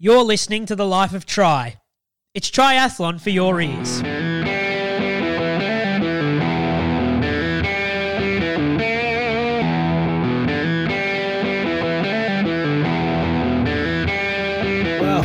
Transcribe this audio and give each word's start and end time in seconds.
You're 0.00 0.22
listening 0.22 0.64
to 0.66 0.76
The 0.76 0.86
Life 0.86 1.12
of 1.12 1.26
Tri. 1.26 1.80
It's 2.32 2.52
triathlon 2.52 3.20
for 3.20 3.30
your 3.30 3.60
ears. 3.60 4.00
Well, 15.00 15.24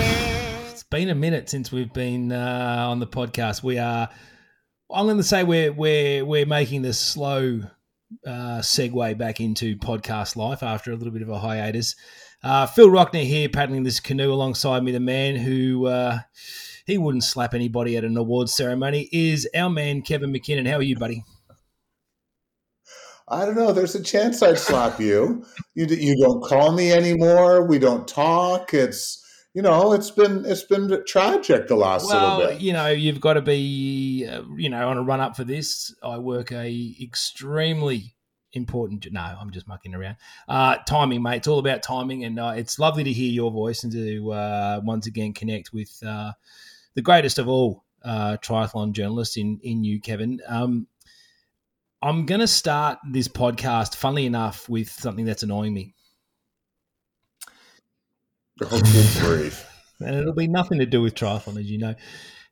it's 0.72 0.82
been 0.82 1.10
a 1.10 1.14
minute 1.14 1.50
since 1.50 1.72
we've 1.72 1.94
been 1.94 2.32
uh, 2.32 2.88
on 2.90 3.00
the 3.00 3.06
podcast. 3.06 3.62
We 3.62 3.78
are. 3.78 4.10
I'm 4.92 5.06
going 5.06 5.18
to 5.18 5.24
say 5.24 5.44
we're 5.44 5.72
we're 5.72 6.26
we're 6.26 6.48
making 6.48 6.82
this 6.82 7.00
slow 7.00 7.62
uh, 8.26 8.60
segue 8.62 9.20
back 9.20 9.40
into 9.40 9.78
podcast 9.78 10.36
life 10.36 10.64
after 10.64 10.92
a 10.92 10.96
little 10.96 11.14
bit 11.14 11.22
of 11.22 11.30
a 11.30 11.38
hiatus. 11.38 11.96
Uh, 12.44 12.66
Phil 12.66 12.90
Rockner 12.90 13.24
here, 13.24 13.48
paddling 13.48 13.84
this 13.84 14.02
canoe 14.02 14.34
alongside 14.34 14.84
me. 14.84 14.92
The 14.92 15.00
man 15.00 15.38
who 15.38 15.86
uh, 15.86 16.20
he 16.86 16.98
wouldn't 16.98 17.24
slap 17.24 17.54
anybody 17.54 17.96
at 17.96 18.04
an 18.04 18.18
awards 18.18 18.54
ceremony 18.54 19.08
is 19.12 19.48
our 19.56 19.70
man 19.70 20.02
Kevin 20.02 20.32
Mackinnon. 20.32 20.66
How 20.66 20.78
are 20.78 20.84
you, 20.84 20.98
buddy? 20.98 21.24
I 23.30 23.46
don't 23.46 23.56
know. 23.56 23.72
There's 23.72 23.96
a 23.96 24.04
chance 24.04 24.44
I'd 24.44 24.60
slap 24.60 25.00
you. 25.00 25.46
You 25.74 25.86
you 25.86 26.18
don't 26.18 26.44
call 26.44 26.74
me 26.74 26.92
anymore. 26.92 27.66
We 27.66 27.80
don't 27.80 28.06
talk. 28.06 28.74
It's 28.74 29.24
you 29.54 29.62
know 29.62 29.94
it's 29.94 30.12
been 30.12 30.44
it's 30.46 30.64
been 30.64 31.02
tragic 31.08 31.68
the 31.68 31.76
last 31.76 32.08
well, 32.08 32.40
little 32.40 32.52
bit. 32.52 32.62
you 32.62 32.74
know, 32.74 32.90
you've 32.90 33.22
got 33.22 33.34
to 33.34 33.42
be, 33.42 34.28
uh, 34.30 34.42
you 34.58 34.70
know, 34.70 34.90
on 34.90 34.98
a 34.98 35.04
run 35.04 35.22
up 35.22 35.38
for 35.38 35.46
this. 35.46 35.96
I 36.04 36.18
work 36.18 36.52
a 36.52 36.96
extremely 37.02 38.13
important. 38.54 39.06
No, 39.12 39.22
I'm 39.22 39.52
just 39.52 39.68
mucking 39.68 39.94
around. 39.94 40.18
Uh, 40.48 40.78
timing, 40.88 41.22
mate. 41.22 41.38
It's 41.38 41.48
all 41.48 41.60
about 41.60 41.84
timing, 41.84 42.24
and 42.24 42.40
uh, 42.40 42.54
it's 42.56 42.80
lovely 42.80 43.04
to 43.04 43.12
hear 43.12 43.32
your 43.32 43.52
voice 43.52 43.84
and 43.84 43.92
to 43.94 44.32
uh, 44.32 44.82
once 44.84 45.08
again 45.08 45.34
connect 45.34 45.74
with 45.74 46.02
uh, 46.06 46.34
the 46.96 47.02
greatest 47.02 47.40
of 47.40 47.48
all 47.48 47.84
uh, 48.04 48.38
triathlon 48.38 48.94
journalists 48.94 49.38
in 49.38 49.60
in 49.64 49.84
you, 49.84 50.00
Kevin. 50.00 50.40
Um, 50.48 50.88
I'm 52.02 52.26
going 52.26 52.42
to 52.42 52.48
start 52.48 53.00
this 53.10 53.30
podcast, 53.30 53.96
funnily 53.96 54.26
enough, 54.26 54.68
with 54.68 54.90
something 54.90 55.24
that's 55.24 55.44
annoying 55.44 55.74
me. 55.74 55.96
Grief. 58.60 59.66
and 60.00 60.16
it'll 60.16 60.34
be 60.34 60.48
nothing 60.48 60.80
to 60.80 60.86
do 60.86 61.02
with 61.02 61.16
triathlon, 61.16 61.58
as 61.58 61.70
you 61.70 61.78
know. 61.78 61.96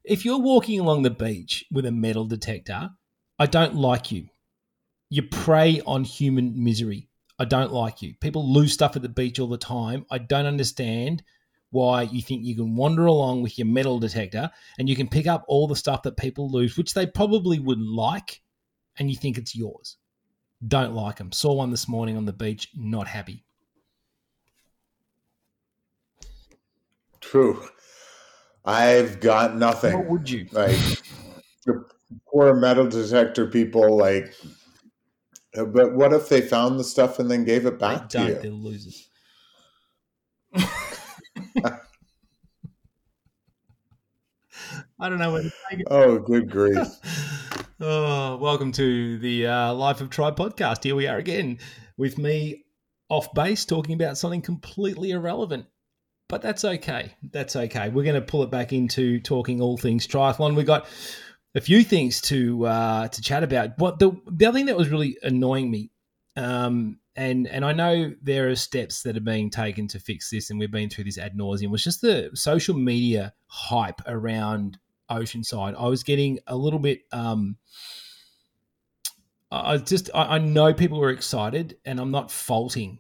If 0.04 0.26
you're 0.26 0.40
walking 0.40 0.80
along 0.80 1.04
the 1.04 1.10
beach 1.10 1.66
with 1.72 1.86
a 1.86 1.92
metal 1.92 2.26
detector, 2.26 2.92
I 3.38 3.46
don't 3.46 3.76
like 3.76 4.12
you. 4.12 4.30
You 5.14 5.24
prey 5.24 5.82
on 5.86 6.06
human 6.06 6.64
misery. 6.64 7.10
I 7.38 7.44
don't 7.44 7.74
like 7.74 8.02
you. 8.02 8.14
People 8.22 8.50
lose 8.54 8.72
stuff 8.72 8.96
at 8.96 9.02
the 9.02 9.10
beach 9.10 9.40
all 9.40 9.48
the 9.50 9.58
time. 9.58 10.06
I 10.10 10.20
don't 10.20 10.46
understand 10.46 11.22
why 11.72 12.04
you 12.04 12.22
think 12.22 12.46
you 12.46 12.56
can 12.56 12.78
wander 12.78 13.06
along 13.08 13.42
with 13.42 13.58
your 13.58 13.68
metal 13.68 14.00
detector 14.00 14.50
and 14.80 14.88
you 14.88 14.96
can 14.96 15.10
pick 15.10 15.28
up 15.28 15.44
all 15.50 15.68
the 15.68 15.76
stuff 15.76 16.04
that 16.04 16.16
people 16.16 16.50
lose, 16.50 16.78
which 16.78 16.94
they 16.94 17.06
probably 17.06 17.60
would 17.60 17.82
like, 17.82 18.42
and 19.00 19.10
you 19.10 19.18
think 19.18 19.38
it's 19.38 19.54
yours. 19.54 19.98
Don't 20.66 20.94
like 20.94 21.18
them. 21.18 21.34
Saw 21.34 21.56
one 21.56 21.72
this 21.72 21.90
morning 21.90 22.16
on 22.16 22.24
the 22.24 22.32
beach, 22.32 22.70
not 22.74 23.08
happy. 23.08 23.44
True. 27.20 27.62
I've 28.64 29.20
got 29.20 29.58
nothing. 29.58 29.98
What 29.98 30.08
would 30.08 30.30
you? 30.30 30.48
Like 30.54 30.78
the 31.66 31.84
poor 32.32 32.54
metal 32.56 32.88
detector 32.88 33.48
people. 33.48 33.98
Like, 33.98 34.34
but 35.54 35.94
what 35.94 36.14
if 36.14 36.30
they 36.30 36.42
found 36.42 36.80
the 36.80 36.84
stuff 36.84 37.20
and 37.20 37.30
then 37.30 37.44
gave 37.44 37.66
it 37.66 37.78
back 37.80 38.10
They 38.10 38.20
to 38.20 38.28
you? 38.28 38.40
they're 38.42 38.52
losers. 38.52 39.10
I 45.00 45.10
don't 45.10 45.18
know 45.18 45.32
where 45.32 45.42
to 45.44 45.52
take 45.70 45.80
it. 45.80 45.88
Oh, 45.90 46.20
good 46.20 46.50
grief. 46.50 46.78
oh, 47.80 48.38
welcome 48.38 48.72
to 48.74 49.18
the 49.18 49.48
uh, 49.48 49.74
Life 49.74 50.00
of 50.02 50.10
Tri 50.10 50.32
podcast. 50.32 50.84
Here 50.84 50.96
we 50.96 51.08
are 51.08 51.18
again 51.18 51.58
with 51.98 52.18
me 52.18 52.64
off 53.10 53.34
base 53.34 53.66
talking 53.66 53.96
about 53.96 54.18
something 54.18 54.42
completely 54.42 55.12
irrelevant. 55.12 55.66
But 56.30 56.42
that's 56.42 56.64
okay. 56.64 57.14
That's 57.32 57.56
okay. 57.58 57.90
We're 57.90 58.06
going 58.06 58.16
to 58.16 58.22
pull 58.22 58.44
it 58.44 58.52
back 58.52 58.72
into 58.72 59.20
talking 59.20 59.60
all 59.60 59.78
things 59.78 60.08
triathlon. 60.08 60.56
We 60.56 60.64
got 60.64 60.86
a 61.56 61.62
few 61.62 61.84
things 61.84 62.22
to 62.22 62.66
uh, 62.66 63.08
to 63.08 63.22
chat 63.22 63.44
about. 63.44 63.78
What 63.78 64.00
the 64.00 64.12
the 64.30 64.46
other 64.46 64.58
thing 64.58 64.68
that 64.68 64.78
was 64.78 64.90
really 64.90 65.18
annoying 65.24 65.70
me, 65.70 65.92
um, 66.36 67.00
and 67.16 67.48
and 67.48 67.66
I 67.66 67.74
know 67.74 68.14
there 68.22 68.50
are 68.50 68.56
steps 68.56 69.04
that 69.04 69.18
are 69.18 69.22
being 69.22 69.50
taken 69.50 69.88
to 69.90 70.00
fix 70.00 70.30
this, 70.30 70.50
and 70.50 70.60
we've 70.60 70.72
been 70.72 70.90
through 70.90 71.06
this 71.06 71.18
ad 71.18 71.38
nauseum. 71.38 71.70
Was 71.70 71.84
just 71.84 72.02
the 72.02 72.32
social 72.34 72.76
media 72.76 73.34
hype 73.48 74.02
around 74.08 74.78
Oceanside. 75.10 75.76
I 75.78 75.88
was 75.88 76.04
getting 76.04 76.40
a 76.48 76.56
little 76.56 76.80
bit. 76.80 77.02
Um, 77.12 77.58
I 79.52 79.78
just 79.78 80.10
I, 80.14 80.36
I 80.36 80.38
know 80.38 80.74
people 80.74 81.00
were 81.00 81.10
excited, 81.10 81.78
and 81.84 82.00
I'm 82.00 82.12
not 82.12 82.32
faulting 82.32 83.00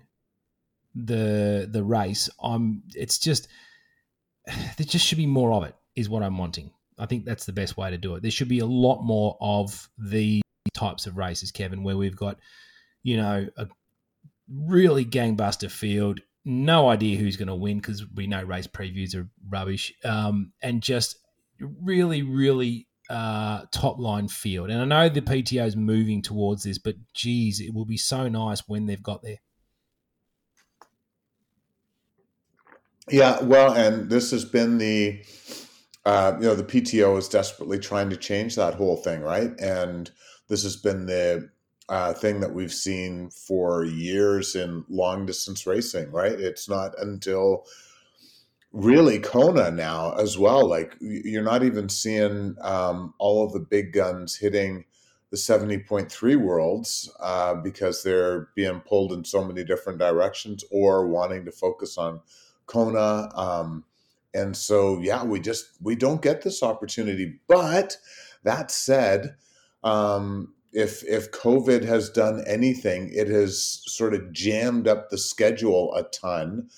the 0.93 1.69
the 1.71 1.83
race. 1.83 2.29
I'm. 2.41 2.83
It's 2.93 3.17
just 3.17 3.47
there 4.45 4.85
just 4.85 5.05
should 5.05 5.17
be 5.17 5.27
more 5.27 5.53
of 5.53 5.63
it. 5.63 5.75
Is 5.95 6.09
what 6.09 6.23
I'm 6.23 6.37
wanting. 6.37 6.71
I 6.99 7.05
think 7.05 7.25
that's 7.25 7.45
the 7.45 7.53
best 7.53 7.77
way 7.77 7.89
to 7.89 7.97
do 7.97 8.15
it. 8.15 8.21
There 8.21 8.31
should 8.31 8.49
be 8.49 8.59
a 8.59 8.65
lot 8.65 9.01
more 9.01 9.37
of 9.41 9.89
the 9.97 10.41
types 10.73 11.07
of 11.07 11.17
races, 11.17 11.51
Kevin, 11.51 11.83
where 11.83 11.97
we've 11.97 12.15
got, 12.15 12.37
you 13.03 13.17
know, 13.17 13.47
a 13.57 13.67
really 14.49 15.05
gangbuster 15.05 15.69
field. 15.69 16.19
No 16.43 16.89
idea 16.89 17.17
who's 17.17 17.37
going 17.37 17.47
to 17.47 17.55
win 17.55 17.77
because 17.77 18.05
we 18.15 18.27
know 18.27 18.43
race 18.43 18.67
previews 18.67 19.15
are 19.15 19.29
rubbish. 19.49 19.93
Um, 20.03 20.53
and 20.61 20.81
just 20.81 21.17
really, 21.59 22.23
really 22.23 22.87
uh, 23.09 23.65
top 23.71 23.99
line 23.99 24.27
field. 24.27 24.69
And 24.69 24.81
I 24.81 24.85
know 24.85 25.09
the 25.09 25.21
PTO 25.21 25.65
is 25.65 25.75
moving 25.75 26.21
towards 26.21 26.63
this, 26.63 26.77
but 26.77 26.95
geez, 27.13 27.59
it 27.59 27.73
will 27.73 27.85
be 27.85 27.97
so 27.97 28.27
nice 28.27 28.67
when 28.67 28.85
they've 28.85 29.03
got 29.03 29.21
there. 29.21 29.37
Yeah, 33.09 33.41
well, 33.43 33.73
and 33.73 34.09
this 34.09 34.31
has 34.31 34.45
been 34.45 34.77
the, 34.77 35.23
uh, 36.05 36.33
you 36.39 36.47
know, 36.47 36.55
the 36.55 36.63
PTO 36.63 37.17
is 37.17 37.29
desperately 37.29 37.79
trying 37.79 38.09
to 38.09 38.17
change 38.17 38.55
that 38.55 38.75
whole 38.75 38.97
thing, 38.97 39.21
right? 39.21 39.51
And 39.59 40.09
this 40.47 40.63
has 40.63 40.75
been 40.75 41.05
the 41.05 41.49
uh, 41.89 42.13
thing 42.13 42.39
that 42.39 42.53
we've 42.53 42.73
seen 42.73 43.29
for 43.29 43.83
years 43.83 44.55
in 44.55 44.85
long 44.89 45.25
distance 45.25 45.67
racing, 45.67 46.11
right? 46.11 46.31
It's 46.31 46.69
not 46.69 46.93
until 46.99 47.65
really 48.71 49.19
Kona 49.19 49.69
now 49.71 50.13
as 50.13 50.37
well. 50.37 50.67
Like 50.67 50.95
you're 51.01 51.43
not 51.43 51.63
even 51.63 51.89
seeing 51.89 52.55
um, 52.61 53.13
all 53.19 53.45
of 53.45 53.51
the 53.51 53.59
big 53.59 53.93
guns 53.93 54.37
hitting 54.37 54.85
the 55.29 55.37
70.3 55.37 56.35
worlds 56.37 57.09
uh, 57.19 57.55
because 57.55 58.03
they're 58.03 58.49
being 58.55 58.81
pulled 58.81 59.13
in 59.13 59.23
so 59.23 59.43
many 59.43 59.63
different 59.63 59.99
directions 59.99 60.63
or 60.71 61.07
wanting 61.07 61.45
to 61.45 61.51
focus 61.51 61.97
on 61.97 62.21
Kona. 62.65 63.29
Um, 63.35 63.83
and 64.33 64.55
so, 64.55 64.99
yeah, 64.99 65.23
we 65.23 65.39
just 65.39 65.67
we 65.81 65.95
don't 65.95 66.21
get 66.21 66.41
this 66.41 66.63
opportunity. 66.63 67.39
But 67.47 67.97
that 68.43 68.71
said, 68.71 69.35
um, 69.83 70.53
if 70.73 71.03
if 71.03 71.31
COVID 71.31 71.83
has 71.83 72.09
done 72.09 72.43
anything, 72.47 73.11
it 73.13 73.27
has 73.27 73.81
sort 73.85 74.13
of 74.13 74.31
jammed 74.31 74.87
up 74.87 75.09
the 75.09 75.17
schedule 75.17 75.93
a 75.95 76.03
ton. 76.03 76.69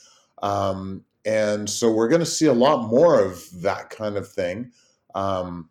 Um, 0.41 1.05
and 1.25 1.69
so 1.69 1.91
we're 1.91 2.09
going 2.09 2.19
to 2.19 2.25
see 2.25 2.47
a 2.47 2.53
lot 2.53 2.89
more 2.89 3.21
of 3.21 3.61
that 3.61 3.89
kind 3.89 4.17
of 4.17 4.27
thing. 4.27 4.71
Um, 5.15 5.69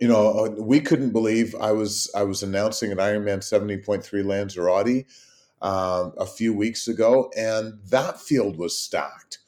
you 0.00 0.06
know, 0.06 0.54
we 0.58 0.80
couldn't 0.80 1.10
believe 1.10 1.54
I 1.54 1.72
was 1.72 2.10
I 2.14 2.22
was 2.24 2.42
announcing 2.42 2.92
an 2.92 2.98
Ironman 2.98 3.42
seventy 3.42 3.78
point 3.78 4.04
three 4.04 4.22
Lanzarote 4.22 5.06
um, 5.62 6.12
a 6.18 6.26
few 6.26 6.52
weeks 6.52 6.86
ago, 6.86 7.30
and 7.36 7.78
that 7.88 8.20
field 8.20 8.58
was 8.58 8.76
stacked 8.76 9.38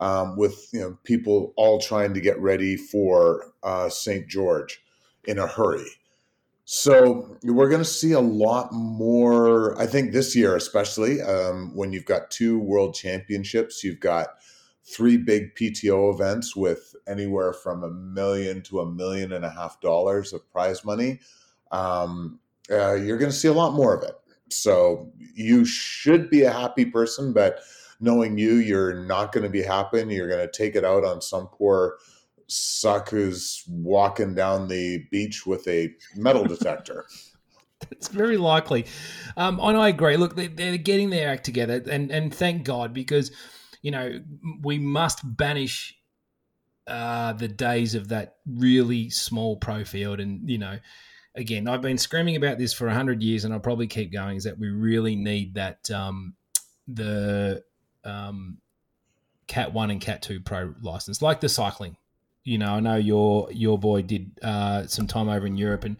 um, 0.00 0.36
with 0.36 0.68
you 0.72 0.80
know 0.80 0.98
people 1.04 1.52
all 1.56 1.80
trying 1.80 2.14
to 2.14 2.20
get 2.20 2.38
ready 2.40 2.76
for 2.76 3.52
uh, 3.62 3.88
St. 3.88 4.28
George 4.28 4.82
in 5.24 5.38
a 5.38 5.46
hurry. 5.46 5.86
So 6.64 7.38
we're 7.44 7.70
going 7.70 7.82
to 7.82 7.88
see 7.88 8.12
a 8.12 8.20
lot 8.20 8.72
more. 8.72 9.80
I 9.80 9.86
think 9.86 10.12
this 10.12 10.36
year, 10.36 10.54
especially 10.54 11.22
um, 11.22 11.74
when 11.74 11.92
you've 11.92 12.04
got 12.04 12.30
two 12.30 12.58
world 12.58 12.94
championships, 12.94 13.82
you've 13.82 14.00
got 14.00 14.34
three 14.84 15.16
big 15.16 15.54
PTO 15.54 16.12
events 16.12 16.54
with 16.54 16.94
anywhere 17.06 17.52
from 17.52 17.84
a 17.84 17.90
million 17.90 18.62
to 18.62 18.80
a 18.80 18.90
million 18.90 19.32
and 19.32 19.44
a 19.44 19.50
half 19.50 19.80
dollars 19.80 20.32
of 20.32 20.50
prize 20.50 20.84
money. 20.84 21.20
Um, 21.72 22.38
uh, 22.70 22.94
you're 22.94 23.18
going 23.18 23.30
to 23.30 23.36
see 23.36 23.48
a 23.48 23.52
lot 23.52 23.74
more 23.74 23.94
of 23.94 24.02
it. 24.02 24.16
So 24.50 25.10
you 25.34 25.64
should 25.64 26.30
be 26.30 26.42
a 26.42 26.52
happy 26.52 26.84
person, 26.84 27.32
but 27.32 27.60
knowing 28.00 28.38
you, 28.38 28.54
you're 28.54 29.04
not 29.04 29.32
going 29.32 29.44
to 29.44 29.50
be 29.50 29.62
happy. 29.62 30.02
You're 30.08 30.28
going 30.28 30.46
to 30.46 30.52
take 30.52 30.76
it 30.76 30.84
out 30.84 31.04
on 31.04 31.20
some 31.20 31.48
poor 31.48 31.98
suck 32.46 33.10
who's 33.10 33.62
walking 33.68 34.34
down 34.34 34.68
the 34.68 35.04
beach 35.10 35.46
with 35.46 35.66
a 35.68 35.94
metal 36.16 36.44
detector. 36.44 37.06
It's 37.92 38.08
very 38.08 38.38
likely. 38.38 38.86
Um, 39.36 39.60
and 39.62 39.76
I 39.76 39.86
agree. 39.86 40.16
Look, 40.16 40.34
they, 40.34 40.48
they're 40.48 40.78
getting 40.78 41.10
their 41.10 41.28
act 41.30 41.44
together, 41.44 41.80
and, 41.88 42.10
and 42.10 42.34
thank 42.34 42.64
God 42.64 42.92
because, 42.92 43.30
you 43.82 43.92
know, 43.92 44.20
we 44.62 44.80
must 44.80 45.20
banish 45.22 45.96
uh, 46.88 47.34
the 47.34 47.46
days 47.46 47.94
of 47.94 48.08
that 48.08 48.38
really 48.46 49.10
small 49.10 49.56
pro 49.56 49.84
field. 49.84 50.18
And, 50.18 50.50
you 50.50 50.58
know, 50.58 50.78
again, 51.36 51.68
I've 51.68 51.80
been 51.80 51.98
screaming 51.98 52.34
about 52.34 52.58
this 52.58 52.72
for 52.72 52.86
100 52.86 53.22
years 53.22 53.44
and 53.44 53.54
I'll 53.54 53.60
probably 53.60 53.86
keep 53.86 54.12
going 54.12 54.36
is 54.36 54.44
that 54.44 54.58
we 54.58 54.70
really 54.70 55.14
need 55.14 55.54
that, 55.54 55.88
um, 55.90 56.34
the 56.88 57.62
um, 58.04 58.58
Cat 59.46 59.72
1 59.72 59.90
and 59.90 60.00
Cat 60.00 60.22
2 60.22 60.40
pro 60.40 60.74
license, 60.82 61.22
like 61.22 61.40
the 61.40 61.48
cycling. 61.48 61.96
You 62.44 62.58
know, 62.58 62.72
I 62.74 62.80
know 62.80 62.96
your 62.96 63.50
your 63.52 63.78
boy 63.78 64.02
did 64.02 64.38
uh, 64.42 64.86
some 64.86 65.06
time 65.06 65.28
over 65.28 65.46
in 65.46 65.56
Europe 65.56 65.84
and 65.84 65.96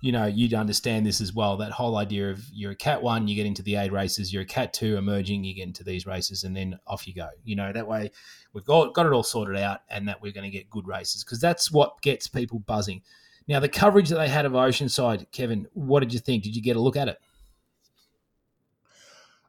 you 0.00 0.12
know, 0.12 0.26
you'd 0.26 0.54
understand 0.54 1.04
this 1.04 1.20
as 1.20 1.32
well. 1.32 1.56
That 1.56 1.72
whole 1.72 1.96
idea 1.96 2.30
of 2.30 2.44
you're 2.52 2.70
a 2.70 2.76
cat 2.76 3.02
one, 3.02 3.26
you 3.26 3.34
get 3.34 3.46
into 3.46 3.62
the 3.62 3.74
A 3.74 3.90
races, 3.90 4.32
you're 4.32 4.42
a 4.42 4.46
cat 4.46 4.72
two 4.72 4.96
emerging, 4.96 5.44
you 5.44 5.54
get 5.54 5.66
into 5.66 5.82
these 5.82 6.06
races, 6.06 6.44
and 6.44 6.56
then 6.56 6.78
off 6.86 7.06
you 7.08 7.14
go. 7.14 7.28
You 7.44 7.56
know, 7.56 7.72
that 7.72 7.86
way 7.86 8.10
we've 8.52 8.64
got, 8.64 8.94
got 8.94 9.06
it 9.06 9.12
all 9.12 9.22
sorted 9.22 9.56
out 9.56 9.80
and 9.90 10.06
that 10.08 10.22
we're 10.22 10.32
going 10.32 10.50
to 10.50 10.56
get 10.56 10.70
good 10.70 10.86
races 10.86 11.24
because 11.24 11.40
that's 11.40 11.72
what 11.72 12.00
gets 12.02 12.28
people 12.28 12.60
buzzing. 12.60 13.02
Now, 13.48 13.60
the 13.60 13.68
coverage 13.68 14.08
that 14.10 14.16
they 14.16 14.28
had 14.28 14.44
of 14.44 14.52
Oceanside, 14.52 15.30
Kevin, 15.32 15.66
what 15.72 16.00
did 16.00 16.12
you 16.12 16.20
think? 16.20 16.44
Did 16.44 16.54
you 16.54 16.62
get 16.62 16.76
a 16.76 16.80
look 16.80 16.96
at 16.96 17.08
it? 17.08 17.18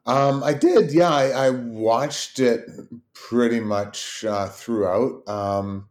Um, 0.06 0.42
I 0.42 0.54
did, 0.54 0.92
yeah. 0.92 1.10
I, 1.10 1.28
I, 1.28 1.50
watched 1.50 2.40
it 2.40 2.68
pretty 3.12 3.60
much 3.60 4.24
uh, 4.24 4.48
throughout. 4.48 5.28
Um, 5.28 5.88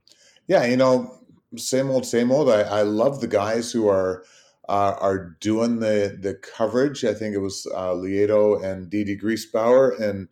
yeah, 0.48 0.66
you 0.66 0.78
know, 0.78 1.20
same 1.56 1.90
old, 1.90 2.06
same 2.06 2.32
old. 2.32 2.50
I, 2.50 2.62
I 2.62 2.82
love 2.82 3.22
the 3.22 3.28
guys 3.28 3.72
who 3.72 3.88
are 3.88 4.24
uh, 4.68 4.96
are 5.00 5.38
doing 5.40 5.80
the 5.80 6.18
the 6.20 6.36
coverage. 6.36 7.04
I 7.04 7.14
think 7.14 7.36
it 7.36 7.40
was 7.40 7.68
uh, 7.74 7.92
Lieto 7.94 8.64
and 8.64 8.90
Dede 8.90 9.20
Griesbauer, 9.20 10.00
and 10.00 10.28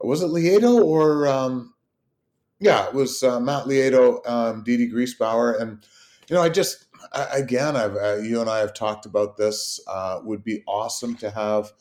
was 0.00 0.22
it 0.22 0.28
Lieto 0.28 0.82
or 0.82 1.26
um, 1.28 1.74
yeah, 2.60 2.88
it 2.88 2.94
was 2.94 3.22
uh, 3.22 3.38
Matt 3.40 3.64
Lieto, 3.64 4.28
um, 4.28 4.64
Dede 4.64 4.92
Griesbauer, 4.92 5.60
and 5.60 5.86
you 6.28 6.34
know, 6.34 6.42
I 6.42 6.48
just 6.48 6.86
I, 7.12 7.26
again, 7.32 7.76
I've 7.76 7.96
uh, 7.96 8.16
you 8.16 8.40
and 8.40 8.50
I 8.50 8.58
have 8.58 8.74
talked 8.74 9.06
about 9.06 9.36
this. 9.36 9.80
Uh, 9.86 10.20
would 10.24 10.42
be 10.42 10.62
awesome 10.66 11.14
to 11.16 11.30
have 11.30 11.72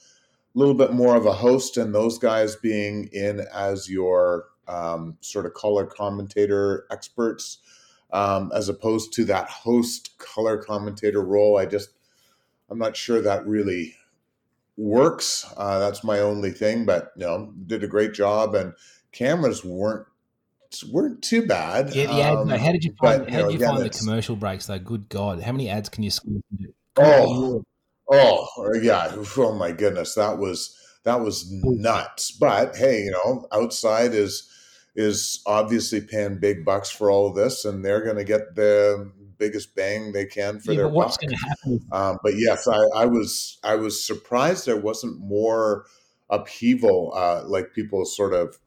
little 0.57 0.73
bit 0.73 0.93
more 0.93 1.15
of 1.15 1.25
a 1.25 1.33
host, 1.33 1.77
and 1.77 1.93
those 1.93 2.17
guys 2.17 2.55
being 2.55 3.09
in 3.13 3.41
as 3.53 3.89
your 3.89 4.45
um, 4.67 5.17
sort 5.21 5.45
of 5.45 5.53
color 5.53 5.85
commentator 5.85 6.85
experts 6.91 7.59
um, 8.11 8.51
as 8.55 8.69
opposed 8.69 9.13
to 9.13 9.25
that 9.25 9.49
host 9.49 10.17
color 10.17 10.57
commentator 10.57 11.21
role. 11.21 11.57
I 11.57 11.65
just, 11.65 11.89
I'm 12.69 12.79
not 12.79 12.95
sure 12.95 13.21
that 13.21 13.45
really 13.45 13.95
works. 14.77 15.45
Uh, 15.57 15.79
that's 15.79 16.03
my 16.03 16.19
only 16.19 16.51
thing, 16.51 16.85
but 16.85 17.11
you 17.15 17.25
know, 17.25 17.53
did 17.65 17.83
a 17.83 17.87
great 17.87 18.13
job, 18.13 18.55
and 18.55 18.73
cameras 19.11 19.63
weren't 19.63 20.07
weren't 20.91 21.21
too 21.21 21.45
bad. 21.45 21.93
Yeah, 21.93 22.07
the 22.07 22.21
ads. 22.21 22.41
Um, 22.41 22.49
how 22.49 22.71
did 22.71 22.83
you 22.83 22.93
find? 22.99 23.25
But, 23.25 23.33
how 23.33 23.43
did 23.43 23.53
you, 23.53 23.59
know, 23.59 23.67
find 23.73 23.85
the 23.85 23.89
commercial 23.89 24.35
breaks 24.35 24.67
though? 24.67 24.79
Good 24.79 25.09
God, 25.09 25.41
how 25.41 25.51
many 25.51 25.69
ads 25.69 25.89
can 25.89 26.03
you 26.03 26.11
squeeze? 26.11 26.41
Oh, 26.97 27.63
oh, 28.11 28.47
yeah. 28.81 29.13
Oh 29.37 29.53
my 29.53 29.71
goodness, 29.71 30.15
that 30.15 30.37
was 30.37 30.75
that 31.03 31.21
was 31.21 31.45
nuts. 31.63 32.31
But 32.31 32.75
hey, 32.75 33.03
you 33.03 33.11
know, 33.11 33.47
outside 33.51 34.13
is 34.13 34.49
is 34.95 35.41
obviously 35.45 36.01
paying 36.01 36.39
big 36.39 36.65
bucks 36.65 36.89
for 36.89 37.09
all 37.11 37.27
of 37.27 37.35
this, 37.35 37.65
and 37.65 37.85
they're 37.85 38.03
going 38.03 38.17
to 38.17 38.23
get 38.23 38.55
the 38.55 39.11
biggest 39.37 39.75
bang 39.75 40.11
they 40.11 40.25
can 40.25 40.59
for 40.59 40.71
yeah, 40.71 40.77
their 40.77 40.89
buck. 40.89 41.15
Um, 41.91 42.17
but 42.23 42.33
yes, 42.35 42.67
I, 42.67 42.79
I, 42.95 43.05
was 43.05 43.59
I 43.63 43.75
was 43.75 44.03
surprised 44.03 44.65
there 44.65 44.75
wasn't 44.75 45.19
more 45.19 45.85
upheaval, 46.29 47.13
uh, 47.15 47.43
like 47.45 47.73
people 47.73 48.03
sort 48.05 48.33
of 48.33 48.57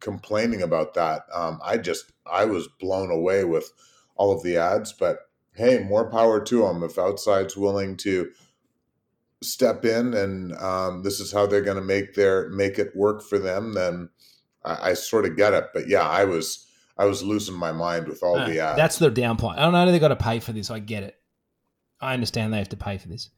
complaining 0.00 0.62
about 0.62 0.94
that. 0.94 1.22
Um, 1.32 1.60
I 1.62 1.78
just 1.78 2.12
I 2.30 2.44
was 2.44 2.68
blown 2.80 3.10
away 3.10 3.44
with 3.44 3.72
all 4.16 4.32
of 4.32 4.42
the 4.42 4.56
ads, 4.56 4.92
but 4.92 5.20
hey, 5.52 5.78
more 5.78 6.10
power 6.10 6.40
to 6.40 6.62
them 6.62 6.82
if 6.82 6.98
outside's 6.98 7.56
willing 7.56 7.96
to 7.98 8.30
step 9.42 9.84
in 9.84 10.14
and 10.14 10.56
um, 10.56 11.02
this 11.02 11.20
is 11.20 11.32
how 11.32 11.46
they're 11.46 11.60
going 11.60 11.76
to 11.76 11.82
make 11.82 12.14
their 12.14 12.48
make 12.50 12.78
it 12.78 12.94
work 12.96 13.22
for 13.22 13.38
them 13.38 13.74
then 13.74 14.08
I, 14.66 14.90
I 14.90 14.94
sort 14.94 15.24
of 15.24 15.36
get 15.36 15.54
it, 15.54 15.68
but 15.72 15.88
yeah, 15.88 16.02
I 16.02 16.24
was 16.24 16.66
I 16.98 17.04
was 17.04 17.22
losing 17.22 17.54
my 17.54 17.72
mind 17.72 18.08
with 18.08 18.22
all 18.22 18.36
the 18.36 18.58
ads. 18.58 18.76
That's 18.76 18.98
the 18.98 19.10
down 19.10 19.36
point. 19.36 19.58
I 19.58 19.62
don't 19.62 19.72
know 19.72 19.90
they 19.90 19.98
got 19.98 20.08
to 20.08 20.16
pay 20.16 20.40
for 20.40 20.52
this. 20.52 20.70
I 20.70 20.80
get 20.80 21.02
it. 21.02 21.14
I 22.00 22.14
understand 22.14 22.52
they 22.52 22.58
have 22.58 22.68
to 22.70 22.76
pay 22.76 22.98
for 22.98 23.08
this, 23.08 23.30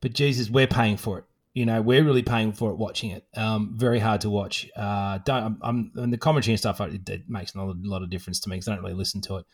but 0.00 0.14
Jesus, 0.14 0.48
we're 0.48 0.66
paying 0.66 0.96
for 0.96 1.18
it. 1.18 1.24
You 1.52 1.66
know, 1.66 1.82
we're 1.82 2.04
really 2.04 2.22
paying 2.22 2.52
for 2.52 2.70
it 2.70 2.76
watching 2.76 3.10
it. 3.10 3.26
Um, 3.36 3.72
very 3.76 3.98
hard 3.98 4.20
to 4.20 4.30
watch. 4.30 4.70
Uh, 4.76 5.18
don't 5.18 5.58
I'm, 5.62 5.90
I'm 5.96 6.10
the 6.10 6.16
commentary 6.16 6.52
and 6.52 6.60
stuff. 6.60 6.80
It, 6.80 7.08
it 7.08 7.28
makes 7.28 7.54
not 7.54 7.68
a 7.68 7.74
lot 7.82 8.02
of 8.02 8.10
difference 8.10 8.40
to 8.40 8.48
me 8.48 8.56
because 8.56 8.68
I 8.68 8.74
don't 8.74 8.84
really 8.84 8.94
listen 8.94 9.20
to 9.22 9.38
it. 9.38 9.46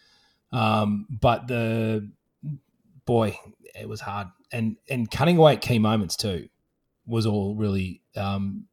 Um, 0.52 1.06
but 1.08 1.48
the 1.48 2.10
boy, 3.06 3.38
it 3.74 3.88
was 3.88 4.00
hard, 4.00 4.28
and 4.52 4.76
and 4.90 5.10
cutting 5.10 5.38
away 5.38 5.54
at 5.54 5.62
key 5.62 5.78
moments 5.78 6.16
too 6.16 6.48
was 7.06 7.26
all 7.26 7.54
really. 7.54 8.02
Um, 8.16 8.66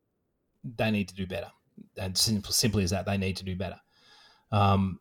they 0.78 0.92
need 0.92 1.10
to 1.10 1.16
do 1.16 1.28
better 1.28 1.52
and 1.98 2.18
simple, 2.18 2.52
simply 2.52 2.84
as 2.84 2.92
that, 2.92 3.06
they 3.06 3.18
need 3.18 3.38
to 3.38 3.44
do 3.44 3.56
better. 3.56 3.80
Um, 4.52 5.00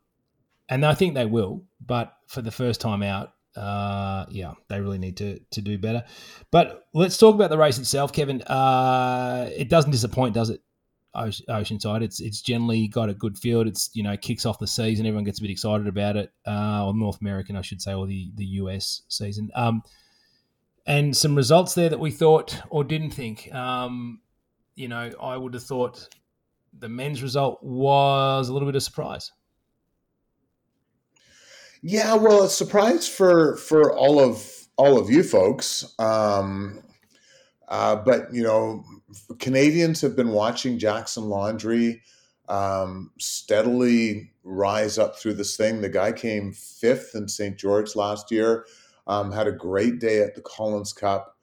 and 0.69 0.85
I 0.85 0.93
think 0.93 1.13
they 1.13 1.25
will, 1.25 1.63
but 1.85 2.13
for 2.27 2.41
the 2.41 2.51
first 2.51 2.81
time 2.81 3.03
out, 3.03 3.33
uh, 3.55 4.25
yeah, 4.29 4.53
they 4.67 4.81
really 4.81 4.97
need 4.97 5.17
to 5.17 5.39
to 5.51 5.61
do 5.61 5.77
better. 5.77 6.03
But 6.49 6.85
let's 6.93 7.17
talk 7.17 7.35
about 7.35 7.51
the 7.51 7.57
race 7.57 7.77
itself, 7.77 8.11
Kevin. 8.11 8.41
Uh, 8.41 9.49
it 9.55 9.69
doesn't 9.69 9.91
disappoint, 9.91 10.33
does 10.33 10.49
it? 10.49 10.61
Oceanside. 11.15 12.01
It's 12.01 12.19
it's 12.19 12.41
generally 12.41 12.87
got 12.87 13.09
a 13.09 13.13
good 13.13 13.37
field. 13.37 13.67
It's 13.67 13.89
you 13.93 14.03
know 14.03 14.17
kicks 14.17 14.45
off 14.45 14.59
the 14.59 14.67
season. 14.67 15.05
Everyone 15.05 15.23
gets 15.23 15.39
a 15.39 15.41
bit 15.41 15.51
excited 15.51 15.87
about 15.87 16.15
it. 16.15 16.31
Uh, 16.45 16.87
or 16.87 16.93
North 16.93 17.21
American, 17.21 17.55
I 17.55 17.61
should 17.61 17.81
say, 17.81 17.93
or 17.93 18.07
the 18.07 18.31
the 18.35 18.45
US 18.45 19.03
season. 19.07 19.51
Um, 19.55 19.83
and 20.85 21.15
some 21.15 21.35
results 21.35 21.75
there 21.75 21.89
that 21.89 21.99
we 21.99 22.11
thought 22.11 22.61
or 22.69 22.83
didn't 22.83 23.11
think. 23.11 23.53
Um, 23.53 24.21
you 24.75 24.87
know, 24.87 25.11
I 25.21 25.37
would 25.37 25.53
have 25.53 25.63
thought 25.63 26.07
the 26.77 26.89
men's 26.89 27.21
result 27.21 27.61
was 27.61 28.49
a 28.49 28.53
little 28.53 28.67
bit 28.67 28.75
of 28.75 28.83
surprise. 28.83 29.31
Yeah, 31.81 32.15
well, 32.15 32.43
a 32.43 32.49
surprise 32.49 33.07
for 33.07 33.57
for 33.57 33.93
all 33.93 34.19
of 34.19 34.49
all 34.77 34.97
of 34.97 35.09
you 35.09 35.21
folks. 35.21 35.93
Um, 35.99 36.81
uh, 37.67 37.95
but 37.95 38.33
you 38.33 38.43
know, 38.43 38.83
Canadians 39.39 40.01
have 40.01 40.15
been 40.15 40.29
watching 40.29 40.79
Jackson 40.79 41.25
Laundry 41.25 42.01
um, 42.49 43.11
steadily 43.19 44.31
rise 44.43 44.97
up 44.97 45.17
through 45.17 45.33
this 45.35 45.55
thing. 45.55 45.81
The 45.81 45.89
guy 45.89 46.11
came 46.11 46.51
fifth 46.51 47.11
in 47.15 47.27
St. 47.27 47.57
George 47.57 47.95
last 47.95 48.31
year. 48.31 48.65
Um, 49.07 49.31
had 49.31 49.47
a 49.47 49.51
great 49.51 49.99
day 49.99 50.21
at 50.21 50.35
the 50.35 50.41
Collins 50.41 50.93
Cup. 50.93 51.37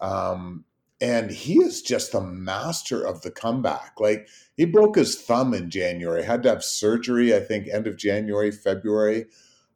Um, 0.00 0.64
and 1.00 1.30
he 1.30 1.54
is 1.54 1.82
just 1.82 2.12
the 2.12 2.20
master 2.20 3.04
of 3.04 3.22
the 3.22 3.30
comeback. 3.30 3.94
Like 3.98 4.28
he 4.56 4.64
broke 4.64 4.96
his 4.96 5.20
thumb 5.20 5.52
in 5.52 5.70
January, 5.70 6.24
had 6.24 6.42
to 6.44 6.48
have 6.48 6.64
surgery, 6.64 7.34
I 7.34 7.40
think, 7.40 7.68
end 7.68 7.86
of 7.86 7.96
January, 7.96 8.50
February, 8.50 9.26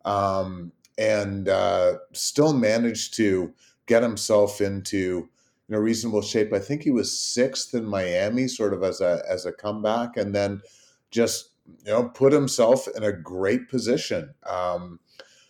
um, 0.04 0.72
and 0.96 1.48
uh, 1.48 1.94
still 2.12 2.52
managed 2.52 3.14
to 3.14 3.52
get 3.86 4.02
himself 4.02 4.60
into 4.60 5.28
you 5.68 5.76
know 5.76 5.78
reasonable 5.78 6.22
shape. 6.22 6.52
I 6.52 6.58
think 6.58 6.82
he 6.82 6.90
was 6.90 7.16
sixth 7.16 7.74
in 7.74 7.84
Miami, 7.84 8.48
sort 8.48 8.72
of 8.72 8.82
as 8.82 9.00
a 9.00 9.22
as 9.28 9.46
a 9.46 9.52
comeback, 9.52 10.16
and 10.16 10.34
then 10.34 10.62
just 11.10 11.50
you 11.84 11.92
know 11.92 12.08
put 12.08 12.32
himself 12.32 12.88
in 12.96 13.02
a 13.02 13.12
great 13.12 13.68
position. 13.68 14.34
Um, 14.46 15.00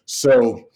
so 0.05 0.69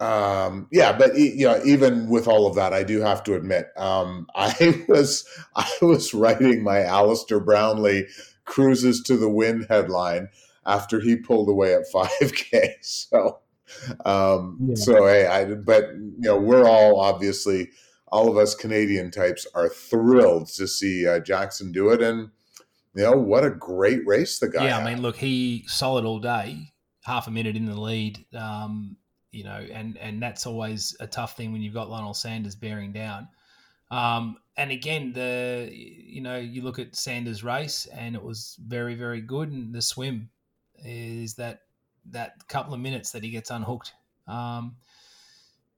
um, 0.00 0.66
yeah, 0.72 0.96
but 0.96 1.16
you 1.16 1.46
know, 1.46 1.60
even 1.64 2.08
with 2.08 2.26
all 2.26 2.46
of 2.46 2.54
that, 2.54 2.72
I 2.72 2.82
do 2.82 3.00
have 3.00 3.22
to 3.24 3.34
admit, 3.34 3.66
um, 3.76 4.26
I 4.34 4.84
was 4.88 5.26
I 5.54 5.70
was 5.82 6.14
writing 6.14 6.62
my 6.62 6.82
Alistair 6.82 7.38
Brownlee 7.38 8.06
cruises 8.46 9.02
to 9.02 9.16
the 9.16 9.28
wind 9.28 9.66
headline 9.68 10.28
after 10.66 11.00
he 11.00 11.16
pulled 11.16 11.48
away 11.48 11.74
at 11.74 11.82
5K. 11.94 12.74
So, 12.80 13.40
um, 14.04 14.58
yeah. 14.60 14.74
so 14.74 15.06
hey, 15.06 15.26
I 15.26 15.44
but 15.54 15.90
you 15.94 16.14
know, 16.20 16.40
we're 16.40 16.66
all 16.66 16.98
obviously 16.98 17.68
all 18.10 18.28
of 18.28 18.36
us 18.36 18.54
Canadian 18.54 19.10
types 19.10 19.46
are 19.54 19.68
thrilled 19.68 20.48
to 20.48 20.66
see 20.66 21.06
uh, 21.06 21.20
Jackson 21.20 21.72
do 21.72 21.90
it, 21.90 22.02
and 22.02 22.30
you 22.94 23.02
know 23.02 23.12
what 23.12 23.44
a 23.44 23.50
great 23.50 24.06
race 24.06 24.38
the 24.38 24.48
guy. 24.48 24.64
Yeah, 24.64 24.78
had. 24.78 24.86
I 24.86 24.94
mean, 24.94 25.02
look, 25.02 25.16
he 25.16 25.64
solid 25.66 26.04
all 26.04 26.18
day, 26.18 26.72
half 27.04 27.26
a 27.28 27.30
minute 27.30 27.56
in 27.56 27.66
the 27.66 27.80
lead. 27.80 28.24
Um, 28.34 28.96
you 29.32 29.44
know, 29.44 29.64
and 29.72 29.96
and 29.98 30.22
that's 30.22 30.46
always 30.46 30.96
a 31.00 31.06
tough 31.06 31.36
thing 31.36 31.52
when 31.52 31.62
you've 31.62 31.74
got 31.74 31.88
Lionel 31.88 32.14
Sanders 32.14 32.56
bearing 32.56 32.92
down. 32.92 33.28
Um, 33.90 34.36
and 34.56 34.70
again, 34.70 35.12
the 35.12 35.68
you 35.72 36.20
know 36.20 36.36
you 36.36 36.62
look 36.62 36.78
at 36.78 36.96
Sanders' 36.96 37.44
race, 37.44 37.86
and 37.86 38.14
it 38.14 38.22
was 38.22 38.56
very 38.66 38.94
very 38.94 39.20
good. 39.20 39.50
And 39.50 39.72
the 39.72 39.82
swim 39.82 40.30
is 40.84 41.34
that 41.34 41.62
that 42.10 42.46
couple 42.48 42.74
of 42.74 42.80
minutes 42.80 43.12
that 43.12 43.22
he 43.22 43.30
gets 43.30 43.50
unhooked 43.50 43.92
um, 44.26 44.76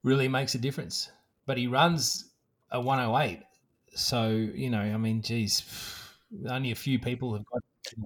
really 0.03 0.29
makes 0.29 0.55
a 0.55 0.59
difference. 0.59 1.11
But 1.47 1.59
he 1.59 1.67
runs 1.67 2.31
a 2.71 2.81
108, 2.81 3.41
so 3.95 4.29
you 4.29 4.71
know, 4.71 4.81
I 4.81 4.97
mean, 4.97 5.23
geez, 5.23 5.65
only 6.49 6.71
a 6.71 6.77
few 6.77 6.99
people 6.99 7.35
have 7.35 7.45
got. 7.47 7.63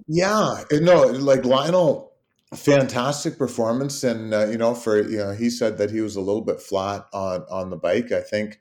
Yeah, 0.07 0.63
no, 0.71 1.05
like 1.05 1.45
Lionel 1.45 2.07
fantastic 2.55 3.37
performance, 3.37 4.03
and 4.03 4.33
uh, 4.33 4.47
you 4.47 4.57
know, 4.57 4.73
for 4.73 5.01
you 5.01 5.17
know, 5.17 5.31
he 5.31 5.49
said 5.49 5.77
that 5.77 5.91
he 5.91 6.01
was 6.01 6.15
a 6.15 6.21
little 6.21 6.41
bit 6.41 6.61
flat 6.61 7.05
on 7.13 7.45
on 7.49 7.69
the 7.69 7.75
bike. 7.75 8.11
I 8.11 8.21
think 8.21 8.59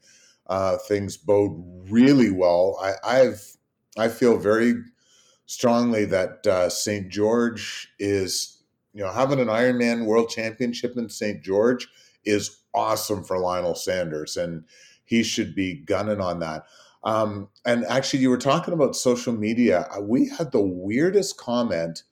uh, 0.48 0.78
things 0.78 1.16
bode 1.16 1.52
really 1.90 2.30
well. 2.30 2.78
I, 2.80 3.20
I've 3.20 3.56
I 3.96 4.08
feel 4.08 4.38
very 4.38 4.74
strongly 5.46 6.04
that 6.06 6.46
uh, 6.46 6.68
St. 6.68 7.08
George 7.08 7.88
is 7.98 8.62
you 8.92 9.02
know 9.04 9.12
having 9.12 9.40
an 9.40 9.48
Ironman 9.48 10.06
World 10.06 10.30
Championship 10.30 10.96
in 10.96 11.08
St. 11.08 11.42
George 11.42 11.88
is 12.24 12.62
awesome 12.76 13.24
for 13.24 13.38
Lionel 13.38 13.74
Sanders, 13.74 14.36
and 14.36 14.64
he 15.04 15.22
should 15.22 15.54
be 15.54 15.74
gunning 15.74 16.20
on 16.20 16.40
that. 16.40 16.64
Um, 17.02 17.48
and 17.64 17.84
actually, 17.86 18.20
you 18.20 18.30
were 18.30 18.38
talking 18.38 18.74
about 18.74 18.96
social 18.96 19.32
media. 19.32 19.88
Uh, 19.96 20.00
we 20.00 20.28
had 20.28 20.52
the 20.52 20.60
weirdest 20.60 21.36
comment 21.38 22.02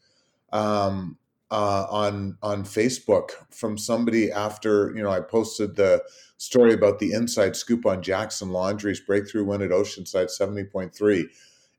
um, 0.53 1.19
uh, 1.51 1.87
on 1.91 2.39
on 2.43 2.65
Facebook 2.65 3.31
from 3.51 3.77
somebody 3.77 4.33
after 4.33 4.93
you 4.97 5.03
know 5.03 5.11
I 5.11 5.21
posted 5.21 5.77
the 5.77 6.03
story 6.37 6.73
about 6.73 6.99
the 6.99 7.13
inside 7.13 7.57
scoop 7.57 7.87
on 7.87 8.03
Jackson 8.03 8.51
Laundry's 8.51 9.01
breakthrough 9.01 9.45
win 9.45 9.63
at 9.63 9.71
Oceanside 9.71 10.31
seventy 10.31 10.65
point 10.65 10.95
three, 10.95 11.29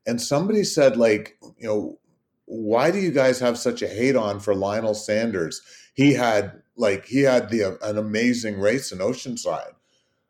and 0.06 0.20
somebody 0.20 0.62
said 0.62 0.96
like 0.96 1.38
you 1.58 1.66
know 1.66 1.98
why 2.46 2.90
do 2.90 2.98
you 2.98 3.10
guys 3.10 3.40
have 3.40 3.58
such 3.58 3.82
a 3.82 3.88
hate 3.88 4.16
on 4.16 4.40
for 4.40 4.54
Lionel 4.54 4.94
Sanders? 4.94 5.60
He 5.94 6.12
had 6.14 6.62
like 6.76 7.06
he 7.06 7.22
had 7.22 7.50
the 7.50 7.78
an 7.82 7.98
amazing 7.98 8.60
race 8.60 8.92
in 8.92 8.98
Oceanside. 8.98 9.72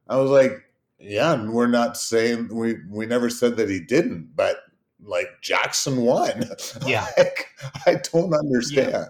I 0.09 0.17
was 0.17 0.31
like, 0.31 0.65
yeah, 0.99 1.33
and 1.33 1.53
we're 1.53 1.67
not 1.67 1.97
saying 1.97 2.49
we 2.55 2.77
we 2.91 3.07
never 3.07 3.31
said 3.31 3.57
that 3.57 3.69
he 3.69 3.81
didn't, 3.81 4.37
but 4.37 4.59
like 5.03 5.29
Jackson 5.43 6.03
won. 6.03 6.51
Yeah, 6.87 7.07
like, 7.17 7.47
I 7.87 7.97
don't 8.13 8.35
understand. 8.35 8.91
Yeah. 8.93 9.05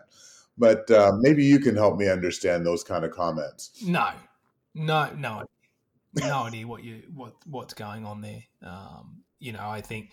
But 0.58 0.90
uh, 0.90 1.12
maybe 1.20 1.44
you 1.44 1.58
can 1.58 1.76
help 1.76 1.98
me 1.98 2.08
understand 2.08 2.64
those 2.64 2.82
kind 2.82 3.04
of 3.04 3.10
comments. 3.10 3.82
No, 3.84 4.10
no, 4.74 5.10
no, 5.14 5.44
no 6.14 6.44
idea 6.44 6.66
what 6.66 6.82
you 6.82 7.02
what 7.14 7.34
what's 7.46 7.74
going 7.74 8.06
on 8.06 8.22
there. 8.22 8.42
Um, 8.62 9.22
you 9.38 9.52
know, 9.52 9.68
I 9.68 9.82
think 9.82 10.10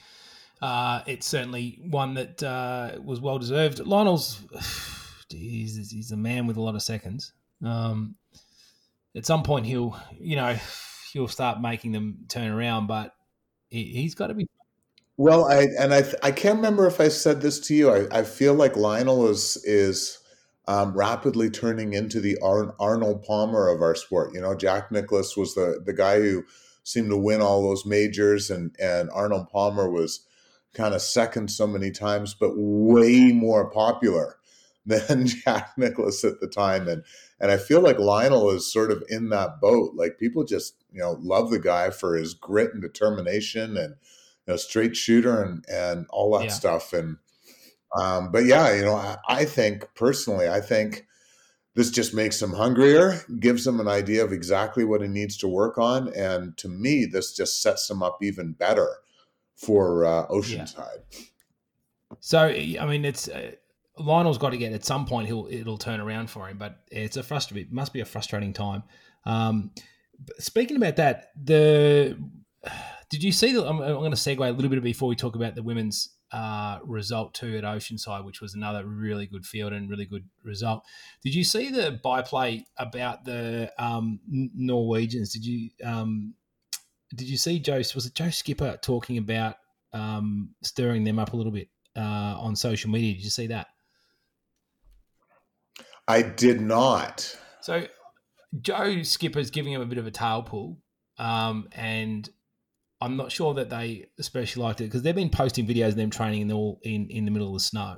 uh, 0.62 1.02
it's 1.08 1.28
certainly 1.28 1.80
one 1.90 2.14
that 2.16 2.44
uh, 2.44 2.92
was 3.04 3.20
well 3.20 3.40
deserved. 3.40 3.80
Lionel's, 3.80 4.42
he's, 5.34 5.92
he's 5.92 6.12
a 6.12 6.18
man 6.18 6.48
with 6.48 6.58
a 6.58 6.62
lot 6.62 6.76
of 6.76 6.82
seconds. 6.82 7.34
Um, 7.64 8.16
at 9.16 9.26
some 9.26 9.44
point, 9.44 9.66
he'll 9.66 10.00
you 10.20 10.36
know 10.36 10.58
he'll 11.12 11.28
start 11.28 11.62
making 11.62 11.92
them 11.92 12.26
turn 12.28 12.52
around, 12.52 12.88
but 12.88 13.14
he, 13.70 14.04
has 14.04 14.16
got 14.16 14.28
to 14.28 14.34
be 14.34 14.48
well, 15.18 15.46
I 15.46 15.68
and 15.80 15.94
I 15.94 16.04
I 16.24 16.32
can't 16.32 16.56
remember 16.56 16.88
if 16.88 17.00
I 17.00 17.10
said 17.10 17.42
this 17.42 17.60
to 17.68 17.76
you. 17.76 17.92
I, 17.92 18.20
I 18.20 18.24
feel 18.24 18.56
like 18.56 18.76
Lionel 18.76 19.30
is 19.30 19.58
is 19.64 20.18
um, 20.68 20.94
rapidly 20.94 21.50
turning 21.50 21.94
into 21.94 22.20
the 22.20 22.38
Ar- 22.42 22.76
Arnold 22.80 23.24
Palmer 23.24 23.68
of 23.68 23.82
our 23.82 23.96
sport. 23.96 24.34
You 24.34 24.42
know, 24.42 24.56
Jack 24.56 24.92
Nicklaus 24.92 25.38
was 25.38 25.54
the 25.54 25.82
the 25.86 25.94
guy 25.94 26.20
who 26.20 26.44
seemed 26.84 27.12
to 27.12 27.18
win 27.18 27.42
all 27.42 27.62
those 27.62 27.86
majors, 27.86 28.50
and 28.50 28.76
and 28.80 29.10
Arnold 29.12 29.50
Palmer 29.50 29.90
was 29.90 30.26
kind 30.74 30.96
of 30.96 31.02
second 31.04 31.52
so 31.52 31.68
many 31.68 31.92
times, 31.92 32.34
but 32.34 32.54
way 32.56 33.32
more 33.32 33.70
popular 33.70 34.38
than 34.86 35.28
Jack 35.46 35.72
Nicklaus 35.78 36.24
at 36.24 36.40
the 36.40 36.48
time. 36.48 36.88
And 36.88 37.04
and 37.40 37.52
I 37.52 37.58
feel 37.58 37.82
like 37.82 38.00
Lionel 38.00 38.50
is 38.52 38.72
sort 38.72 38.92
of 38.92 39.04
in 39.10 39.30
that 39.30 39.60
boat. 39.62 39.94
Like 39.96 40.20
people 40.20 40.44
just 40.44 40.76
you 40.92 41.00
know 41.00 41.18
love 41.22 41.50
the 41.50 41.60
guy 41.60 41.90
for 41.90 42.16
his 42.16 42.34
grit 42.34 42.74
and 42.74 42.82
determination 42.82 43.78
and 43.78 43.96
you 44.48 44.54
know 44.54 44.56
straight 44.56 44.96
shooter 44.96 45.42
and 45.42 45.66
and 45.70 46.06
all 46.10 46.38
that 46.38 46.46
yeah. 46.46 46.52
stuff. 46.52 46.94
And 46.94 47.18
um, 47.96 48.32
but 48.32 48.46
yeah, 48.46 48.74
you 48.74 48.84
know, 48.84 48.96
I, 48.96 49.18
I 49.28 49.46
think 49.46 49.88
personally, 49.96 50.50
I 50.50 50.62
think 50.62 51.06
this 51.76 51.92
just 51.92 52.14
makes 52.14 52.42
him 52.42 52.54
hungrier, 52.54 53.22
gives 53.40 53.66
him 53.66 53.80
an 53.80 53.88
idea 53.88 54.24
of 54.24 54.32
exactly 54.32 54.84
what 54.84 55.02
he 55.02 55.08
needs 55.08 55.38
to 55.38 55.48
work 55.48 55.78
on, 55.78 56.12
and 56.14 56.58
to 56.58 56.70
me, 56.70 57.06
this 57.06 57.36
just 57.36 57.62
sets 57.62 57.90
him 57.90 58.04
up 58.04 58.18
even 58.22 58.54
better 58.54 58.90
for 59.56 60.06
uh, 60.06 60.28
Oceanside. 60.28 61.02
Yeah. 61.12 61.20
So 62.20 62.40
I 62.48 62.86
mean, 62.86 63.06
it's 63.06 63.28
uh, 63.28 63.52
Lionel's 63.98 64.38
got 64.38 64.52
to 64.52 64.58
get 64.58 64.74
at 64.74 64.86
some 64.86 65.06
point. 65.06 65.28
He'll 65.28 65.48
it'll 65.50 65.78
turn 65.78 66.00
around 66.00 66.30
for 66.30 66.48
him, 66.48 66.58
but 66.58 66.80
it's 66.92 67.18
a 67.18 67.24
frustrating. 67.24 67.68
It 67.68 67.74
must 67.74 67.94
be 67.94 68.00
a 68.00 68.06
frustrating 68.06 68.54
time. 68.54 68.84
Um, 69.26 69.72
speaking 70.40 70.78
about 70.78 70.96
that, 70.98 71.32
the 71.42 72.18
did 73.10 73.24
you 73.24 73.32
see 73.32 73.54
the? 73.54 73.66
I'm, 73.66 73.80
I'm 73.82 73.96
going 73.96 74.12
to 74.12 74.18
segue 74.18 74.48
a 74.48 74.52
little 74.52 74.72
bit 74.72 74.82
before 74.82 75.10
we 75.10 75.16
talk 75.16 75.36
about 75.36 75.56
the 75.56 75.64
women's 75.64 76.10
uh, 76.32 76.80
result 76.84 77.36
too 77.36 77.58
at 77.58 77.64
Oceanside, 77.64 78.26
which 78.26 78.42
was 78.42 78.56
another 78.56 78.86
really 78.86 79.28
good 79.28 79.46
field 79.46 79.72
and 79.72 79.90
really 79.90 80.06
good 80.06 80.28
result. 80.44 80.84
Did 81.24 81.36
you 81.36 81.44
see 81.44 81.70
the 81.70 82.00
byplay 82.04 82.66
about 82.78 83.24
the 83.24 83.72
um, 83.78 84.20
Norwegians? 84.28 85.32
Did 85.32 85.46
you 85.46 85.70
um, 85.84 86.34
did 87.16 87.30
you 87.30 87.38
see 87.38 87.60
Joe? 87.60 87.78
Was 87.78 88.08
it 88.08 88.16
Joe 88.16 88.32
Skipper 88.32 88.80
talking 88.82 89.20
about 89.20 89.58
um, 89.94 90.56
stirring 90.64 91.04
them 91.04 91.20
up 91.20 91.34
a 91.34 91.36
little 91.36 91.52
bit 91.52 91.68
uh, 91.96 92.36
on 92.40 92.56
social 92.56 92.90
media? 92.90 93.14
Did 93.14 93.24
you 93.24 93.30
see 93.30 93.48
that? 93.48 93.68
I 96.08 96.22
did 96.22 96.62
not. 96.62 97.38
So 97.62 97.88
Joe 98.60 99.04
Skipper's 99.04 99.52
giving 99.52 99.74
him 99.74 99.82
a 99.82 99.86
bit 99.86 99.98
of 99.98 100.08
a 100.08 100.12
tail 100.12 100.44
pull, 100.44 100.80
um, 101.18 101.68
and 101.72 102.30
I'm 103.02 103.18
not 103.18 103.32
sure 103.32 103.54
that 103.56 103.70
they 103.70 104.08
especially 104.20 104.64
liked 104.64 104.82
it 104.82 104.86
because 104.86 105.02
they've 105.02 105.16
been 105.16 105.30
posting 105.30 105.68
videos 105.68 105.90
of 105.90 105.96
them 105.96 106.10
training 106.10 106.42
in 106.42 106.48
the 106.48 106.56
all 106.56 106.80
in, 106.84 107.08
in 107.10 107.26
the 107.26 107.32
middle 107.32 107.48
of 107.48 107.54
the 107.54 107.60
snow. 107.60 107.98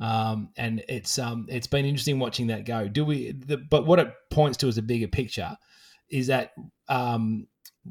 Um, 0.00 0.48
and 0.56 0.82
it's 0.88 1.18
um, 1.18 1.46
it's 1.48 1.66
been 1.66 1.84
interesting 1.84 2.18
watching 2.18 2.46
that 2.48 2.64
go. 2.64 2.88
Do 2.88 3.04
we? 3.04 3.32
The, 3.32 3.58
but 3.58 3.86
what 3.86 3.98
it 3.98 4.12
points 4.30 4.56
to 4.58 4.68
as 4.68 4.78
a 4.78 4.82
bigger 4.82 5.08
picture 5.08 5.56
is 6.10 6.28
that 6.28 6.52
um, 6.88 7.46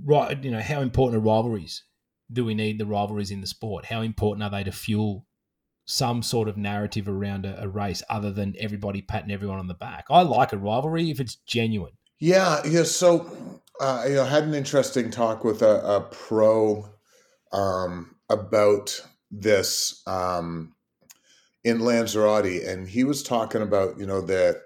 right, 0.05 0.43
you 0.43 0.51
know, 0.51 0.61
how 0.61 0.81
important 0.81 1.21
are 1.21 1.25
rivalries? 1.25 1.83
Do 2.31 2.45
we 2.45 2.53
need 2.53 2.79
the 2.79 2.85
rivalries 2.85 3.31
in 3.31 3.41
the 3.41 3.47
sport? 3.47 3.85
How 3.85 4.01
important 4.01 4.43
are 4.43 4.49
they 4.49 4.63
to 4.63 4.71
fuel 4.71 5.25
some 5.89 6.21
sort 6.21 6.47
of 6.47 6.55
narrative 6.55 7.09
around 7.09 7.47
a, 7.47 7.63
a 7.63 7.67
race 7.67 8.03
other 8.09 8.31
than 8.31 8.55
everybody 8.59 9.01
patting 9.01 9.31
everyone 9.31 9.57
on 9.57 9.67
the 9.67 9.73
back? 9.73 10.05
I 10.09 10.21
like 10.21 10.53
a 10.53 10.57
rivalry 10.57 11.09
if 11.09 11.19
it's 11.19 11.35
genuine. 11.35 11.93
Yeah, 12.19 12.61
yeah. 12.65 12.83
So 12.83 13.31
uh, 13.79 14.05
you 14.07 14.15
know, 14.15 14.25
had 14.25 14.43
an 14.43 14.53
interesting 14.53 15.09
talk 15.09 15.43
with 15.43 15.61
a, 15.61 15.81
a 15.83 16.01
pro 16.01 16.87
um, 17.51 18.15
about 18.29 19.03
this 19.31 20.03
um, 20.05 20.75
in 21.63 21.79
Lanzarote, 21.79 22.63
and 22.67 22.87
he 22.87 23.03
was 23.03 23.23
talking 23.23 23.61
about 23.61 23.97
you 23.97 24.05
know 24.05 24.21
the 24.21 24.61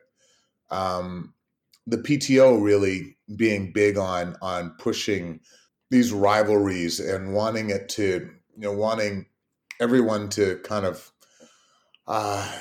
um, 0.72 1.34
the 1.88 1.98
PTO 1.98 2.62
really 2.62 3.16
being 3.36 3.72
big 3.72 3.98
on 3.98 4.36
on 4.42 4.76
pushing 4.78 5.40
these 5.90 6.12
rivalries 6.12 7.00
and 7.00 7.34
wanting 7.34 7.70
it 7.70 7.88
to 7.88 8.30
you 8.58 8.62
know 8.62 8.74
wanting 8.74 9.28
everyone 9.80 10.28
to 10.30 10.58
kind 10.64 10.86
of 10.86 11.13
uh, 12.08 12.52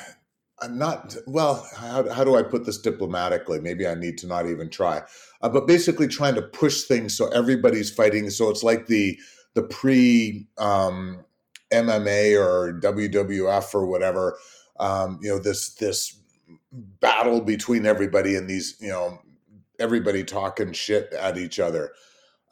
I'm 0.60 0.78
not 0.78 1.16
well 1.26 1.66
how, 1.76 2.08
how 2.10 2.22
do 2.24 2.36
i 2.36 2.42
put 2.42 2.64
this 2.64 2.78
diplomatically? 2.78 3.60
Maybe 3.60 3.86
i 3.86 3.94
need 3.94 4.18
to 4.18 4.26
not 4.26 4.46
even 4.48 4.70
try. 4.70 5.02
Uh, 5.40 5.48
but 5.48 5.66
basically 5.66 6.06
trying 6.08 6.36
to 6.36 6.42
push 6.42 6.82
things 6.82 7.16
so 7.16 7.28
everybody's 7.28 7.90
fighting. 7.90 8.30
So 8.30 8.48
it's 8.48 8.62
like 8.62 8.86
the 8.86 9.18
the 9.54 9.62
pre 9.62 10.46
um, 10.58 11.24
mma 11.72 12.38
or 12.38 12.78
wwf 12.80 13.74
or 13.74 13.86
whatever 13.86 14.38
um, 14.78 15.18
you 15.22 15.30
know 15.30 15.38
this 15.38 15.74
this 15.74 16.18
battle 16.72 17.40
between 17.40 17.86
everybody 17.86 18.36
and 18.36 18.48
these 18.48 18.76
you 18.80 18.88
know 18.88 19.18
everybody 19.78 20.22
talking 20.24 20.72
shit 20.72 21.12
at 21.12 21.36
each 21.36 21.58
other. 21.58 21.92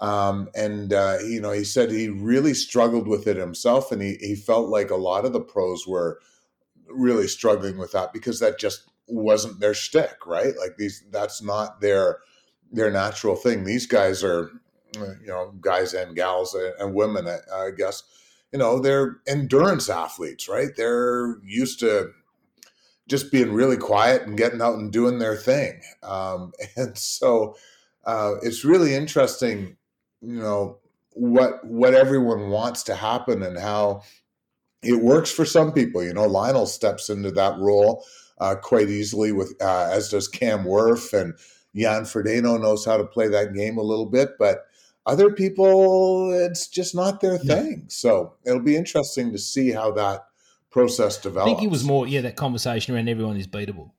Um, 0.01 0.49
and 0.55 0.93
uh, 0.93 1.19
you 1.27 1.41
know 1.41 1.53
he 1.53 1.65
said 1.65 1.91
he 1.91 2.09
really 2.09 2.55
struggled 2.55 3.07
with 3.07 3.27
it 3.27 3.37
himself 3.37 3.93
and 3.93 4.01
he, 4.01 4.17
he 4.21 4.35
felt 4.35 4.69
like 4.69 4.91
a 4.91 4.97
lot 4.97 5.27
of 5.27 5.33
the 5.33 5.41
pros 5.41 5.87
were 5.87 6.21
really 6.91 7.29
struggling 7.29 7.79
with 7.79 7.93
that 7.93 8.13
because 8.13 8.41
that 8.41 8.59
just 8.59 8.91
wasn't 9.09 9.61
their 9.61 9.75
shtick, 9.75 10.27
right? 10.27 10.55
Like 10.59 10.77
these, 10.77 11.05
that's 11.11 11.43
not 11.43 11.81
their 11.81 12.19
their 12.73 12.91
natural 12.91 13.35
thing. 13.35 13.65
These 13.65 13.87
guys 13.87 14.23
are, 14.23 14.51
you 14.95 15.27
know, 15.27 15.53
guys 15.61 15.93
and 15.93 16.15
gals 16.15 16.55
and 16.55 16.95
women, 16.95 17.27
I 17.27 17.71
guess, 17.77 18.05
you 18.53 18.59
know, 18.59 18.79
they're 18.79 19.17
endurance 19.27 19.89
athletes, 19.89 20.49
right? 20.49 20.69
They're 20.77 21.39
used 21.45 21.81
to 21.81 22.13
just 23.09 23.33
being 23.33 23.53
really 23.53 23.77
quiet 23.77 24.23
and 24.23 24.37
getting 24.37 24.63
out 24.63 24.79
and 24.79 24.93
doing 24.93 25.19
their 25.19 25.37
thing, 25.37 25.81
um, 26.03 26.53
and 26.77 26.97
so 26.97 27.57
uh, 28.05 28.35
it's 28.43 28.65
really 28.65 28.95
interesting, 28.95 29.77
you 30.21 30.41
know, 30.41 30.79
what 31.13 31.65
what 31.65 31.95
everyone 31.95 32.51
wants 32.51 32.85
to 32.85 32.95
happen 32.95 33.43
and 33.43 33.59
how 33.59 34.03
it 34.83 35.03
works 35.03 35.31
for 35.31 35.45
some 35.45 35.73
people. 35.73 36.03
You 36.03 36.15
know, 36.15 36.27
Lionel 36.27 36.67
steps 36.67 37.11
into 37.11 37.31
that 37.33 37.59
role 37.59 38.05
uh, 38.41 38.55
quite 38.55 38.89
easily 38.89 39.33
with 39.33 39.55
uh, 39.61 39.91
as 39.93 40.09
does 40.09 40.29
Cam 40.29 40.65
Wurf 40.65 41.13
and 41.13 41.35
Jan 41.75 42.03
Frodeno 42.03 42.61
knows 42.61 42.85
how 42.85 42.97
to 42.97 43.05
play 43.05 43.29
that 43.29 43.55
game 43.55 43.79
a 43.79 43.83
little 43.83 44.07
bit, 44.07 44.31
but 44.39 44.65
other 45.07 45.31
people 45.31 46.33
it's 46.33 46.69
just 46.69 46.95
not 46.95 47.21
their 47.21 47.39
thing. 47.39 47.85
So 47.89 48.35
it'll 48.45 48.61
be 48.61 48.77
interesting 48.77 49.33
to 49.33 49.39
see 49.39 49.71
how 49.71 49.93
that 49.93 50.25
process 50.71 51.19
develops. 51.19 51.51
I 51.51 51.55
think 51.55 51.65
it 51.65 51.71
was 51.71 51.85
more 51.85 52.07
yeah 52.07 52.23
that 52.23 52.37
conversation 52.37 52.95
around 52.95 53.09
everyone 53.09 53.37
is 53.37 53.47
beatable, 53.47 53.93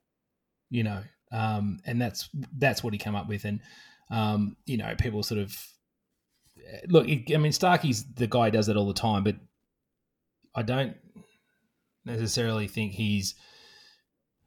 you 0.70 0.84
know, 0.84 1.04
um, 1.32 1.80
and 1.86 2.02
that's 2.02 2.30
that's 2.58 2.84
what 2.84 2.94
he 2.94 3.00
came 3.00 3.16
up 3.16 3.28
with, 3.28 3.46
and 3.46 3.62
um, 4.10 4.58
you 4.66 4.78
know 4.78 4.94
people 4.98 5.24
sort 5.24 5.42
of 5.42 5.56
look. 6.88 7.08
I 7.08 7.38
mean, 7.38 7.52
Starkey's 7.52 8.06
the 8.14 8.28
guy 8.28 8.46
who 8.46 8.52
does 8.52 8.68
that 8.68 8.78
all 8.78 8.88
the 8.88 8.94
time, 8.94 9.24
but 9.24 9.36
I 10.56 10.64
don't 10.64 10.96
necessarily 12.06 12.68
think 12.68 12.94
he's. 12.94 13.36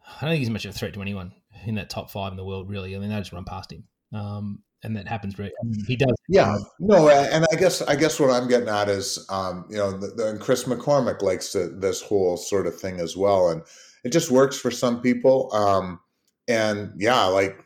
I 0.07 0.21
don't 0.21 0.31
think 0.31 0.41
he's 0.41 0.51
much 0.51 0.65
of 0.67 0.75
a 0.75 0.79
threat 0.79 0.93
to 0.95 1.03
anyone 1.03 1.33
in 1.67 1.77
that 1.77 1.89
top 1.89 2.11
five 2.11 2.33
in 2.33 2.37
the 2.37 2.45
world. 2.45 2.69
Really, 2.69 2.95
I 2.95 2.99
mean, 2.99 3.11
they 3.11 3.19
just 3.19 3.33
run 3.33 3.45
past 3.45 3.73
him, 3.73 3.85
um, 4.13 4.63
and 4.83 4.97
that 4.97 5.09
happens. 5.09 5.39
Mean, 5.39 5.51
he 5.87 5.97
does. 5.97 6.15
Yeah, 6.29 6.59
no, 6.79 7.09
and 7.09 7.47
I 7.51 7.57
guess 7.57 7.81
I 7.83 7.97
guess 7.97 8.21
what 8.21 8.31
I'm 8.31 8.49
getting 8.49 8.69
at 8.69 8.89
is, 8.89 9.25
um, 9.31 9.67
you 9.71 9.77
know, 9.77 9.97
the, 9.97 10.09
the, 10.09 10.29
and 10.29 10.41
Chris 10.41 10.65
McCormick 10.65 11.23
likes 11.23 11.53
to, 11.53 11.69
this 11.69 12.03
whole 12.03 12.37
sort 12.37 12.67
of 12.67 12.79
thing 12.79 13.01
as 13.01 13.17
well, 13.17 13.49
and 13.49 13.63
it 14.05 14.11
just 14.11 14.31
works 14.31 14.59
for 14.59 14.71
some 14.71 15.01
people. 15.01 15.53
Um, 15.55 16.01
and 16.49 16.93
yeah, 16.99 17.25
like 17.25 17.59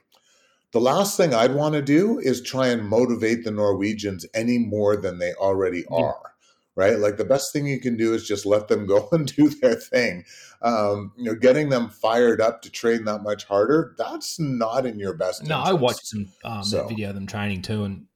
the 0.72 0.80
last 0.80 1.16
thing 1.16 1.34
I'd 1.34 1.54
want 1.54 1.74
to 1.74 1.82
do 1.82 2.18
is 2.18 2.42
try 2.42 2.68
and 2.68 2.86
motivate 2.86 3.44
the 3.44 3.50
Norwegians 3.50 4.26
any 4.34 4.58
more 4.58 4.96
than 4.96 5.18
they 5.18 5.32
already 5.34 5.84
are. 5.86 6.34
Right, 6.78 6.96
like 6.96 7.16
the 7.16 7.24
best 7.24 7.52
thing 7.52 7.66
you 7.66 7.80
can 7.80 7.96
do 7.96 8.14
is 8.14 8.24
just 8.24 8.46
let 8.46 8.68
them 8.68 8.86
go 8.94 9.08
and 9.10 9.26
do 9.34 9.48
their 9.48 9.74
thing. 9.74 10.24
Um, 10.62 11.10
you 11.16 11.24
know, 11.24 11.34
getting 11.34 11.70
them 11.70 11.88
fired 11.88 12.40
up 12.40 12.62
to 12.62 12.70
train 12.70 13.04
that 13.06 13.24
much 13.24 13.46
harder, 13.46 13.96
that's 13.98 14.38
not 14.38 14.86
in 14.86 14.96
your 15.00 15.14
best. 15.14 15.42
No, 15.42 15.58
I 15.58 15.72
watched 15.72 16.06
some 16.06 16.28
um, 16.44 16.62
So- 16.62 16.86
video 16.86 17.08
of 17.08 17.16
them 17.16 17.26
training 17.26 17.62
too, 17.62 17.82
and 17.82 18.06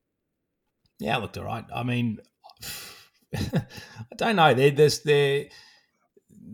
yeah, 1.01 1.17
it 1.17 1.23
looked 1.23 1.37
all 1.39 1.45
right. 1.45 1.65
I 1.75 1.83
mean, 1.83 2.19
I 3.35 3.65
don't 4.17 4.37
know. 4.37 4.55
They 4.55 4.71
there's 4.71 5.01
they 5.03 5.51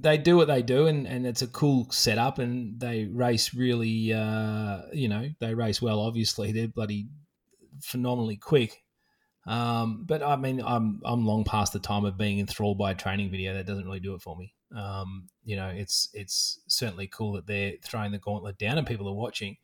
they 0.00 0.16
do 0.16 0.38
what 0.38 0.48
they 0.48 0.62
do, 0.62 0.86
and 0.86 1.06
and 1.06 1.26
it's 1.26 1.42
a 1.42 1.46
cool 1.46 1.90
setup, 1.90 2.38
and 2.38 2.80
they 2.80 3.04
race 3.04 3.52
really. 3.52 4.14
Uh, 4.14 4.80
you 4.94 5.08
know, 5.08 5.28
they 5.40 5.52
race 5.52 5.82
well. 5.82 6.00
Obviously, 6.00 6.52
they're 6.52 6.68
bloody 6.68 7.08
phenomenally 7.82 8.36
quick. 8.36 8.82
Um, 9.48 10.04
but 10.04 10.22
I 10.22 10.36
mean, 10.36 10.60
I'm 10.64 11.00
I'm 11.04 11.24
long 11.24 11.42
past 11.42 11.72
the 11.72 11.78
time 11.78 12.04
of 12.04 12.18
being 12.18 12.38
enthralled 12.38 12.76
by 12.76 12.90
a 12.90 12.94
training 12.94 13.30
video. 13.30 13.54
That 13.54 13.66
doesn't 13.66 13.86
really 13.86 13.98
do 13.98 14.14
it 14.14 14.20
for 14.20 14.36
me. 14.36 14.54
Um, 14.76 15.28
you 15.42 15.56
know, 15.56 15.68
it's 15.68 16.10
it's 16.12 16.60
certainly 16.68 17.06
cool 17.06 17.32
that 17.32 17.46
they're 17.46 17.72
throwing 17.82 18.12
the 18.12 18.18
gauntlet 18.18 18.58
down 18.58 18.76
and 18.76 18.86
people 18.86 19.08
are 19.08 19.14
watching. 19.14 19.56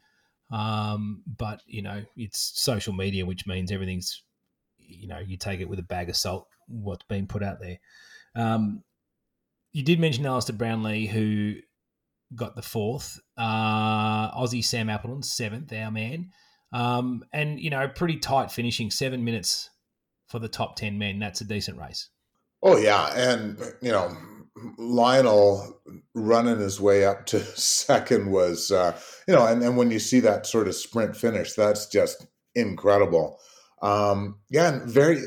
Um, 0.51 1.23
but 1.27 1.61
you 1.67 1.83
know, 1.83 2.03
it's 2.17 2.53
social 2.55 2.95
media, 2.95 3.27
which 3.27 3.47
means 3.47 3.71
everything's 3.71 4.23
you 4.79 5.07
know 5.07 5.19
you 5.19 5.37
take 5.37 5.61
it 5.61 5.69
with 5.69 5.79
a 5.79 5.85
bag 5.85 6.09
of 6.09 6.17
salt. 6.17 6.49
What's 6.67 7.05
being 7.05 7.27
put 7.27 7.43
out 7.43 7.61
there. 7.61 7.79
Um, 8.35 8.83
you 9.73 9.83
did 9.83 10.01
mention 10.01 10.25
Alistair 10.25 10.57
Brownlee, 10.57 11.07
who 11.07 11.57
got 12.35 12.57
the 12.57 12.63
fourth. 12.63 13.21
Uh, 13.37 14.31
Aussie 14.35 14.65
Sam 14.65 14.89
Appleton 14.89 15.23
seventh, 15.23 15.71
our 15.75 15.91
man. 15.91 16.31
Um, 16.73 17.23
and 17.35 17.61
you 17.61 17.69
know, 17.69 17.87
pretty 17.87 18.17
tight 18.17 18.51
finishing, 18.51 18.91
seven 18.91 19.25
minutes 19.25 19.69
for 20.27 20.39
the 20.39 20.49
top 20.49 20.77
ten 20.77 20.99
men. 20.99 21.19
That's 21.19 21.41
a 21.41 21.45
decent 21.45 21.79
race. 21.79 22.09
Oh 22.63 22.77
yeah, 22.77 23.13
and 23.15 23.59
you 23.81 23.93
know 23.93 24.17
Lionel 24.79 25.81
running 26.15 26.59
his 26.59 26.81
way 26.81 27.05
up 27.05 27.27
to 27.27 27.41
second 27.57 28.31
was 28.31 28.71
uh, 28.71 28.99
you 29.29 29.35
know, 29.35 29.47
and, 29.47 29.63
and 29.63 29.77
when 29.77 29.91
you 29.91 29.99
see 29.99 30.21
that 30.21 30.47
sort 30.47 30.69
of 30.69 30.75
sprint 30.75 31.17
finish, 31.17 31.53
that's 31.55 31.87
just 31.87 32.27
incredible. 32.55 33.39
Um, 33.83 34.41
yeah, 34.51 34.73
and 34.73 34.91
very. 34.91 35.21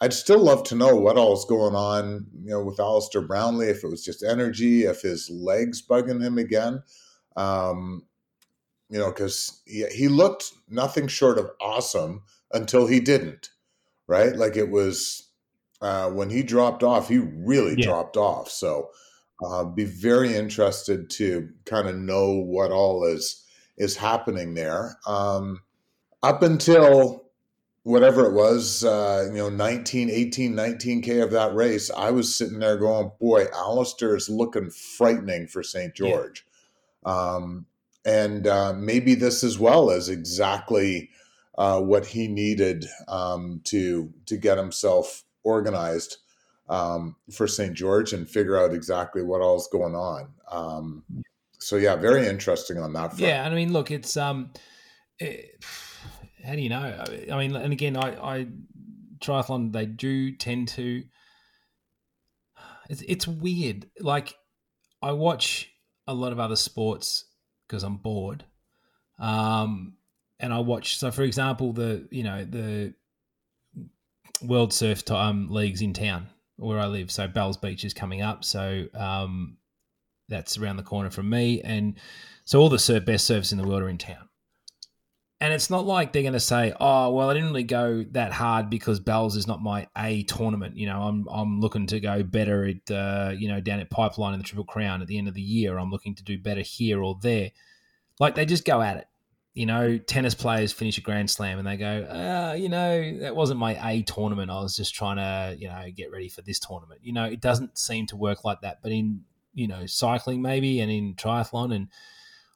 I'd 0.00 0.12
still 0.12 0.40
love 0.40 0.64
to 0.64 0.74
know 0.74 0.96
what 0.96 1.16
all's 1.16 1.44
going 1.44 1.76
on, 1.76 2.26
you 2.42 2.50
know, 2.50 2.64
with 2.64 2.80
Alistair 2.80 3.22
Brownlee. 3.22 3.68
If 3.68 3.84
it 3.84 3.88
was 3.88 4.04
just 4.04 4.24
energy, 4.24 4.82
if 4.82 5.02
his 5.02 5.30
legs 5.30 5.80
bugging 5.80 6.20
him 6.20 6.38
again, 6.38 6.82
um, 7.36 8.04
you 8.88 8.98
know, 8.98 9.10
because 9.10 9.62
he, 9.64 9.86
he 9.94 10.08
looked 10.08 10.52
nothing 10.68 11.06
short 11.06 11.38
of 11.38 11.50
awesome 11.60 12.24
until 12.52 12.88
he 12.88 12.98
didn't, 12.98 13.50
right? 14.06 14.34
Like 14.34 14.56
it 14.56 14.70
was 14.70 15.28
uh, 15.80 16.10
when 16.10 16.30
he 16.30 16.42
dropped 16.44 16.82
off, 16.84 17.08
he 17.08 17.18
really 17.18 17.74
Yeah. 17.76 17.86
dropped 17.86 18.16
off. 18.16 18.48
So, 18.48 18.90
uh, 19.44 19.64
be 19.64 19.84
very 19.84 20.34
interested 20.34 21.10
to 21.10 21.48
kind 21.64 21.88
of 21.88 21.96
know 21.96 22.30
what 22.34 22.70
all 22.70 23.04
is 23.04 23.44
is 23.76 23.96
happening 23.96 24.54
there. 24.54 24.96
Um, 25.06 25.62
up 26.22 26.42
until 26.42 27.24
whatever 27.84 28.26
it 28.26 28.32
was, 28.32 28.84
uh, 28.84 29.24
you 29.32 29.38
know, 29.38 29.48
19, 29.48 30.08
18, 30.08 30.54
19K 30.54 31.20
of 31.20 31.32
that 31.32 31.52
race, 31.54 31.90
I 31.90 32.12
was 32.12 32.32
sitting 32.32 32.60
there 32.60 32.76
going, 32.76 33.10
boy, 33.20 33.46
Alistair 33.52 34.14
is 34.14 34.28
looking 34.28 34.70
frightening 34.70 35.48
for 35.48 35.64
St. 35.64 35.92
Yeah. 35.98 36.06
George. 36.10 36.46
Um, 37.04 37.66
and 38.04 38.46
uh, 38.46 38.72
maybe 38.74 39.16
this 39.16 39.42
as 39.42 39.58
well 39.58 39.90
is 39.90 40.08
exactly 40.08 41.10
uh, 41.58 41.80
what 41.80 42.06
he 42.06 42.28
needed 42.28 42.86
um, 43.08 43.60
to 43.64 44.12
to 44.26 44.36
get 44.36 44.58
himself 44.58 45.22
organized 45.44 46.16
um, 46.68 47.16
for 47.32 47.46
St. 47.46 47.74
George 47.74 48.12
and 48.12 48.28
figure 48.28 48.56
out 48.56 48.72
exactly 48.72 49.22
what 49.22 49.40
all's 49.40 49.68
going 49.68 49.94
on. 49.94 50.28
Um, 50.50 51.04
so 51.58 51.76
yeah, 51.76 51.96
very 51.96 52.26
interesting 52.26 52.78
on 52.78 52.92
that 52.94 53.10
front. 53.10 53.20
Yeah, 53.20 53.44
and 53.44 53.52
I 53.52 53.56
mean, 53.56 53.72
look, 53.72 53.90
it's 53.90 54.16
um, 54.16 54.52
it, 55.18 55.64
how 56.44 56.54
do 56.54 56.60
you 56.60 56.68
know? 56.68 57.04
I 57.30 57.36
mean, 57.38 57.54
and 57.54 57.72
again, 57.72 57.96
I, 57.96 58.38
I 58.38 58.46
triathlon 59.20 59.72
they 59.72 59.86
do 59.86 60.32
tend 60.32 60.68
to. 60.68 61.04
It's 62.90 63.02
it's 63.02 63.28
weird. 63.28 63.86
Like, 64.00 64.34
I 65.00 65.12
watch 65.12 65.70
a 66.06 66.14
lot 66.14 66.32
of 66.32 66.40
other 66.40 66.56
sports 66.56 67.26
because 67.66 67.84
I'm 67.84 67.96
bored, 67.96 68.44
um, 69.18 69.94
and 70.42 70.52
I 70.52 70.58
watch. 70.58 70.98
So, 70.98 71.10
for 71.10 71.22
example, 71.22 71.72
the 71.72 72.06
you 72.10 72.24
know 72.24 72.44
the 72.44 72.92
World 74.42 74.72
Surf 74.72 75.08
um, 75.10 75.48
leagues 75.48 75.80
in 75.80 75.94
town 75.94 76.26
where 76.56 76.78
I 76.78 76.86
live. 76.86 77.10
So 77.10 77.26
Bells 77.28 77.56
Beach 77.56 77.84
is 77.84 77.94
coming 77.94 78.22
up. 78.22 78.44
So 78.44 78.86
um, 78.94 79.56
that's 80.28 80.58
around 80.58 80.76
the 80.76 80.82
corner 80.82 81.10
from 81.10 81.30
me, 81.30 81.62
and 81.62 81.94
so 82.44 82.60
all 82.60 82.68
the 82.68 82.78
surf, 82.78 83.04
best 83.04 83.30
surfers 83.30 83.52
in 83.52 83.58
the 83.58 83.66
world 83.66 83.82
are 83.82 83.88
in 83.88 83.98
town. 83.98 84.28
And 85.40 85.52
it's 85.52 85.70
not 85.70 85.86
like 85.86 86.12
they're 86.12 86.22
going 86.22 86.34
to 86.34 86.40
say, 86.40 86.72
"Oh, 86.78 87.10
well, 87.10 87.28
I 87.28 87.34
didn't 87.34 87.48
really 87.48 87.64
go 87.64 88.04
that 88.12 88.32
hard 88.32 88.70
because 88.70 89.00
Bells 89.00 89.34
is 89.34 89.48
not 89.48 89.60
my 89.60 89.88
A 89.98 90.22
tournament." 90.24 90.76
You 90.76 90.86
know, 90.86 91.02
I'm 91.02 91.26
I'm 91.28 91.60
looking 91.60 91.86
to 91.88 91.98
go 92.00 92.22
better 92.22 92.64
at 92.66 92.90
uh, 92.90 93.32
you 93.36 93.48
know 93.48 93.60
down 93.60 93.80
at 93.80 93.90
Pipeline 93.90 94.34
in 94.34 94.40
the 94.40 94.44
Triple 94.44 94.64
Crown 94.64 95.02
at 95.02 95.08
the 95.08 95.18
end 95.18 95.28
of 95.28 95.34
the 95.34 95.42
year. 95.42 95.78
I'm 95.78 95.90
looking 95.90 96.14
to 96.14 96.24
do 96.24 96.38
better 96.38 96.60
here 96.60 97.02
or 97.02 97.18
there. 97.22 97.50
Like 98.20 98.36
they 98.36 98.46
just 98.46 98.64
go 98.64 98.82
at 98.82 98.98
it. 98.98 99.06
You 99.54 99.66
know, 99.66 99.98
tennis 99.98 100.34
players 100.34 100.72
finish 100.72 100.96
a 100.96 101.02
Grand 101.02 101.28
Slam 101.30 101.58
and 101.58 101.66
they 101.66 101.76
go, 101.76 102.04
uh, 102.04 102.54
you 102.58 102.70
know, 102.70 103.18
that 103.18 103.36
wasn't 103.36 103.60
my 103.60 103.78
A 103.90 104.02
tournament. 104.02 104.50
I 104.50 104.60
was 104.60 104.74
just 104.74 104.94
trying 104.94 105.16
to, 105.16 105.56
you 105.60 105.68
know, 105.68 105.84
get 105.94 106.10
ready 106.10 106.30
for 106.30 106.40
this 106.40 106.58
tournament. 106.58 107.00
You 107.02 107.12
know, 107.12 107.24
it 107.24 107.40
doesn't 107.42 107.76
seem 107.76 108.06
to 108.06 108.16
work 108.16 108.44
like 108.44 108.62
that. 108.62 108.80
But 108.82 108.92
in, 108.92 109.24
you 109.52 109.68
know, 109.68 109.84
cycling 109.84 110.40
maybe 110.40 110.80
and 110.80 110.90
in 110.90 111.14
triathlon 111.14 111.74
and 111.74 111.88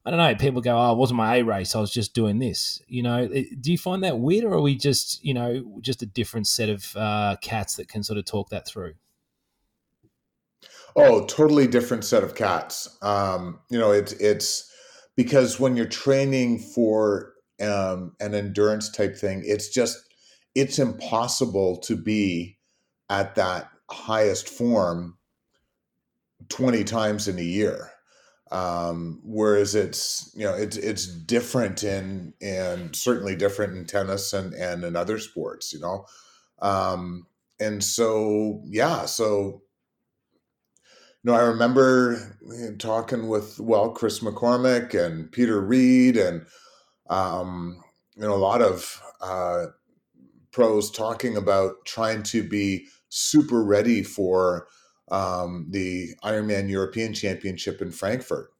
I 0.06 0.10
don't 0.10 0.18
know, 0.18 0.34
people 0.36 0.60
go, 0.62 0.78
oh, 0.78 0.92
it 0.92 0.98
wasn't 0.98 1.18
my 1.18 1.36
A 1.36 1.44
race. 1.44 1.74
I 1.74 1.80
was 1.80 1.92
just 1.92 2.14
doing 2.14 2.38
this. 2.38 2.80
You 2.86 3.02
know, 3.02 3.28
it- 3.30 3.60
do 3.60 3.72
you 3.72 3.76
find 3.78 4.02
that 4.04 4.18
weird 4.18 4.44
or 4.44 4.54
are 4.54 4.60
we 4.62 4.76
just, 4.76 5.22
you 5.22 5.34
know, 5.34 5.78
just 5.80 6.00
a 6.00 6.06
different 6.06 6.46
set 6.46 6.68
of 6.70 6.96
uh, 6.96 7.36
cats 7.42 7.74
that 7.76 7.88
can 7.88 8.04
sort 8.04 8.18
of 8.18 8.24
talk 8.24 8.48
that 8.50 8.66
through? 8.66 8.94
Oh, 10.94 11.26
totally 11.26 11.66
different 11.66 12.04
set 12.04 12.22
of 12.24 12.34
cats. 12.34 12.96
Um, 13.02 13.60
you 13.68 13.78
know, 13.78 13.90
it's 13.90 14.12
it's 14.12 14.72
because 15.16 15.58
when 15.58 15.76
you're 15.76 15.86
training 15.86 16.58
for 16.58 17.32
um, 17.60 18.14
an 18.20 18.34
endurance 18.34 18.90
type 18.90 19.16
thing, 19.16 19.42
it's 19.44 19.68
just 19.68 19.98
it's 20.54 20.78
impossible 20.78 21.78
to 21.78 21.96
be 21.96 22.58
at 23.10 23.34
that 23.34 23.70
highest 23.90 24.48
form 24.48 25.16
twenty 26.48 26.84
times 26.84 27.28
in 27.28 27.38
a 27.38 27.42
year. 27.42 27.90
Um, 28.52 29.20
whereas 29.24 29.74
it's 29.74 30.30
you 30.36 30.44
know 30.44 30.54
it's 30.54 30.76
it's 30.76 31.06
different 31.06 31.82
in 31.82 32.32
and 32.40 32.94
certainly 32.94 33.34
different 33.34 33.76
in 33.76 33.86
tennis 33.86 34.32
and 34.32 34.54
and 34.54 34.84
in 34.84 34.94
other 34.94 35.18
sports. 35.18 35.72
You 35.72 35.80
know, 35.80 36.06
um, 36.60 37.26
and 37.58 37.82
so 37.82 38.62
yeah, 38.66 39.06
so 39.06 39.62
you 41.22 41.32
know, 41.32 41.34
I 41.34 41.42
remember 41.42 42.38
talking 42.78 43.28
with 43.28 43.58
well 43.58 43.90
Chris 43.90 44.20
McCormick 44.20 44.94
and 44.94 45.30
Peter 45.30 45.60
Reid 45.60 46.16
and 46.16 46.46
um, 47.10 47.82
you 48.16 48.22
know 48.22 48.34
a 48.34 48.36
lot 48.36 48.62
of 48.62 49.02
uh, 49.20 49.66
pros 50.52 50.90
talking 50.90 51.36
about 51.36 51.84
trying 51.84 52.22
to 52.24 52.42
be 52.42 52.86
super 53.08 53.64
ready 53.64 54.02
for 54.02 54.68
um, 55.10 55.66
the 55.70 56.10
Ironman 56.24 56.68
European 56.68 57.14
Championship 57.14 57.80
in 57.80 57.90
Frankfurt 57.90 58.50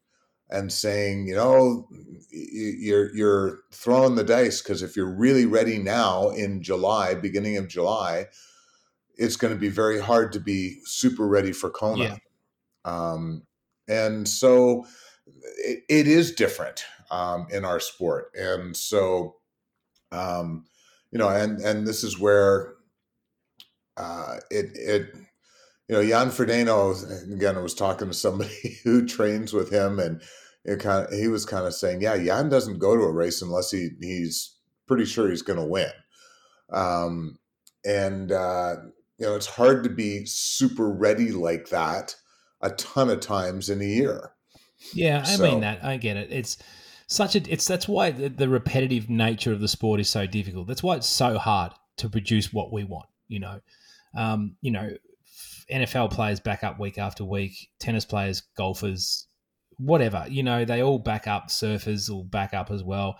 and 0.49 0.73
saying, 0.73 1.27
you 1.27 1.35
know, 1.35 1.89
you're 2.31 3.15
you're 3.15 3.61
throwing 3.73 4.15
the 4.15 4.25
dice 4.25 4.63
because 4.63 4.83
if 4.83 4.97
you're 4.97 5.13
really 5.13 5.47
ready 5.47 5.79
now 5.79 6.29
in 6.31 6.63
July, 6.63 7.15
beginning 7.15 7.57
of 7.57 7.69
July, 7.69 8.27
it's 9.17 9.37
going 9.37 9.53
to 9.53 9.59
be 9.59 9.69
very 9.69 10.01
hard 10.01 10.33
to 10.33 10.41
be 10.41 10.81
super 10.85 11.27
ready 11.27 11.53
for 11.53 11.71
Kona. 11.71 12.05
Yeah. 12.05 12.17
Um, 12.87 13.43
and 13.89 14.27
so 14.27 14.87
it, 15.59 15.83
it 15.89 16.07
is 16.07 16.33
different 16.33 16.85
um, 17.11 17.47
in 17.51 17.65
our 17.65 17.81
sport. 17.81 18.31
And 18.35 18.77
so, 18.77 19.37
um, 20.13 20.65
you 21.11 21.19
know, 21.19 21.29
and 21.29 21.61
and 21.61 21.87
this 21.87 22.05
is 22.05 22.19
where 22.19 22.75
uh, 23.97 24.37
it 24.51 24.71
it 24.75 25.11
you 25.89 25.95
know 25.95 26.07
Jan 26.07 26.29
Frodeno 26.29 27.33
again. 27.33 27.57
I 27.57 27.61
was 27.61 27.75
talking 27.75 28.09
to 28.09 28.15
somebody 28.15 28.79
who 28.85 29.07
trains 29.07 29.53
with 29.53 29.71
him, 29.71 29.99
and 29.99 30.23
it 30.65 30.81
kind 30.81 31.07
of 31.07 31.13
he 31.13 31.29
was 31.29 31.45
kind 31.45 31.67
of 31.67 31.75
saying, 31.75 32.03
yeah, 32.03 32.17
Jan 32.17 32.49
doesn't 32.49 32.79
go 32.79 32.97
to 32.97 33.03
a 33.03 33.13
race 33.13 33.43
unless 33.43 33.71
he 33.71 33.91
he's 34.01 34.57
pretty 34.87 35.05
sure 35.05 35.29
he's 35.29 35.43
going 35.43 35.59
to 35.59 35.65
win. 35.65 35.91
Um, 36.73 37.39
and 37.85 38.33
uh, 38.33 38.77
you 39.19 39.27
know, 39.27 39.35
it's 39.35 39.47
hard 39.47 39.85
to 39.85 39.91
be 39.91 40.27
super 40.27 40.91
ready 40.91 41.31
like 41.31 41.69
that 41.71 42.15
a 42.61 42.71
ton 42.71 43.11
of 43.11 43.21
times 43.21 43.69
in 43.69 43.81
a 43.81 43.85
year. 43.85 44.33
Yeah, 44.93 45.25
I 45.27 45.37
so, 45.37 45.43
mean 45.43 45.61
that. 45.61 45.85
I 45.85 45.97
get 45.97 46.17
it. 46.17 46.31
It's 46.31 46.59
such 47.07 47.35
a. 47.35 47.53
It's 47.53 47.67
that's 47.67 47.89
why 47.89 48.11
the, 48.11 48.29
the 48.29 48.49
repetitive 48.49 49.09
nature 49.09 49.53
of 49.53 49.61
the 49.61 49.69
sport 49.69 50.01
is 50.01 50.09
so 50.09 50.27
difficult. 50.27 50.67
That's 50.67 50.83
why 50.83 50.97
it's 50.97 51.09
so 51.09 51.39
hard 51.39 51.73
to 51.99 52.09
produce 52.09 52.53
what 52.53 52.73
we 52.73 52.85
want. 52.85 53.09
You 53.29 53.41
know, 53.41 53.61
um, 54.17 54.57
you 54.61 54.71
know, 54.71 54.91
NFL 55.73 56.13
players 56.13 56.41
back 56.41 56.63
up 56.63 56.79
week 56.79 56.99
after 56.99 57.25
week. 57.25 57.71
Tennis 57.81 58.05
players, 58.05 58.43
golfers, 58.57 59.27
whatever. 59.79 60.27
You 60.29 60.43
know, 60.43 60.65
they 60.65 60.83
all 60.83 60.99
back 60.99 61.27
up. 61.27 61.49
Surfers 61.49 62.11
will 62.11 62.25
back 62.25 62.55
up 62.55 62.71
as 62.71 62.83
well 62.83 63.19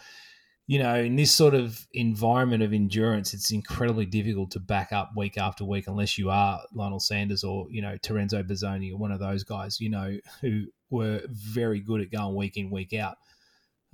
you 0.67 0.81
know, 0.81 0.97
in 0.97 1.15
this 1.15 1.31
sort 1.31 1.55
of 1.55 1.87
environment 1.93 2.63
of 2.63 2.73
endurance, 2.73 3.33
it's 3.33 3.53
incredibly 3.53 4.05
difficult 4.05 4.51
to 4.53 4.61
back 4.61 4.93
up 4.93 5.13
week 5.17 5.39
after 5.39 5.65
week 5.65 5.87
unless 5.87 6.19
you 6.19 6.29
are 6.31 6.61
Lionel 6.75 6.99
Sanders 6.99 7.45
or, 7.45 7.67
you 7.71 7.81
know, 7.81 7.97
Terenzo 7.99 8.43
Bozzone 8.43 8.93
or 8.93 8.97
one 8.97 9.13
of 9.13 9.21
those 9.21 9.45
guys, 9.45 9.81
you 9.81 9.89
know, 9.89 10.19
who 10.41 10.65
were 10.91 11.23
very 11.29 11.79
good 11.79 12.01
at 12.01 12.11
going 12.11 12.35
week 12.35 12.57
in, 12.57 12.71
week 12.71 12.95
out. 12.95 13.17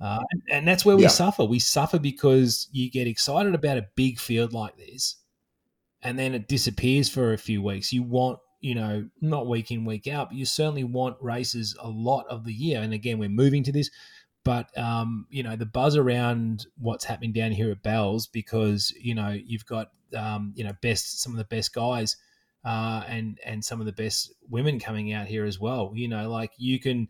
Uh, 0.01 0.19
and, 0.31 0.41
and, 0.51 0.67
that's 0.67 0.83
where 0.83 0.97
we 0.97 1.03
yeah. 1.03 1.09
suffer. 1.09 1.45
We 1.45 1.59
suffer 1.59 1.99
because 1.99 2.67
you 2.71 2.89
get 2.89 3.07
excited 3.07 3.53
about 3.53 3.77
a 3.77 3.87
big 3.95 4.19
field 4.19 4.51
like 4.51 4.75
this 4.75 5.17
and 6.01 6.17
then 6.17 6.33
it 6.33 6.47
disappears 6.47 7.07
for 7.07 7.33
a 7.33 7.37
few 7.37 7.61
weeks. 7.61 7.93
You 7.93 8.03
want, 8.03 8.39
you 8.59 8.75
know, 8.75 9.07
not 9.21 9.47
week 9.47 9.71
in, 9.71 9.85
week 9.85 10.07
out, 10.07 10.29
but 10.29 10.37
you 10.37 10.45
certainly 10.45 10.83
want 10.83 11.17
races 11.21 11.75
a 11.79 11.87
lot 11.87 12.25
of 12.29 12.43
the 12.43 12.53
year. 12.53 12.81
And 12.81 12.93
again, 12.93 13.19
we're 13.19 13.29
moving 13.29 13.63
to 13.63 13.71
this 13.71 13.89
but 14.43 14.75
um, 14.77 15.25
you 15.29 15.43
know 15.43 15.55
the 15.55 15.65
buzz 15.65 15.95
around 15.95 16.67
what's 16.77 17.05
happening 17.05 17.31
down 17.31 17.51
here 17.51 17.71
at 17.71 17.83
Bells 17.83 18.27
because 18.27 18.93
you 18.99 19.15
know 19.15 19.29
you've 19.29 19.65
got 19.65 19.91
um, 20.15 20.53
you 20.55 20.63
know 20.63 20.73
best 20.81 21.21
some 21.21 21.31
of 21.31 21.37
the 21.37 21.45
best 21.45 21.73
guys 21.73 22.17
uh, 22.65 23.03
and 23.07 23.39
and 23.45 23.63
some 23.63 23.79
of 23.79 23.85
the 23.85 23.91
best 23.91 24.33
women 24.49 24.79
coming 24.79 25.13
out 25.13 25.27
here 25.27 25.45
as 25.45 25.59
well. 25.59 25.91
You 25.95 26.07
know, 26.07 26.29
like 26.29 26.51
you 26.57 26.79
can, 26.79 27.09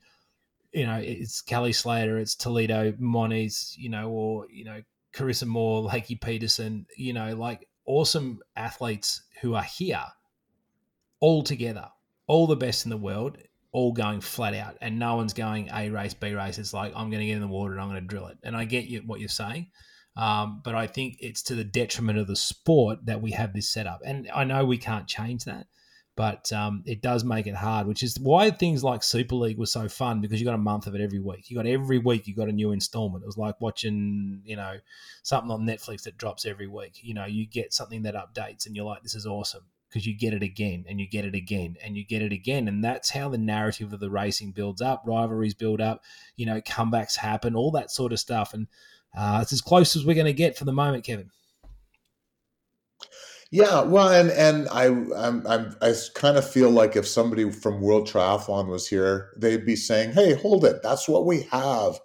you 0.72 0.86
know, 0.86 0.96
it's 0.96 1.42
Kelly 1.42 1.74
Slater, 1.74 2.18
it's 2.18 2.36
Toledo 2.36 2.94
Moniz, 3.00 3.76
you 3.78 3.90
know, 3.90 4.10
or 4.10 4.48
you 4.52 4.66
know 4.66 4.82
Carissa 5.14 5.46
Moore, 5.46 5.88
Lakey 5.90 6.20
Peterson, 6.20 6.86
you 6.98 7.14
know, 7.14 7.36
like 7.36 7.68
awesome 7.86 8.40
athletes 8.56 9.24
who 9.42 9.54
are 9.54 9.64
here 9.64 10.04
all 11.20 11.44
together, 11.44 11.90
all 12.28 12.48
the 12.48 12.56
best 12.56 12.86
in 12.86 12.90
the 12.90 12.98
world 12.98 13.38
all 13.74 13.92
going 13.92 14.22
flat 14.22 14.54
out 14.54 14.78
and 14.82 15.00
no 15.00 15.16
one's 15.16 15.34
going 15.34 15.70
A 15.74 15.90
race, 15.90 16.14
B 16.14 16.34
race. 16.34 16.60
It's 16.60 16.74
like, 16.74 16.94
I'm 16.96 17.10
going 17.10 17.20
to 17.20 17.26
get 17.26 17.36
in 17.36 17.42
the 17.42 17.48
water 17.48 17.74
and 17.74 17.82
I'm 17.82 17.90
going 17.90 18.02
to 18.02 18.08
drill 18.08 18.28
it. 18.28 18.38
And 18.44 18.56
I 18.56 18.66
get 18.66 18.86
you, 18.86 19.02
what 19.06 19.20
you're 19.20 19.30
saying. 19.30 19.68
Um, 20.16 20.62
but 20.64 20.76
I 20.76 20.86
think 20.86 21.18
it's 21.20 21.42
to 21.44 21.56
the 21.56 21.64
detriment 21.64 22.20
of 22.20 22.28
the 22.28 22.36
sport 22.36 23.00
that 23.08 23.22
we 23.22 23.32
have 23.32 23.52
this 23.52 23.70
setup. 23.70 24.02
And 24.06 24.30
I 24.34 24.44
know 24.44 24.64
we 24.64 24.78
can't 24.78 25.08
change 25.08 25.46
that, 25.46 25.66
but 26.16 26.54
um, 26.54 26.84
it 26.86 27.02
does 27.02 27.24
make 27.24 27.48
it 27.48 27.56
hard, 27.56 27.88
which 27.88 28.04
is 28.04 28.20
why 28.20 28.52
things 28.52 28.84
like 28.84 29.02
Super 29.02 29.34
League 29.34 29.58
was 29.58 29.72
so 29.72 29.90
fun 29.90 30.22
because 30.22 30.40
you 30.40 30.46
got 30.46 30.54
a 30.54 30.60
month 30.60 30.86
of 30.86 30.94
it 30.94 31.02
every 31.02 31.20
week. 31.20 31.50
You 31.50 31.58
got 31.58 31.66
every 31.66 31.98
week, 31.98 32.28
you 32.28 32.36
got 32.36 32.50
a 32.50 32.54
new 32.54 32.74
installment. 32.74 33.24
It 33.24 33.28
was 33.28 33.40
like 33.40 33.60
watching, 33.60 34.44
you 34.46 34.56
know, 34.56 34.76
something 35.24 35.50
on 35.50 35.66
Netflix 35.66 36.04
that 36.04 36.18
drops 36.20 36.46
every 36.46 36.68
week. 36.68 37.00
You 37.02 37.16
know, 37.16 37.26
you 37.26 37.48
get 37.48 37.74
something 37.74 38.04
that 38.04 38.14
updates 38.14 38.68
and 38.68 38.76
you're 38.76 38.86
like, 38.86 39.02
this 39.02 39.16
is 39.16 39.26
awesome 39.26 39.66
because 39.94 40.08
you 40.08 40.18
get 40.18 40.34
it 40.34 40.42
again 40.42 40.86
and 40.90 41.00
you 41.00 41.08
get 41.08 41.24
it 41.24 41.36
again 41.36 41.76
and 41.84 41.96
you 41.96 42.04
get 42.04 42.24
it 42.24 42.32
again. 42.32 42.68
And 42.68 42.84
that's 42.84 43.12
how 43.12 43.30
the 43.30 43.38
narrative 43.38 43.94
of 43.94 44.00
the 44.00 44.10
racing 44.10 44.52
builds 44.52 44.82
up, 44.82 45.04
rivalries 45.06 45.54
build 45.54 45.80
up, 45.80 46.02
you 46.36 46.48
know, 46.48 46.60
comebacks 46.62 47.16
happen, 47.16 47.56
all 47.56 47.70
that 47.72 47.92
sort 47.92 48.12
of 48.12 48.20
stuff. 48.20 48.56
And 48.56 48.68
uh, 49.16 49.40
it's 49.44 49.54
as 49.54 49.62
close 49.62 49.96
as 49.96 50.04
we're 50.04 50.16
going 50.16 50.26
to 50.26 50.34
get 50.34 50.58
for 50.58 50.66
the 50.66 50.74
moment, 50.74 51.04
Kevin. 51.04 51.30
Yeah, 53.52 53.82
well, 53.84 54.10
and 54.10 54.32
and 54.32 54.68
I 54.70 54.86
I'm, 54.88 55.46
I'm 55.46 55.76
I 55.80 55.94
kind 56.16 56.38
of 56.38 56.50
feel 56.50 56.72
like 56.72 56.96
if 56.96 57.08
somebody 57.08 57.52
from 57.52 57.82
World 57.82 58.08
Triathlon 58.08 58.68
was 58.68 58.88
here, 58.88 59.30
they'd 59.38 59.64
be 59.64 59.76
saying, 59.76 60.14
"Hey, 60.14 60.34
hold 60.34 60.66
it! 60.66 60.82
That's 60.82 61.08
what 61.08 61.28
we 61.28 61.44
have 61.52 62.00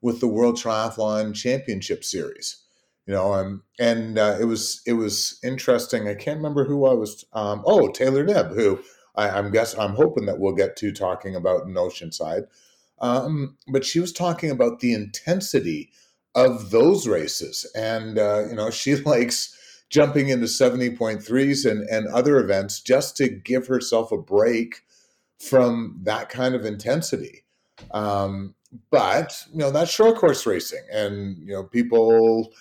with 0.00 0.20
the 0.20 0.28
World 0.28 0.56
Triathlon 0.56 1.34
Championship 1.34 2.04
Series." 2.04 2.63
You 3.06 3.14
know 3.14 3.34
um, 3.34 3.62
and 3.78 4.18
uh, 4.18 4.36
it 4.40 4.44
was 4.44 4.82
it 4.86 4.94
was 4.94 5.38
interesting. 5.42 6.08
I 6.08 6.14
can't 6.14 6.38
remember 6.38 6.64
who 6.64 6.86
i 6.86 6.94
was 6.94 7.24
um, 7.32 7.62
oh 7.66 7.88
taylor 7.90 8.24
knibb 8.24 8.54
who 8.54 8.80
I, 9.16 9.38
am 9.38 9.50
guess 9.50 9.76
i'm 9.78 9.94
hoping 9.94 10.26
that 10.26 10.38
we'll 10.38 10.54
get 10.54 10.76
to 10.78 10.92
talking 10.92 11.34
about 11.34 11.66
in 11.66 11.74
oceanside 11.74 12.46
um, 13.00 13.56
but 13.68 13.84
she 13.84 14.00
was 14.00 14.12
talking 14.12 14.50
about 14.50 14.80
the 14.80 14.92
intensity 14.94 15.90
of 16.34 16.70
those 16.70 17.06
races. 17.06 17.70
And 17.74 18.18
uh, 18.18 18.46
you 18.48 18.54
know 18.54 18.70
she 18.70 18.96
likes 18.96 19.56
jumping 19.90 20.28
into 20.28 20.46
70.3s 20.46 21.70
and, 21.70 21.88
and 21.88 22.08
other 22.08 22.38
events 22.38 22.80
just 22.80 23.16
to 23.18 23.28
give 23.28 23.66
herself 23.66 24.10
a 24.10 24.16
break 24.16 24.82
from 25.38 26.00
that 26.02 26.30
kind 26.30 26.54
of 26.54 26.64
intensity. 26.64 27.44
Um, 27.92 28.54
but 28.90 29.44
you 29.52 29.58
know 29.58 29.70
that's 29.70 29.90
short 29.90 30.16
course 30.16 30.46
racing. 30.46 30.84
And 30.90 31.38
you 31.38 31.52
know 31.52 31.64
people 31.64 32.52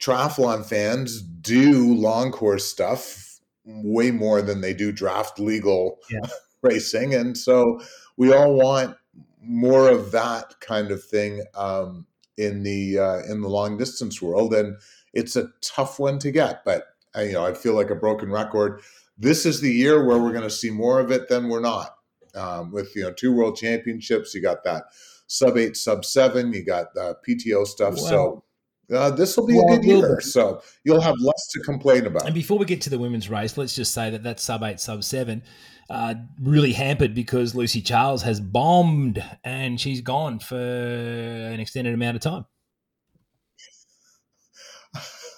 triathlon 0.00 0.64
fans 0.64 1.22
do 1.22 1.94
long 1.94 2.30
course 2.30 2.66
stuff 2.66 3.40
way 3.64 4.10
more 4.10 4.42
than 4.42 4.60
they 4.60 4.74
do 4.74 4.92
draft 4.92 5.38
legal 5.38 5.98
yeah. 6.10 6.20
racing, 6.62 7.14
and 7.14 7.36
so 7.36 7.80
we 8.16 8.32
all 8.32 8.54
want 8.54 8.96
more 9.40 9.88
of 9.88 10.10
that 10.12 10.58
kind 10.60 10.90
of 10.90 11.02
thing 11.02 11.42
um, 11.54 12.06
in 12.36 12.62
the 12.62 12.98
uh, 12.98 13.18
in 13.30 13.40
the 13.40 13.48
long 13.48 13.76
distance 13.76 14.20
world, 14.20 14.54
and 14.54 14.76
it's 15.12 15.36
a 15.36 15.48
tough 15.62 15.98
one 15.98 16.18
to 16.18 16.30
get. 16.30 16.64
But 16.64 16.84
I, 17.14 17.22
you 17.24 17.32
know, 17.32 17.46
I 17.46 17.54
feel 17.54 17.74
like 17.74 17.90
a 17.90 17.94
broken 17.94 18.30
record. 18.30 18.80
This 19.18 19.46
is 19.46 19.60
the 19.60 19.72
year 19.72 20.04
where 20.04 20.18
we're 20.18 20.32
going 20.32 20.42
to 20.42 20.50
see 20.50 20.70
more 20.70 21.00
of 21.00 21.10
it 21.10 21.28
than 21.28 21.48
we're 21.48 21.60
not. 21.60 21.94
Um, 22.34 22.70
with 22.70 22.94
you 22.94 23.02
know 23.02 23.12
two 23.12 23.32
world 23.32 23.56
championships, 23.56 24.34
you 24.34 24.42
got 24.42 24.62
that 24.64 24.84
sub 25.26 25.56
eight, 25.56 25.76
sub 25.76 26.04
seven, 26.04 26.52
you 26.52 26.64
got 26.64 26.92
the 26.94 27.16
PTO 27.26 27.66
stuff. 27.66 27.94
Well, 27.94 28.04
so 28.04 28.44
uh, 28.92 29.10
this 29.10 29.36
will 29.36 29.46
be 29.46 29.54
well, 29.54 29.72
a 29.72 29.76
good 29.76 29.84
year, 29.84 30.20
so 30.20 30.62
you'll 30.84 31.00
have 31.00 31.16
less 31.20 31.48
to 31.50 31.60
complain 31.60 32.06
about. 32.06 32.24
And 32.24 32.34
before 32.34 32.58
we 32.58 32.66
get 32.66 32.80
to 32.82 32.90
the 32.90 32.98
women's 32.98 33.28
race, 33.28 33.56
let's 33.56 33.74
just 33.74 33.92
say 33.92 34.10
that 34.10 34.22
that 34.22 34.38
sub 34.38 34.62
eight, 34.62 34.78
sub 34.78 35.02
seven, 35.02 35.42
uh, 35.90 36.14
really 36.40 36.72
hampered 36.72 37.14
because 37.14 37.54
Lucy 37.54 37.80
Charles 37.80 38.22
has 38.22 38.40
bombed 38.40 39.22
and 39.42 39.80
she's 39.80 40.00
gone 40.00 40.38
for 40.38 40.56
an 40.56 41.58
extended 41.58 41.94
amount 41.94 42.16
of 42.16 42.22
time. 42.22 42.44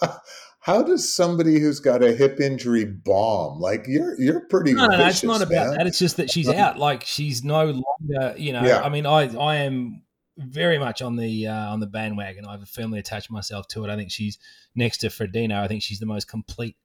How 0.61 0.83
does 0.83 1.13
somebody 1.13 1.59
who's 1.59 1.81
got 1.81 2.03
a 2.03 2.13
hip 2.13 2.41
injury 2.41 2.85
bomb? 2.85 3.59
Like 3.59 3.87
you're 3.89 4.21
you're 4.21 4.41
pretty. 4.41 4.75
No, 4.75 4.87
no, 4.87 4.99
no 4.99 5.07
it's 5.07 5.25
not 5.25 5.41
about 5.41 5.79
that. 5.79 5.87
It's 5.87 5.99
just 5.99 6.19
that 6.19 6.31
she's 6.31 6.51
out. 6.51 6.79
Like 6.79 7.05
she's 7.05 7.43
no 7.43 7.65
longer. 7.65 8.35
You 8.37 8.53
know, 8.53 8.63
yeah. 8.63 8.83
I 8.83 8.91
mean, 8.91 9.07
I 9.07 9.35
I 9.35 9.57
am 9.57 10.03
very 10.39 10.79
much 10.79 11.03
on 11.03 11.17
the 11.17 11.47
uh, 11.47 11.73
on 11.73 11.81
the 11.81 11.87
bandwagon. 11.87 12.47
I've 12.47 12.69
firmly 12.69 12.99
attached 12.99 13.31
myself 13.31 13.69
to 13.69 13.85
it. 13.85 13.91
I 13.91 13.97
think 13.97 14.11
she's 14.11 14.39
next 14.75 14.99
to 14.99 15.09
Frodeno. 15.09 15.61
I 15.61 15.69
think 15.69 15.83
she's 15.83 15.99
the 15.99 16.07
most 16.07 16.29
complete 16.29 16.77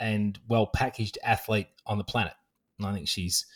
and 0.00 0.38
well 0.48 0.66
packaged 0.66 1.18
athlete 1.22 1.68
on 1.86 1.98
the 1.98 2.04
planet. 2.04 2.32
And 2.78 2.86
I 2.86 2.92
think 2.92 3.08
she's 3.08 3.46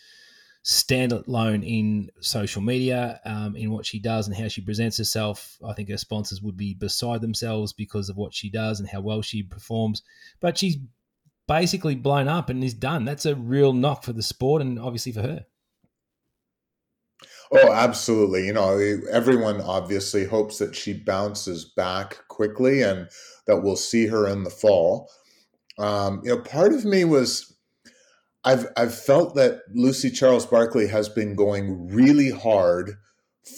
standalone 0.65 1.65
in 1.65 2.11
social 2.21 2.61
media, 2.61 3.21
um, 3.25 3.55
in 3.55 3.71
what 3.71 3.87
she 3.87 4.01
does 4.01 4.27
and 4.27 4.37
how 4.37 4.49
she 4.49 4.61
presents 4.61 4.99
herself. 4.99 5.57
I 5.65 5.73
think 5.73 5.89
her 5.91 5.97
sponsors 5.97 6.43
would 6.43 6.57
be 6.57 6.75
beside 6.75 7.21
themselves 7.21 7.73
because 7.73 8.09
of 8.09 8.17
what 8.17 8.35
she 8.35 8.51
does 8.51 8.81
and 8.81 8.89
how 8.89 9.01
well 9.01 9.23
she 9.23 9.45
performs. 9.45 10.03
But 10.41 10.59
she's 10.59 10.77
basically 11.47 11.95
blown 11.95 12.27
up 12.27 12.49
and 12.49 12.65
is 12.65 12.75
done. 12.75 13.05
That's 13.05 13.27
a 13.27 13.37
real 13.37 13.73
knock 13.73 14.03
for 14.03 14.13
the 14.13 14.23
sport 14.23 14.61
and 14.61 14.79
obviously 14.79 15.13
for 15.13 15.23
her. 15.23 15.47
Oh, 17.53 17.73
absolutely. 17.73 18.47
You 18.47 18.53
know, 18.53 18.79
everyone 19.11 19.61
obviously 19.61 20.25
hopes 20.25 20.59
that 20.59 20.75
she 20.75 20.93
bounces 20.93 21.65
back 21.65 22.27
quickly 22.29 22.83
and 22.83 23.09
that 23.47 23.63
we'll 23.63 23.77
see 23.77 24.07
her 24.07 24.27
in 24.27 24.43
the 24.45 24.51
fall. 24.51 25.11
Um, 25.79 26.21
you 26.25 26.31
know, 26.31 26.41
part 26.43 26.73
of 26.73 26.85
me 26.85 27.05
was 27.05 27.55
I've 28.45 28.67
I've 28.77 28.97
felt 28.97 29.35
that 29.37 29.61
Lucy 29.75 30.11
Charles 30.11 30.47
Barclay 30.47 30.87
has 30.89 31.09
been 31.09 31.35
going 31.35 31.89
really 31.89 32.31
hard 32.31 32.97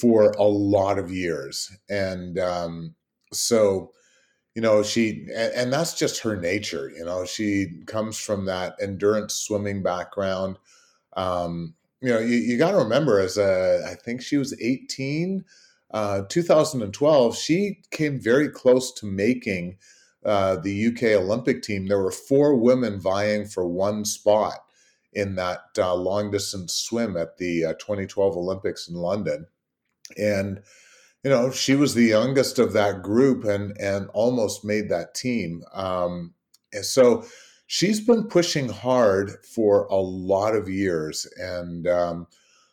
for 0.00 0.30
a 0.32 0.44
lot 0.44 0.98
of 0.98 1.10
years, 1.12 1.70
and 1.88 2.38
um, 2.38 2.94
so 3.32 3.92
you 4.54 4.62
know 4.62 4.82
she 4.82 5.26
and, 5.34 5.52
and 5.54 5.72
that's 5.72 5.94
just 5.94 6.22
her 6.22 6.36
nature. 6.36 6.90
You 6.96 7.04
know, 7.04 7.24
she 7.26 7.82
comes 7.86 8.18
from 8.18 8.46
that 8.46 8.76
endurance 8.82 9.34
swimming 9.34 9.82
background. 9.82 10.58
Um, 11.16 11.74
you 12.00 12.12
know, 12.12 12.18
you, 12.18 12.36
you 12.36 12.58
got 12.58 12.72
to 12.72 12.78
remember 12.78 13.18
as 13.18 13.38
a, 13.38 13.84
I 13.88 13.94
think 13.94 14.22
she 14.22 14.36
was 14.36 14.58
18, 14.60 15.44
uh, 15.90 16.22
2012, 16.28 17.36
she 17.36 17.80
came 17.90 18.20
very 18.20 18.48
close 18.48 18.92
to 18.94 19.06
making 19.06 19.78
uh, 20.24 20.56
the 20.56 20.88
UK 20.88 21.20
Olympic 21.20 21.62
team. 21.62 21.86
There 21.86 22.02
were 22.02 22.10
four 22.10 22.54
women 22.54 23.00
vying 23.00 23.46
for 23.46 23.66
one 23.66 24.04
spot 24.04 24.58
in 25.12 25.34
that 25.36 25.60
uh, 25.78 25.94
long 25.94 26.30
distance 26.30 26.74
swim 26.74 27.16
at 27.16 27.38
the 27.38 27.64
uh, 27.64 27.72
2012 27.74 28.36
Olympics 28.36 28.88
in 28.88 28.94
London. 28.94 29.46
And, 30.16 30.62
you 31.24 31.30
know, 31.30 31.50
she 31.50 31.74
was 31.74 31.94
the 31.94 32.04
youngest 32.04 32.58
of 32.58 32.72
that 32.74 33.02
group 33.02 33.44
and, 33.44 33.76
and 33.80 34.08
almost 34.12 34.64
made 34.64 34.88
that 34.90 35.14
team. 35.14 35.64
Um, 35.72 36.34
and 36.72 36.84
so 36.84 37.24
she's 37.68 38.00
been 38.00 38.24
pushing 38.24 38.68
hard 38.68 39.30
for 39.44 39.84
a 39.84 39.96
lot 39.96 40.56
of 40.56 40.68
years. 40.68 41.26
And, 41.36 41.86
um, 41.86 42.26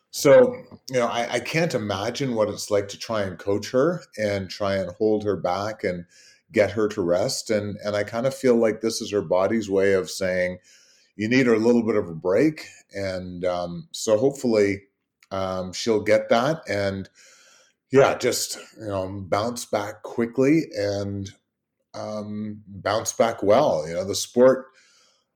so, 0.09 0.55
you 0.89 0.99
know, 0.99 1.07
I, 1.07 1.33
I, 1.33 1.39
can't 1.41 1.73
imagine 1.73 2.35
what 2.35 2.47
it's 2.47 2.71
like 2.71 2.87
to 2.87 2.97
try 2.97 3.23
and 3.23 3.37
coach 3.37 3.71
her 3.71 4.01
and 4.17 4.49
try 4.49 4.75
and 4.75 4.89
hold 4.91 5.25
her 5.25 5.35
back 5.35 5.83
and 5.83 6.05
get 6.53 6.71
her 6.71 6.87
to 6.87 7.01
rest. 7.01 7.49
And 7.49 7.77
and 7.83 7.97
I 7.97 8.05
kind 8.05 8.25
of 8.25 8.33
feel 8.33 8.55
like 8.55 8.79
this 8.79 9.01
is 9.01 9.11
her 9.11 9.21
body's 9.21 9.69
way 9.69 9.91
of 9.91 10.09
saying, 10.09 10.59
you 11.17 11.27
need 11.27 11.49
a 11.49 11.57
little 11.57 11.85
bit 11.85 11.97
of 11.97 12.07
a 12.07 12.15
break. 12.15 12.65
And 12.93 13.43
um, 13.43 13.89
so 13.91 14.17
hopefully 14.17 14.83
um, 15.31 15.73
she'll 15.73 16.01
get 16.01 16.29
that 16.29 16.61
and 16.69 17.09
yeah, 17.91 18.17
just 18.17 18.57
you 18.79 18.87
know, 18.87 19.25
bounce 19.27 19.65
back 19.65 20.03
quickly 20.03 20.63
and 20.77 21.29
um, 21.93 22.61
bounce 22.67 23.11
back 23.11 23.43
well. 23.43 23.85
You 23.85 23.95
know, 23.95 24.05
the 24.05 24.15
sport. 24.15 24.67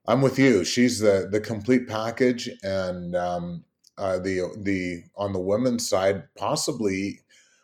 I'm 0.06 0.22
with 0.22 0.38
you. 0.38 0.64
She's 0.64 0.98
the 0.98 1.28
the 1.30 1.40
complete 1.40 1.88
package, 1.88 2.50
and 2.62 3.14
um, 3.14 3.64
uh, 3.98 4.18
the 4.18 4.52
the 4.56 5.04
on 5.16 5.32
the 5.32 5.40
women's 5.40 5.88
side, 5.88 6.24
possibly. 6.36 7.20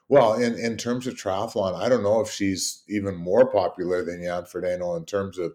Well, 0.09 0.35
in, 0.35 0.55
in 0.55 0.77
terms 0.77 1.09
of 1.09 1.15
triathlon, 1.15 1.75
I 1.75 1.89
don't 1.89 2.05
know 2.05 2.21
if 2.21 2.31
she's 2.31 2.85
even 2.89 3.17
more 3.17 3.51
popular 3.51 4.05
than 4.05 4.23
Jan 4.23 4.45
Frodeno 4.45 4.97
in 4.97 5.05
terms 5.05 5.37
of 5.37 5.55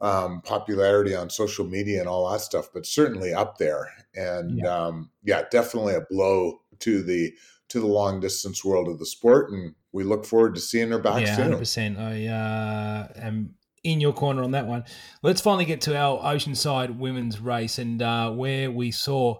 um, 0.00 0.40
popularity 0.42 1.14
on 1.14 1.30
social 1.30 1.64
media 1.64 2.00
and 2.00 2.08
all 2.08 2.28
that 2.30 2.40
stuff, 2.40 2.70
but 2.74 2.86
certainly 2.86 3.32
up 3.32 3.58
there. 3.58 3.88
And 4.16 4.58
yeah. 4.58 4.66
Um, 4.66 5.10
yeah, 5.22 5.42
definitely 5.50 5.94
a 5.94 6.00
blow 6.00 6.60
to 6.80 7.02
the 7.02 7.32
to 7.68 7.80
the 7.80 7.86
long 7.86 8.18
distance 8.18 8.64
world 8.64 8.88
of 8.88 8.98
the 8.98 9.06
sport, 9.06 9.50
and 9.50 9.74
we 9.92 10.02
look 10.02 10.24
forward 10.24 10.54
to 10.54 10.60
seeing 10.60 10.90
her 10.90 10.98
back 10.98 11.26
yeah, 11.26 11.36
soon. 11.36 11.52
100%. 11.52 11.98
I 11.98 12.26
uh, 12.26 13.08
am 13.16 13.54
in 13.84 14.00
your 14.00 14.12
corner 14.12 14.42
on 14.42 14.52
that 14.52 14.66
one. 14.66 14.84
Let's 15.22 15.40
finally 15.40 15.64
get 15.64 15.80
to 15.82 15.96
our 15.96 16.18
Oceanside 16.22 16.98
women's 16.98 17.40
race 17.40 17.78
and 17.78 18.00
uh, 18.02 18.30
where 18.30 18.70
we 18.70 18.90
saw 18.90 19.38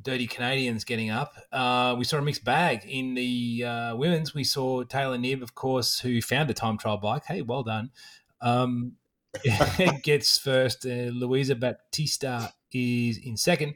Dirty 0.00 0.26
Canadians 0.26 0.84
getting 0.84 1.10
up. 1.10 1.34
Uh, 1.50 1.94
we 1.98 2.04
saw 2.04 2.18
a 2.18 2.22
mixed 2.22 2.44
bag 2.44 2.84
in 2.86 3.14
the 3.14 3.64
uh, 3.64 3.96
women's. 3.96 4.34
We 4.34 4.44
saw 4.44 4.84
Taylor 4.84 5.16
Knibb, 5.16 5.42
of 5.42 5.54
course, 5.54 6.00
who 6.00 6.20
found 6.20 6.50
a 6.50 6.54
time 6.54 6.78
trial 6.78 6.98
bike. 6.98 7.24
Hey, 7.24 7.42
well 7.42 7.62
done. 7.62 7.90
Um, 8.40 8.92
gets 10.02 10.38
first. 10.38 10.84
Uh, 10.84 11.10
Luisa 11.12 11.54
Baptista 11.54 12.52
is 12.72 13.18
in 13.18 13.36
second. 13.36 13.74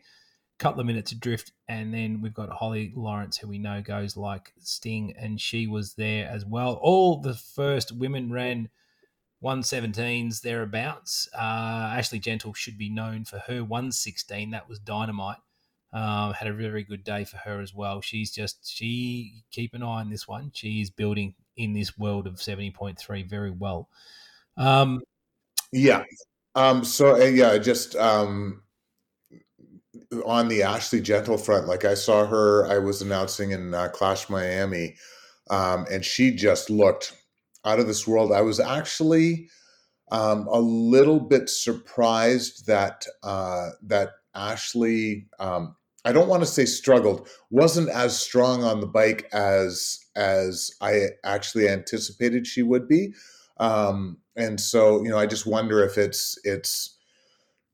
Couple 0.59 0.81
of 0.81 0.87
minutes 0.87 1.11
adrift, 1.11 1.53
and 1.69 1.95
then 1.95 2.21
we've 2.21 2.35
got 2.35 2.51
Holly 2.51 2.93
Lawrence, 2.95 3.39
who 3.39 3.49
we 3.49 3.59
know 3.59 3.81
goes 3.81 4.15
like 4.15 4.53
Sting, 4.59 5.15
and 5.19 5.41
she 5.41 5.67
was 5.67 5.95
there 5.95 6.29
as 6.29 6.45
well. 6.45 6.79
All 6.83 7.19
the 7.19 7.33
first 7.33 7.93
women 7.93 8.31
ran 8.31 8.69
117s 9.43 10.43
thereabouts. 10.43 11.29
Uh, 11.35 11.93
Ashley 11.95 12.19
Gentle 12.19 12.55
should 12.55 12.77
be 12.77 12.91
known 12.91 13.25
for 13.25 13.39
her 13.39 13.65
116. 13.65 14.51
That 14.51 14.69
was 14.69 14.79
dynamite. 14.79 15.39
Um, 15.93 16.35
had 16.35 16.47
a 16.47 16.53
very 16.53 16.85
good 16.85 17.03
day 17.03 17.25
for 17.25 17.37
her 17.39 17.61
as 17.61 17.75
well. 17.75 18.01
She's 18.01 18.31
just 18.31 18.59
she 18.65 19.43
keep 19.51 19.75
an 19.75 19.83
eye 19.83 20.01
on 20.01 20.11
this 20.11 20.29
one. 20.29 20.53
She 20.55 20.81
is 20.81 20.89
building 20.89 21.35
in 21.57 21.73
this 21.73 21.99
world 21.99 22.29
of 22.29 22.41
seventy 22.41 22.71
point 22.71 22.97
three 22.97 23.25
very 23.25 23.51
well. 23.51 23.89
Um, 24.57 25.01
yeah. 25.73 26.05
Um, 26.55 26.85
so 26.85 27.21
uh, 27.21 27.25
yeah, 27.25 27.59
just 27.59 27.97
um, 27.97 28.63
on 30.25 30.47
the 30.47 30.63
Ashley 30.63 31.01
Gentle 31.01 31.39
front, 31.39 31.67
like 31.67 31.85
I 31.85 31.95
saw 31.95 32.25
her, 32.25 32.67
I 32.67 32.79
was 32.79 33.03
announcing 33.03 33.51
in 33.51 33.75
uh, 33.75 33.89
Clash 33.89 34.31
Miami, 34.31 34.95
um, 35.51 35.87
and 35.91 36.05
she 36.05 36.31
just 36.31 36.71
looked 36.71 37.20
out 37.65 37.79
of 37.79 37.87
this 37.87 38.07
world. 38.07 38.33
I 38.33 38.43
was 38.43 38.61
actually 38.61 39.49
um, 40.11 40.47
a 40.49 40.61
little 40.61 41.21
bit 41.21 41.49
surprised 41.49 42.67
that 42.67 43.05
uh, 43.23 43.71
that 43.83 44.11
Ashley 44.35 45.29
um, 45.39 45.77
I 46.05 46.13
don't 46.13 46.29
want 46.29 46.43
to 46.43 46.47
say 46.47 46.65
struggled, 46.65 47.29
wasn't 47.51 47.91
as 47.91 48.19
strong 48.19 48.65
on 48.65 48.81
the 48.81 48.87
bike 48.87 49.29
as 49.33 49.99
as 50.17 50.71
I 50.81 51.09
actually 51.25 51.69
anticipated 51.69 52.47
she 52.47 52.63
would 52.63 52.89
be. 52.89 53.15
Um, 53.59 54.19
and 54.37 54.59
so, 54.59 55.03
you 55.03 55.11
know, 55.11 55.19
I 55.19 55.27
just 55.27 55.47
wonder 55.47 55.85
if 55.85 55.99
it's 55.99 56.39
it's 56.45 56.97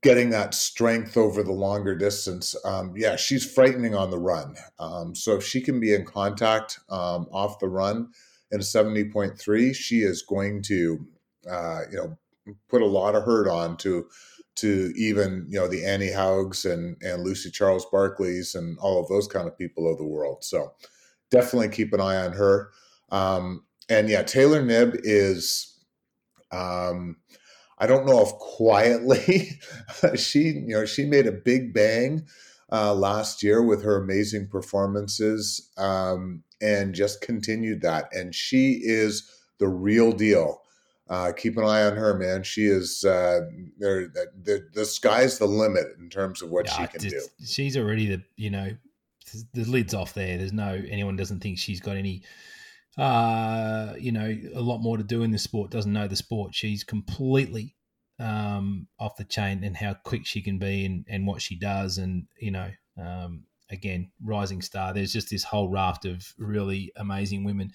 getting 0.03 0.29
that 0.31 0.53
strength 0.53 1.15
over 1.15 1.41
the 1.41 1.53
longer 1.53 1.95
distance. 1.95 2.55
Um, 2.65 2.93
yeah, 2.95 3.15
she's 3.15 3.49
frightening 3.49 3.95
on 3.95 4.11
the 4.11 4.19
run. 4.19 4.55
Um, 4.77 5.15
so 5.15 5.35
if 5.35 5.43
she 5.43 5.61
can 5.61 5.79
be 5.79 5.93
in 5.93 6.05
contact 6.05 6.79
um, 6.89 7.27
off 7.31 7.59
the 7.59 7.69
run 7.69 8.09
in 8.51 8.59
70.3, 8.59 9.75
she 9.75 9.99
is 9.99 10.21
going 10.21 10.61
to, 10.63 11.05
uh, 11.49 11.81
you 11.91 11.97
know, 11.97 12.17
put 12.69 12.81
a 12.81 12.85
lot 12.85 13.15
of 13.15 13.23
hurt 13.23 13.47
on 13.47 13.77
to 13.77 14.07
to 14.55 14.91
even 14.95 15.45
you 15.47 15.59
know 15.59 15.67
the 15.67 15.85
Annie 15.85 16.11
Haugs 16.11 16.65
and 16.65 16.97
and 17.01 17.23
Lucy 17.23 17.51
Charles 17.51 17.85
Barclays 17.91 18.55
and 18.55 18.77
all 18.79 18.99
of 18.99 19.07
those 19.07 19.27
kind 19.27 19.47
of 19.47 19.57
people 19.57 19.89
of 19.91 19.97
the 19.97 20.05
world. 20.05 20.43
So 20.43 20.73
definitely 21.29 21.69
keep 21.69 21.93
an 21.93 22.01
eye 22.01 22.25
on 22.25 22.33
her. 22.33 22.71
Um, 23.11 23.65
and 23.89 24.09
yeah, 24.09 24.23
Taylor 24.23 24.61
Knibb 24.61 24.99
is. 25.03 25.73
Um, 26.51 27.17
I 27.79 27.85
don't 27.85 28.07
know 28.07 28.21
if 28.21 28.31
quietly 28.39 29.59
she 30.15 30.39
you 30.39 30.75
know 30.75 30.85
she 30.85 31.05
made 31.05 31.27
a 31.27 31.31
big 31.31 31.73
bang 31.73 32.25
uh, 32.71 32.93
last 32.93 33.43
year 33.43 33.63
with 33.63 33.83
her 33.83 34.01
amazing 34.01 34.47
performances 34.47 35.69
um, 35.77 36.43
and 36.61 36.93
just 36.93 37.21
continued 37.21 37.81
that. 37.81 38.09
And 38.13 38.33
she 38.33 38.81
is 38.83 39.29
the 39.59 39.67
real 39.67 40.11
deal 40.11 40.61
uh, 41.09 41.31
keep 41.31 41.57
an 41.57 41.63
eye 41.63 41.83
on 41.83 41.95
her, 41.95 42.17
man. 42.17 42.43
She 42.43 42.65
is 42.65 43.05
uh, 43.05 43.41
there. 43.77 44.07
The, 44.07 44.67
the 44.73 44.85
sky's 44.85 45.37
the 45.37 45.45
limit 45.45 45.87
in 45.99 46.09
terms 46.09 46.41
of 46.41 46.49
what 46.49 46.65
yeah, 46.65 46.73
she 46.73 46.87
can 46.87 47.01
do. 47.01 47.21
She's 47.45 47.77
already 47.77 48.07
the 48.07 48.23
you 48.35 48.49
know 48.49 48.71
the 49.53 49.63
lid's 49.63 49.93
off 49.93 50.13
there. 50.13 50.37
There's 50.37 50.53
no 50.53 50.81
anyone 50.89 51.15
doesn't 51.15 51.39
think 51.39 51.59
she's 51.59 51.79
got 51.79 51.95
any 51.95 52.23
uh, 52.97 53.93
you 53.97 54.11
know 54.11 54.37
a 54.53 54.61
lot 54.61 54.79
more 54.79 54.97
to 54.97 55.03
do 55.03 55.23
in 55.23 55.31
the 55.31 55.37
sport. 55.37 55.71
Doesn't 55.71 55.93
know 55.93 56.07
the 56.07 56.15
sport. 56.17 56.53
She's 56.53 56.83
completely 56.83 57.75
um, 58.19 58.87
off 58.99 59.15
the 59.15 59.23
chain 59.23 59.63
and 59.63 59.77
how 59.77 59.93
quick 59.93 60.25
she 60.25 60.41
can 60.41 60.57
be 60.57 60.85
and, 60.85 61.05
and 61.07 61.27
what 61.27 61.41
she 61.41 61.55
does 61.55 61.97
and 61.97 62.25
you 62.39 62.51
know 62.51 62.69
um, 62.97 63.43
again 63.69 64.11
rising 64.23 64.61
star. 64.61 64.93
There's 64.93 65.13
just 65.13 65.29
this 65.29 65.43
whole 65.43 65.69
raft 65.69 66.05
of 66.05 66.33
really 66.37 66.91
amazing 66.95 67.43
women 67.43 67.71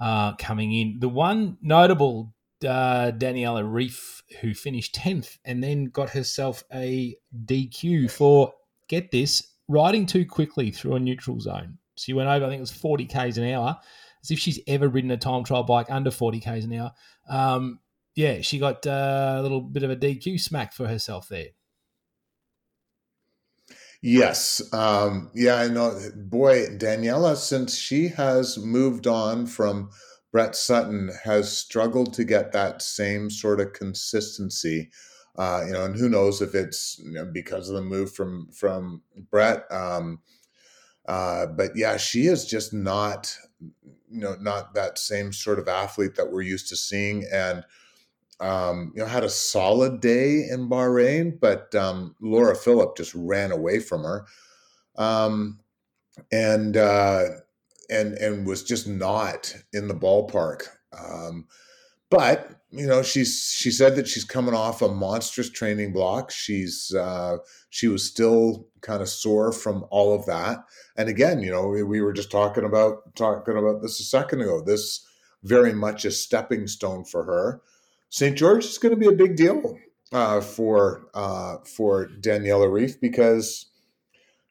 uh, 0.00 0.34
coming 0.36 0.72
in. 0.72 0.98
The 1.00 1.08
one 1.08 1.58
notable 1.60 2.34
uh, 2.64 3.12
Daniela 3.12 3.62
Ryf, 3.62 4.22
who 4.40 4.54
finished 4.54 4.94
10th 4.94 5.38
and 5.44 5.62
then 5.62 5.86
got 5.86 6.10
herself 6.10 6.64
a 6.72 7.16
DQ 7.44 8.10
for, 8.10 8.52
get 8.88 9.10
this, 9.10 9.54
riding 9.68 10.06
too 10.06 10.24
quickly 10.24 10.70
through 10.70 10.94
a 10.94 11.00
neutral 11.00 11.40
zone. 11.40 11.78
She 11.96 12.12
went 12.12 12.28
over, 12.28 12.44
I 12.44 12.48
think 12.48 12.58
it 12.58 12.60
was 12.60 12.72
40 12.72 13.06
Ks 13.06 13.36
an 13.36 13.50
hour, 13.50 13.76
as 14.22 14.30
if 14.30 14.38
she's 14.38 14.60
ever 14.66 14.88
ridden 14.88 15.10
a 15.10 15.16
time 15.16 15.44
trial 15.44 15.62
bike 15.62 15.90
under 15.90 16.10
40 16.10 16.40
Ks 16.40 16.64
an 16.64 16.72
hour. 16.72 16.92
Um, 17.28 17.80
yeah, 18.14 18.40
she 18.40 18.58
got 18.58 18.86
uh, 18.86 19.36
a 19.38 19.42
little 19.42 19.60
bit 19.60 19.82
of 19.82 19.90
a 19.90 19.96
DQ 19.96 20.40
smack 20.40 20.72
for 20.72 20.86
herself 20.86 21.28
there. 21.28 21.48
Yes. 24.06 24.62
Um, 24.72 25.30
yeah, 25.34 25.54
I 25.56 25.68
know. 25.68 25.98
Boy, 26.14 26.66
Daniela, 26.66 27.36
since 27.36 27.78
she 27.78 28.08
has 28.08 28.58
moved 28.58 29.06
on 29.06 29.46
from 29.46 29.90
Brett 30.30 30.54
Sutton 30.54 31.10
has 31.24 31.56
struggled 31.56 32.12
to 32.14 32.24
get 32.24 32.52
that 32.52 32.82
same 32.82 33.30
sort 33.30 33.60
of 33.60 33.72
consistency. 33.72 34.90
Uh, 35.38 35.62
you 35.66 35.72
know, 35.72 35.84
and 35.84 35.96
who 35.96 36.08
knows 36.08 36.42
if 36.42 36.54
it's 36.54 37.00
you 37.02 37.12
know, 37.12 37.24
because 37.24 37.68
of 37.68 37.76
the 37.76 37.82
move 37.82 38.12
from 38.12 38.48
from 38.52 39.02
Brett. 39.30 39.64
Um, 39.70 40.20
uh, 41.06 41.46
but 41.46 41.70
yeah, 41.74 41.96
she 41.96 42.26
is 42.26 42.44
just 42.44 42.74
not, 42.74 43.34
you 44.10 44.20
know, 44.20 44.36
not 44.40 44.74
that 44.74 44.98
same 44.98 45.32
sort 45.32 45.58
of 45.58 45.66
athlete 45.66 46.16
that 46.16 46.30
we're 46.30 46.42
used 46.42 46.68
to 46.68 46.76
seeing. 46.76 47.24
And 47.32 47.64
um, 48.40 48.92
you 48.94 49.02
know, 49.02 49.08
had 49.08 49.24
a 49.24 49.30
solid 49.30 50.00
day 50.00 50.46
in 50.50 50.68
Bahrain, 50.68 51.38
but 51.40 51.74
um, 51.74 52.14
Laura 52.20 52.54
Philipp 52.54 52.96
just 52.96 53.14
ran 53.14 53.52
away 53.52 53.80
from 53.80 54.02
her. 54.02 54.26
Um, 54.96 55.60
and 56.30 56.76
uh, 56.76 57.24
and 57.90 58.14
and 58.14 58.46
was 58.46 58.62
just 58.62 58.86
not 58.86 59.54
in 59.72 59.88
the 59.88 59.94
ballpark. 59.94 60.68
Um, 60.96 61.46
but 62.10 62.60
you 62.70 62.86
know 62.86 63.02
she's 63.02 63.52
she 63.56 63.70
said 63.70 63.96
that 63.96 64.08
she's 64.08 64.24
coming 64.24 64.54
off 64.54 64.82
a 64.82 64.88
monstrous 64.88 65.50
training 65.50 65.92
block 65.92 66.30
she's 66.30 66.94
uh 66.94 67.36
she 67.70 67.88
was 67.88 68.04
still 68.04 68.68
kind 68.80 69.00
of 69.00 69.08
sore 69.08 69.52
from 69.52 69.84
all 69.90 70.14
of 70.14 70.26
that 70.26 70.58
and 70.96 71.08
again 71.08 71.40
you 71.40 71.50
know 71.50 71.68
we, 71.68 71.82
we 71.82 72.00
were 72.00 72.12
just 72.12 72.30
talking 72.30 72.64
about 72.64 73.14
talking 73.14 73.56
about 73.56 73.80
this 73.80 74.00
a 74.00 74.04
second 74.04 74.40
ago 74.40 74.60
this 74.60 75.06
very 75.42 75.72
much 75.72 76.04
a 76.04 76.10
stepping 76.10 76.66
stone 76.66 77.04
for 77.04 77.24
her 77.24 77.60
st 78.14 78.36
george 78.36 78.64
is 78.64 78.78
going 78.78 78.94
to 78.94 79.00
be 79.00 79.08
a 79.08 79.12
big 79.24 79.34
deal 79.34 79.76
uh, 80.14 80.40
for 80.40 81.08
uh, 81.14 81.56
for 81.64 82.06
Daniela 82.20 82.68
Ryf 82.68 83.00
because 83.00 83.66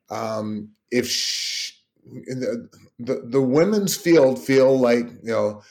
um, 0.10 0.72
if 0.92 1.08
she, 1.08 1.74
the, 2.04 2.70
the 3.00 3.22
the 3.26 3.42
women's 3.42 3.96
field 3.96 4.44
feel 4.44 4.78
like 4.78 5.06
you 5.24 5.32
know 5.32 5.62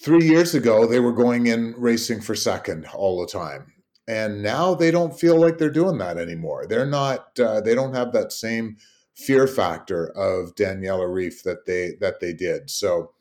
three 0.00 0.24
years 0.24 0.54
ago 0.54 0.86
they 0.86 1.00
were 1.00 1.12
going 1.12 1.48
in 1.48 1.74
racing 1.76 2.20
for 2.20 2.36
second 2.36 2.86
all 2.94 3.20
the 3.20 3.26
time. 3.26 3.72
And 4.08 4.40
now 4.40 4.74
they 4.76 4.92
don't 4.92 5.18
feel 5.18 5.36
like 5.36 5.58
they're 5.58 5.68
doing 5.68 5.98
that 5.98 6.16
anymore. 6.16 6.66
They're 6.68 6.86
not 6.86 7.38
uh, 7.40 7.60
they 7.60 7.74
don't 7.74 7.94
have 7.94 8.12
that 8.12 8.32
same 8.32 8.76
fear 9.16 9.48
factor 9.48 10.06
of 10.06 10.54
daniela 10.54 11.08
ryf 11.08 11.42
that 11.42 11.66
they 11.66 11.94
that 12.00 12.20
they 12.20 12.32
did. 12.32 12.70
So 12.70 13.12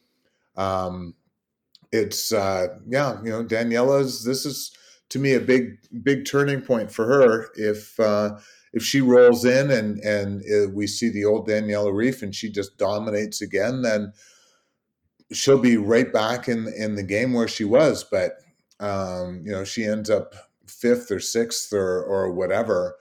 um 0.56 1.16
it's 1.92 2.32
uh 2.34 2.68
yeah 2.88 3.22
you 3.24 3.30
know 3.30 3.44
daniela's 3.44 4.24
this 4.24 4.46
is 4.46 4.72
to 5.10 5.20
me 5.20 5.34
a 5.34 5.40
big 5.40 5.78
big 6.04 6.26
turning 6.26 6.62
point 6.62 6.92
for 6.92 7.06
her 7.06 7.50
if 7.56 8.00
uh 8.00 8.38
if 8.74 8.84
she 8.84 9.02
rolls 9.02 9.46
in 9.46 9.72
and 9.72 10.00
and 10.00 10.42
uh, 10.52 10.70
we 10.72 10.88
see 10.88 11.10
the 11.10 11.26
old 11.26 11.48
daniela 11.48 11.92
Ryf 11.92 12.22
and 12.22 12.36
she 12.36 12.52
just 12.52 12.78
dominates 12.78 13.42
again 13.42 13.82
then 13.82 14.14
she'll 15.32 15.60
be 15.60 15.78
right 15.78 16.12
back 16.12 16.48
in 16.48 16.68
in 16.76 16.96
the 16.96 17.04
game 17.04 17.34
where 17.34 17.48
she 17.48 17.64
was. 17.64 18.04
But 18.04 18.34
um, 18.80 19.42
you 19.46 19.52
know, 19.52 19.64
she 19.64 19.86
ends 19.86 20.10
up 20.10 20.34
fifth 20.68 21.12
or 21.12 21.20
sixth 21.20 21.74
or 21.74 22.04
or 22.04 22.32
whatever. 22.32 22.96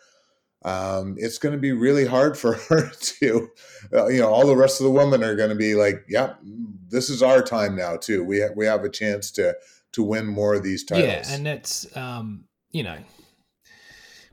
Um, 0.65 1.17
it's 1.19 1.39
going 1.39 1.55
to 1.55 1.61
be 1.61 1.73
really 1.73 2.07
hard 2.07 2.39
for 2.39 2.55
her 2.69 2.91
to, 2.91 3.51
uh, 3.93 4.07
you 4.07 4.21
know, 4.21 4.29
all 4.29 4.47
the 4.47 4.57
rest 4.57 4.81
of 4.81 4.85
the 4.85 4.91
women 4.91 5.23
are 5.23 5.37
going 5.37 5.51
to 5.51 5.57
be 5.57 5.75
like, 5.75 6.05
"Yep, 6.09 6.41
this 6.89 7.11
is 7.11 7.23
our 7.23 7.43
time 7.43 7.77
now 7.77 7.97
too. 7.97 8.25
We 8.25 8.41
ha- 8.41 8.55
we 8.57 8.67
have 8.67 8.85
a 8.85 8.91
chance 8.91 9.31
to 9.33 9.55
to 9.93 10.03
win 10.03 10.27
more 10.27 10.55
of 10.55 10.63
these 10.63 10.85
titles." 10.85 11.29
Yeah, 11.29 11.35
and 11.35 11.47
that's 11.47 11.95
um, 11.97 12.45
you 12.71 12.83
know, 12.83 12.97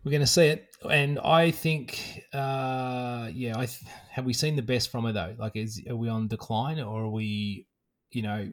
we're 0.04 0.12
going 0.12 0.22
to 0.22 0.28
see 0.28 0.48
it, 0.48 0.68
and 0.90 1.20
I 1.20 1.52
think, 1.52 2.24
uh, 2.34 3.30
yeah, 3.34 3.58
I 3.58 3.66
th- 3.66 3.84
have 4.10 4.26
we 4.26 4.34
seen 4.34 4.56
the 4.56 4.62
best 4.62 4.90
from 4.90 5.04
her 5.06 5.12
though? 5.12 5.36
Like, 5.38 5.56
is 5.56 5.82
are 5.90 5.96
we 5.96 6.08
on 6.08 6.28
decline 6.28 6.80
or 6.80 7.04
are 7.04 7.10
we 7.10 7.68
you 8.12 8.22
know, 8.22 8.52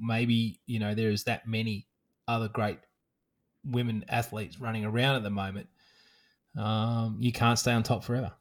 maybe, 0.00 0.60
you 0.66 0.78
know, 0.78 0.94
there's 0.94 1.24
that 1.24 1.46
many 1.46 1.86
other 2.26 2.48
great 2.48 2.78
women 3.64 4.04
athletes 4.08 4.60
running 4.60 4.84
around 4.84 5.16
at 5.16 5.22
the 5.22 5.30
moment. 5.30 5.68
Um, 6.58 7.16
you 7.20 7.32
can't 7.32 7.58
stay 7.58 7.72
on 7.72 7.82
top 7.82 8.04
forever. 8.04 8.32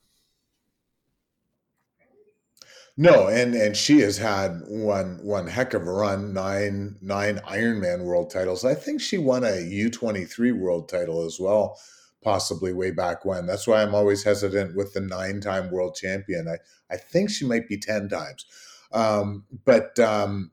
No, 3.00 3.28
and 3.28 3.54
and 3.54 3.78
she 3.78 4.00
has 4.00 4.18
had 4.18 4.64
one 4.68 5.20
one 5.22 5.46
heck 5.46 5.76
of 5.76 5.84
a 5.88 5.92
run, 5.92 6.34
nine 6.34 6.98
nine 7.00 7.38
Ironman 7.48 8.04
world 8.04 8.32
titles. 8.32 8.66
I 8.66 8.74
think 8.74 9.02
she 9.02 9.20
won 9.20 9.44
a 9.44 9.62
U 9.62 9.92
twenty 9.92 10.26
three 10.26 10.52
world 10.52 10.90
title 10.90 11.24
as 11.24 11.40
well, 11.40 11.80
possibly 12.24 12.74
way 12.74 12.90
back 12.90 13.24
when. 13.24 13.46
That's 13.46 13.68
why 13.68 13.84
I'm 13.84 13.94
always 13.94 14.24
hesitant 14.24 14.76
with 14.76 14.94
the 14.94 15.02
nine 15.02 15.42
time 15.42 15.70
world 15.70 15.96
champion. 15.96 16.48
I 16.48 16.58
I 16.92 16.98
think 16.98 17.30
she 17.30 17.46
might 17.46 17.68
be 17.70 17.78
ten 17.78 18.10
times. 18.10 18.46
Um, 18.92 19.46
but 19.64 20.00
um, 20.00 20.52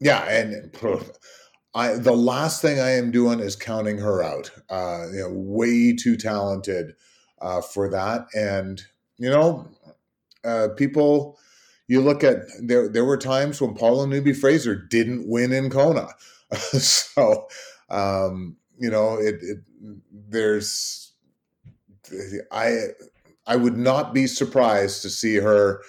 yeah, 0.00 0.24
and 0.28 0.72
I 1.74 1.94
the 1.94 2.12
last 2.12 2.62
thing 2.62 2.78
I 2.78 2.90
am 2.90 3.10
doing 3.10 3.40
is 3.40 3.56
counting 3.56 3.98
her 3.98 4.22
out. 4.22 4.50
Uh, 4.70 5.06
you 5.12 5.20
know, 5.20 5.30
way 5.32 5.94
too 5.94 6.16
talented 6.16 6.94
uh, 7.40 7.60
for 7.60 7.88
that, 7.90 8.26
and 8.34 8.82
you 9.18 9.30
know, 9.30 9.68
uh, 10.44 10.68
people. 10.76 11.38
You 11.86 12.00
look 12.00 12.24
at 12.24 12.38
there. 12.62 12.88
There 12.88 13.04
were 13.04 13.18
times 13.18 13.60
when 13.60 13.74
Paula 13.74 14.06
Newby 14.06 14.32
Fraser 14.32 14.74
didn't 14.74 15.28
win 15.28 15.52
in 15.52 15.68
Kona, 15.68 16.08
so 16.54 17.46
um, 17.90 18.56
you 18.78 18.90
know 18.90 19.18
it, 19.18 19.36
it. 19.42 19.58
There's, 20.10 21.12
I, 22.50 22.76
I 23.46 23.56
would 23.56 23.76
not 23.76 24.14
be 24.14 24.26
surprised 24.26 25.02
to 25.02 25.10
see 25.10 25.36
her 25.36 25.82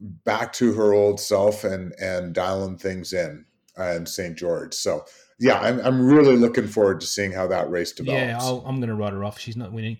back 0.00 0.52
to 0.54 0.74
her 0.74 0.92
old 0.92 1.20
self 1.20 1.64
and 1.64 1.94
and 1.98 2.34
dialing 2.34 2.76
things 2.76 3.14
in 3.14 3.46
in 3.80 4.06
St. 4.06 4.36
George. 4.36 4.74
So 4.74 5.04
yeah, 5.38 5.58
I'm 5.58 5.80
I'm 5.80 6.06
really 6.06 6.36
looking 6.36 6.66
forward 6.66 7.00
to 7.00 7.06
seeing 7.06 7.32
how 7.32 7.46
that 7.48 7.70
race 7.70 7.92
develops. 7.92 8.22
Yeah, 8.22 8.38
i 8.38 8.68
am 8.68 8.76
going 8.76 8.88
to 8.88 8.94
write 8.94 9.12
her 9.12 9.24
off. 9.24 9.38
She's 9.38 9.56
not 9.56 9.72
winning. 9.72 9.98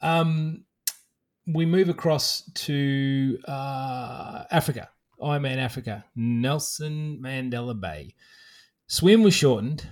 Um, 0.00 0.64
we 1.46 1.66
move 1.66 1.88
across 1.88 2.42
to 2.54 3.38
uh, 3.48 4.44
Africa, 4.50 4.90
Ironman 5.20 5.56
Africa, 5.56 6.04
Nelson 6.14 7.20
Mandela 7.22 7.78
Bay. 7.78 8.14
Swim 8.86 9.22
was 9.22 9.34
shortened. 9.34 9.88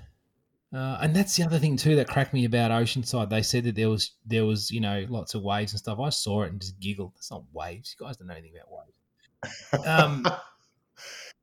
Uh, 0.73 0.99
and 1.03 1.17
that's 1.17 1.35
the 1.35 1.43
other 1.43 1.59
thing 1.59 1.77
too 1.77 1.97
that 1.97 2.07
cracked 2.07 2.33
me 2.33 2.45
about 2.45 2.71
Oceanside. 2.71 3.29
They 3.29 3.43
said 3.43 3.65
that 3.65 3.75
there 3.75 3.89
was 3.89 4.13
there 4.25 4.45
was 4.45 4.71
you 4.71 4.81
know 4.81 5.05
lots 5.09 5.35
of 5.35 5.43
waves 5.43 5.73
and 5.73 5.81
stuff. 5.81 5.99
I 5.99 6.11
saw 6.11 6.43
it 6.43 6.53
and 6.53 6.61
just 6.61 6.79
giggled. 6.79 7.15
It's 7.17 7.31
not 7.31 7.43
waves. 7.53 7.97
You 7.99 8.07
guys 8.07 8.19
don't 8.19 8.29
know 8.29 8.35
anything 8.35 8.53
about 8.55 8.71
waves. 8.71 9.87
Um, 9.87 10.27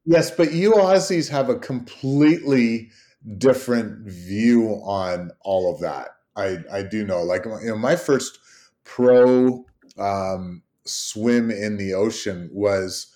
yes, 0.07 0.31
but 0.31 0.53
you 0.53 0.73
Aussies 0.73 1.29
have 1.29 1.49
a 1.49 1.59
completely 1.59 2.91
different 3.37 4.09
view 4.09 4.69
on 4.85 5.31
all 5.41 5.73
of 5.73 5.81
that. 5.81 6.09
I 6.35 6.59
I 6.71 6.83
do 6.83 7.05
know. 7.05 7.23
Like 7.23 7.45
you 7.45 7.69
know, 7.69 7.77
my 7.77 7.95
first 7.95 8.39
pro 8.85 9.65
um, 9.97 10.63
swim 10.85 11.51
in 11.51 11.77
the 11.77 11.93
ocean 11.93 12.49
was 12.53 13.07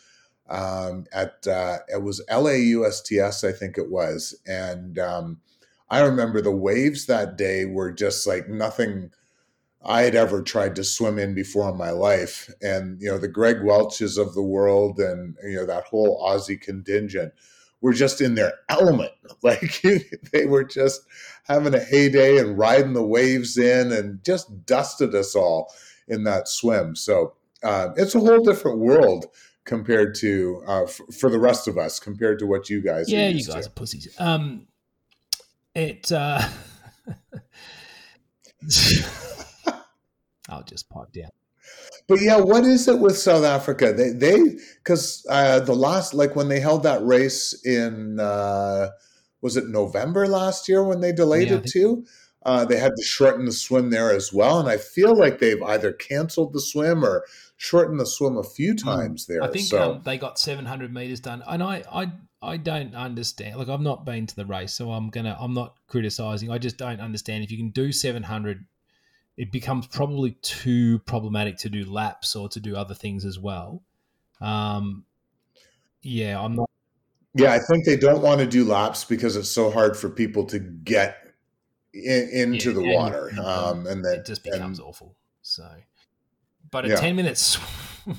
um, 0.49 1.05
at 1.13 1.47
uh, 1.47 1.79
it 1.89 2.03
was 2.03 2.23
LAUSTS, 2.29 3.43
I 3.43 3.53
think 3.53 3.77
it 3.77 3.89
was, 3.91 4.35
and 4.47 4.99
um, 4.99 5.41
I 5.89 6.01
remember 6.01 6.41
the 6.41 6.51
waves 6.51 7.07
that 7.07 7.37
day 7.37 7.65
were 7.65 7.91
just 7.91 8.27
like 8.27 8.49
nothing 8.49 9.11
I 9.83 10.03
had 10.03 10.15
ever 10.15 10.41
tried 10.41 10.75
to 10.75 10.83
swim 10.83 11.17
in 11.17 11.33
before 11.33 11.69
in 11.69 11.77
my 11.77 11.89
life. 11.91 12.49
And, 12.61 13.01
you 13.01 13.09
know, 13.09 13.17
the 13.17 13.27
Greg 13.27 13.63
Welches 13.63 14.17
of 14.17 14.33
the 14.33 14.43
world 14.43 14.99
and, 14.99 15.35
you 15.43 15.55
know, 15.55 15.65
that 15.65 15.85
whole 15.85 16.21
Aussie 16.23 16.61
contingent 16.61 17.33
were 17.81 17.93
just 17.93 18.21
in 18.21 18.35
their 18.35 18.53
element. 18.69 19.11
Like 19.43 19.81
they 20.33 20.45
were 20.45 20.63
just 20.63 21.01
having 21.45 21.73
a 21.73 21.79
heyday 21.79 22.37
and 22.37 22.59
riding 22.59 22.93
the 22.93 23.01
waves 23.01 23.57
in 23.57 23.91
and 23.91 24.23
just 24.23 24.67
dusted 24.67 25.15
us 25.15 25.35
all 25.35 25.73
in 26.07 26.25
that 26.25 26.47
swim. 26.47 26.95
So 26.95 27.33
uh, 27.63 27.89
it's 27.95 28.13
a 28.13 28.19
whole 28.19 28.43
different 28.43 28.77
world 28.77 29.25
compared 29.63 30.13
to, 30.15 30.63
uh, 30.67 30.83
f- 30.83 31.01
for 31.19 31.31
the 31.31 31.39
rest 31.39 31.67
of 31.67 31.79
us, 31.79 31.99
compared 31.99 32.37
to 32.39 32.45
what 32.45 32.69
you 32.69 32.81
guys 32.81 33.11
yeah, 33.11 33.29
you 33.29 33.43
guys 33.43 33.65
to. 33.65 33.71
are 33.71 33.73
pussies. 33.73 34.15
Um, 34.19 34.67
it, 35.73 36.11
uh, 36.11 36.47
I'll 40.51 40.63
just 40.63 40.89
pop 40.89 41.11
down. 41.11 41.29
But 42.07 42.21
yeah, 42.21 42.37
what 42.37 42.63
is 42.63 42.87
it 42.87 42.99
with 42.99 43.17
South 43.17 43.43
Africa? 43.43 43.93
They 43.93 44.09
they 44.09 44.57
because 44.83 45.25
uh, 45.29 45.59
the 45.59 45.75
last 45.75 46.13
like 46.13 46.35
when 46.35 46.49
they 46.49 46.59
held 46.59 46.83
that 46.83 47.05
race 47.05 47.53
in 47.65 48.19
uh, 48.19 48.89
was 49.41 49.57
it 49.57 49.69
November 49.69 50.27
last 50.27 50.67
year 50.67 50.83
when 50.83 51.01
they 51.01 51.11
delayed 51.11 51.49
yeah, 51.49 51.57
it 51.57 51.67
too? 51.67 52.05
Uh, 52.43 52.65
they 52.65 52.77
had 52.77 52.93
to 52.97 53.03
shorten 53.03 53.45
the 53.45 53.51
swim 53.51 53.91
there 53.91 54.11
as 54.11 54.33
well, 54.33 54.59
and 54.59 54.67
I 54.67 54.77
feel 54.77 55.15
like 55.15 55.37
they've 55.37 55.61
either 55.61 55.93
canceled 55.93 56.53
the 56.53 56.59
swim 56.59 57.05
or 57.05 57.23
shortened 57.55 57.99
the 57.99 58.05
swim 58.05 58.35
a 58.35 58.43
few 58.43 58.71
hmm. 58.71 58.77
times 58.77 59.27
there. 59.27 59.43
I 59.43 59.47
think 59.47 59.65
so. 59.65 59.93
um, 59.93 60.01
they 60.03 60.17
got 60.17 60.39
700 60.39 60.91
meters 60.91 61.19
done, 61.19 61.43
and 61.47 61.61
I, 61.61 61.83
I 61.91 62.11
I 62.41 62.57
don't 62.57 62.95
understand. 62.95 63.57
Like 63.57 63.69
I've 63.69 63.81
not 63.81 64.05
been 64.05 64.25
to 64.25 64.35
the 64.35 64.45
race, 64.45 64.73
so 64.73 64.91
I'm 64.91 65.09
gonna 65.09 65.37
I'm 65.39 65.53
not 65.53 65.75
criticizing. 65.87 66.49
I 66.49 66.57
just 66.57 66.77
don't 66.77 66.99
understand 66.99 67.43
if 67.43 67.51
you 67.51 67.57
can 67.57 67.69
do 67.69 67.91
700 67.91 68.65
it 69.37 69.51
becomes 69.51 69.87
probably 69.87 70.31
too 70.41 70.99
problematic 70.99 71.57
to 71.57 71.69
do 71.69 71.89
laps 71.89 72.35
or 72.35 72.49
to 72.49 72.59
do 72.59 72.75
other 72.75 72.93
things 72.93 73.25
as 73.25 73.39
well. 73.39 73.81
Um, 74.39 75.05
yeah, 76.01 76.39
I'm 76.39 76.55
not. 76.55 76.69
Yeah, 77.33 77.53
I 77.53 77.59
think 77.59 77.85
they 77.85 77.95
don't 77.95 78.21
want 78.21 78.41
to 78.41 78.47
do 78.47 78.65
laps 78.65 79.05
because 79.05 79.37
it's 79.37 79.49
so 79.49 79.71
hard 79.71 79.95
for 79.95 80.09
people 80.09 80.45
to 80.47 80.59
get 80.59 81.17
in, 81.93 82.29
into 82.33 82.69
yeah, 82.69 82.75
the 82.75 82.81
and, 82.81 82.93
water, 82.93 83.27
and, 83.27 83.39
um, 83.39 83.87
and 83.87 84.03
then 84.03 84.19
it 84.19 84.25
just 84.25 84.43
becomes 84.43 84.79
and, 84.79 84.87
awful. 84.87 85.15
So, 85.41 85.65
but 86.69 86.85
a 86.85 86.89
yeah. 86.89 86.95
ten 86.97 87.15
minutes, 87.15 87.57
ten 88.05 88.15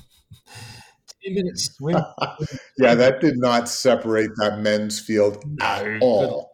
minutes 1.34 1.74
swim. 1.74 1.96
yeah, 2.78 2.94
that 2.96 3.20
did 3.20 3.36
not 3.36 3.68
separate 3.68 4.30
that 4.38 4.60
men's 4.60 4.98
field 4.98 5.44
no, 5.44 5.66
at 5.66 6.00
all. 6.00 6.50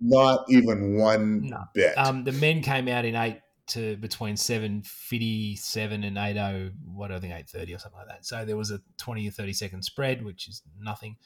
Not 0.00 0.44
even 0.48 0.96
one 0.96 1.48
no. 1.48 1.64
bit. 1.74 1.98
Um, 1.98 2.24
the 2.24 2.32
men 2.32 2.62
came 2.62 2.88
out 2.88 3.04
in 3.04 3.16
eight 3.16 3.40
to 3.68 3.96
between 3.96 4.36
757 4.36 6.04
and 6.04 6.18
80 6.18 6.72
what 6.84 7.12
I 7.12 7.20
think 7.20 7.32
830 7.32 7.74
or 7.74 7.78
something 7.78 7.98
like 7.98 8.08
that. 8.08 8.26
So 8.26 8.44
there 8.44 8.56
was 8.56 8.70
a 8.70 8.80
20 8.98 9.28
or 9.28 9.30
30 9.30 9.52
second 9.52 9.82
spread, 9.82 10.24
which 10.24 10.48
is 10.48 10.62
nothing. 10.80 11.16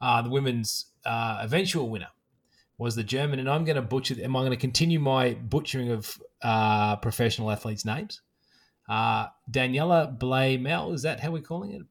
Uh, 0.00 0.22
the 0.22 0.30
women's 0.30 0.86
uh, 1.04 1.40
eventual 1.42 1.90
winner 1.90 2.08
was 2.78 2.96
the 2.96 3.04
German, 3.04 3.38
and 3.38 3.48
I'm 3.48 3.64
going 3.64 3.76
to 3.76 3.82
butcher. 3.82 4.16
Am 4.22 4.34
I 4.34 4.40
going 4.40 4.52
to 4.52 4.56
continue 4.56 4.98
my 4.98 5.34
butchering 5.34 5.90
of 5.90 6.20
uh, 6.42 6.96
professional 6.96 7.50
athletes' 7.50 7.84
names? 7.84 8.22
Uh, 8.88 9.26
Daniela 9.50 10.18
Bleymehl, 10.18 10.94
is 10.94 11.02
that 11.02 11.20
how 11.20 11.30
we're 11.30 11.42
calling 11.42 11.72
it? 11.72 11.82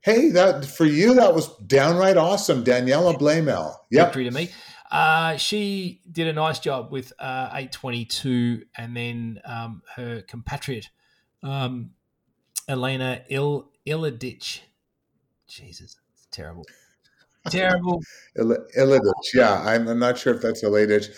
Hey, 0.00 0.30
that 0.30 0.66
for 0.66 0.84
you 0.84 1.14
that 1.14 1.34
was 1.34 1.56
downright 1.58 2.16
awesome, 2.16 2.64
Daniela 2.64 3.18
Bleymehl. 3.18 3.74
Yep. 3.90 4.06
Victory 4.06 4.24
to 4.24 4.30
me. 4.30 4.50
Uh, 4.90 5.36
she 5.36 6.02
did 6.10 6.26
a 6.26 6.32
nice 6.32 6.58
job 6.58 6.92
with 6.92 7.12
uh, 7.18 7.48
822, 7.52 8.64
and 8.76 8.96
then 8.96 9.40
um, 9.44 9.82
her 9.96 10.22
compatriot 10.22 10.90
um, 11.42 11.90
Elena 12.68 13.22
Il 13.28 13.70
Iladich. 13.86 14.60
Jesus, 15.46 15.96
it's 16.12 16.26
terrible. 16.30 16.64
Terrible. 17.50 18.02
Iladich, 18.38 19.34
yeah. 19.34 19.62
I'm, 19.66 19.86
I'm, 19.86 19.98
not 19.98 20.16
sure 20.16 20.34
if 20.34 20.40
that's 20.40 20.64
Iladich. 20.64 21.08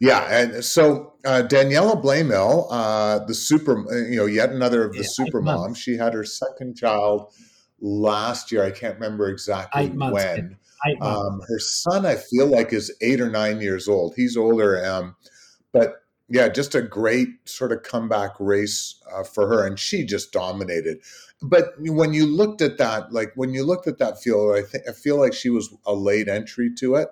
Yeah, 0.00 0.26
and 0.28 0.64
so 0.64 1.14
uh, 1.24 1.42
Daniela 1.46 2.02
Bleymehl, 2.02 2.66
uh, 2.70 3.24
the 3.26 3.34
super, 3.34 3.84
you 4.08 4.16
know, 4.16 4.26
yet 4.26 4.50
another 4.50 4.84
of 4.84 4.92
the 4.92 4.98
yeah, 4.98 5.08
super 5.08 5.40
moms. 5.40 5.78
She 5.78 5.96
had 5.96 6.14
her 6.14 6.24
second 6.24 6.76
child 6.76 7.32
last 7.80 8.50
year. 8.50 8.64
I 8.64 8.70
can't 8.70 8.94
remember 8.94 9.28
exactly 9.28 9.88
when. 9.88 10.56
Um, 11.00 11.40
her 11.48 11.58
son, 11.58 12.06
I 12.06 12.16
feel 12.16 12.46
like, 12.46 12.72
is 12.72 12.94
eight 13.00 13.20
or 13.20 13.30
nine 13.30 13.60
years 13.60 13.88
old. 13.88 14.14
He's 14.16 14.36
older, 14.36 14.84
um, 14.84 15.16
but 15.72 16.02
yeah, 16.28 16.48
just 16.48 16.74
a 16.74 16.82
great 16.82 17.28
sort 17.44 17.72
of 17.72 17.82
comeback 17.82 18.32
race 18.38 19.00
uh, 19.14 19.24
for 19.24 19.46
her, 19.48 19.66
and 19.66 19.78
she 19.78 20.04
just 20.04 20.32
dominated. 20.32 20.98
But 21.42 21.74
when 21.78 22.14
you 22.14 22.26
looked 22.26 22.62
at 22.62 22.78
that, 22.78 23.12
like 23.12 23.32
when 23.34 23.52
you 23.52 23.64
looked 23.64 23.86
at 23.86 23.98
that 23.98 24.22
field, 24.22 24.56
I 24.56 24.62
think 24.62 24.84
I 24.88 24.92
feel 24.92 25.18
like 25.18 25.34
she 25.34 25.50
was 25.50 25.74
a 25.86 25.94
late 25.94 26.28
entry 26.28 26.70
to 26.78 26.94
it. 26.96 27.08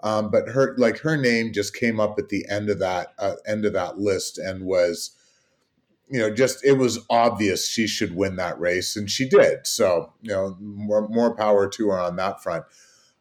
Um, 0.00 0.30
but 0.30 0.48
her 0.48 0.76
like 0.78 0.98
her 0.98 1.16
name 1.16 1.52
just 1.52 1.74
came 1.74 1.98
up 1.98 2.18
at 2.18 2.28
the 2.28 2.46
end 2.48 2.70
of 2.70 2.78
that 2.78 3.14
uh, 3.18 3.34
end 3.46 3.64
of 3.64 3.72
that 3.72 3.98
list 3.98 4.38
and 4.38 4.64
was 4.64 5.10
you 6.08 6.18
know 6.18 6.32
just 6.32 6.64
it 6.64 6.74
was 6.74 7.00
obvious 7.10 7.68
she 7.68 7.86
should 7.86 8.14
win 8.14 8.36
that 8.36 8.58
race 8.60 8.96
and 8.96 9.10
she 9.10 9.28
did 9.28 9.66
so 9.66 10.12
you 10.22 10.30
know 10.30 10.56
more 10.60 11.08
more 11.08 11.34
power 11.34 11.68
to 11.68 11.88
her 11.88 11.98
on 11.98 12.16
that 12.16 12.42
front 12.42 12.64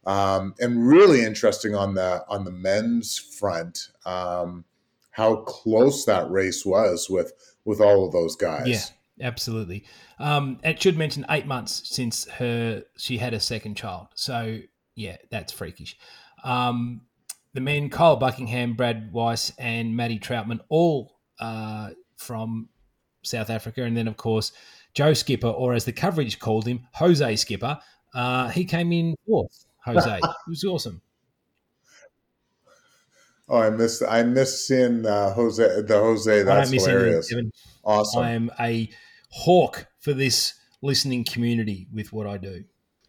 um, 0.07 0.55
and 0.59 0.87
really 0.87 1.23
interesting 1.23 1.75
on 1.75 1.93
the 1.93 2.23
on 2.27 2.43
the 2.43 2.51
men's 2.51 3.17
front 3.17 3.89
um, 4.05 4.65
how 5.11 5.35
close 5.35 6.05
that 6.05 6.29
race 6.31 6.65
was 6.65 7.09
with 7.09 7.33
with 7.65 7.79
all 7.79 8.05
of 8.05 8.11
those 8.11 8.35
guys 8.35 8.67
yeah 8.67 9.27
absolutely 9.27 9.85
um, 10.19 10.59
it 10.63 10.81
should 10.81 10.97
mention 10.97 11.25
eight 11.29 11.45
months 11.45 11.83
since 11.85 12.27
her 12.29 12.83
she 12.97 13.17
had 13.17 13.33
a 13.33 13.39
second 13.39 13.75
child 13.75 14.07
so 14.15 14.57
yeah 14.95 15.17
that's 15.29 15.51
freakish 15.51 15.97
um, 16.43 17.01
the 17.57 17.61
men, 17.61 17.89
Kyle 17.89 18.15
Buckingham, 18.15 18.75
Brad 18.75 19.11
Weiss, 19.11 19.51
and 19.57 19.95
Matty 19.95 20.19
Trautman, 20.19 20.59
all 20.69 21.17
uh, 21.39 21.89
from 22.15 22.69
South 23.23 23.49
Africa. 23.49 23.83
And 23.83 23.97
then, 23.97 24.07
of 24.07 24.17
course, 24.17 24.51
Joe 24.93 25.13
Skipper, 25.13 25.47
or 25.47 25.73
as 25.73 25.83
the 25.83 25.91
coverage 25.91 26.39
called 26.39 26.67
him, 26.67 26.81
Jose 26.93 27.35
Skipper. 27.37 27.79
Uh, 28.13 28.49
he 28.49 28.63
came 28.63 28.91
in 28.91 29.15
fourth. 29.25 29.65
Jose, 29.87 30.17
it 30.23 30.49
was 30.49 30.63
awesome. 30.63 31.01
Oh, 33.49 33.59
I 33.59 33.69
miss 33.69 34.01
I 34.01 34.23
miss 34.23 34.67
seeing 34.67 35.05
uh, 35.05 35.33
Jose 35.33 35.81
the 35.81 35.97
Jose. 35.97 36.43
That's 36.43 36.69
hilarious. 36.69 37.33
awesome. 37.83 38.21
I 38.21 38.31
am 38.31 38.51
a 38.59 38.89
hawk 39.29 39.87
for 39.99 40.13
this 40.13 40.53
listening 40.81 41.23
community 41.23 41.87
with 41.93 42.11
what 42.11 42.27
I 42.27 42.37
do. 42.37 42.65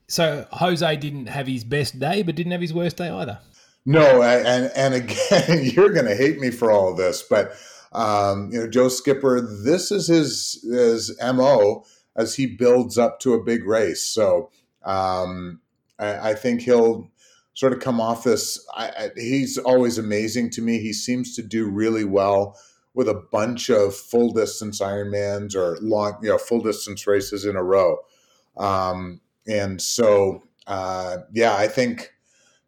So 0.07 0.47
Jose 0.53 0.97
didn't 0.97 1.27
have 1.27 1.47
his 1.49 1.65
best 1.65 1.99
day, 1.99 2.23
but 2.23 2.35
didn't 2.35 2.53
have 2.53 2.61
his 2.61 2.73
worst 2.73 2.97
day 2.97 3.11
either. 3.11 3.41
No, 3.85 4.23
and 4.23 4.71
and 4.77 4.95
again, 4.95 5.65
you're 5.75 5.93
going 5.93 6.07
to 6.07 6.15
hate 6.15 6.39
me 6.39 6.51
for 6.51 6.71
all 6.71 6.93
of 6.93 6.97
this, 6.97 7.23
but 7.23 7.53
um, 7.93 8.51
you 8.53 8.61
know, 8.61 8.69
Joe 8.69 8.89
Skipper, 8.89 9.41
this 9.41 9.91
is 9.91 10.07
his 10.07 10.65
his 10.71 11.19
mo 11.21 11.85
as 12.15 12.37
he 12.37 12.47
builds 12.47 12.97
up 12.97 13.19
to 13.21 13.35
a 13.35 13.43
big 13.43 13.65
race. 13.65 14.03
So 14.03 14.51
um, 14.85 15.61
I, 15.99 16.31
I, 16.31 16.35
think 16.35 16.63
he'll 16.63 17.11
sort 17.55 17.73
of 17.73 17.81
come 17.81 18.01
off 18.01 18.25
this. 18.25 18.65
I, 18.75 19.11
he's 19.17 19.59
always 19.59 19.99
amazing 19.99 20.51
to 20.51 20.63
me. 20.63 20.79
He 20.79 20.93
seems 20.93 21.35
to 21.37 21.43
do 21.43 21.69
really 21.69 22.05
well 22.05 22.57
with 22.95 23.09
a 23.09 23.23
bunch 23.33 23.71
of 23.71 23.95
full 23.95 24.33
distance 24.33 24.81
Ironmans 24.81 25.55
or 25.55 25.79
long, 25.81 26.19
you 26.23 26.31
know, 26.31 26.39
full 26.39 26.61
distance 26.61 27.07
races 27.07 27.45
in 27.45 27.57
a 27.57 27.63
row. 27.63 27.99
Um, 28.57 29.21
and 29.47 29.81
so, 29.81 30.43
uh, 30.67 31.19
yeah, 31.33 31.55
I 31.55 31.69
think 31.69 32.13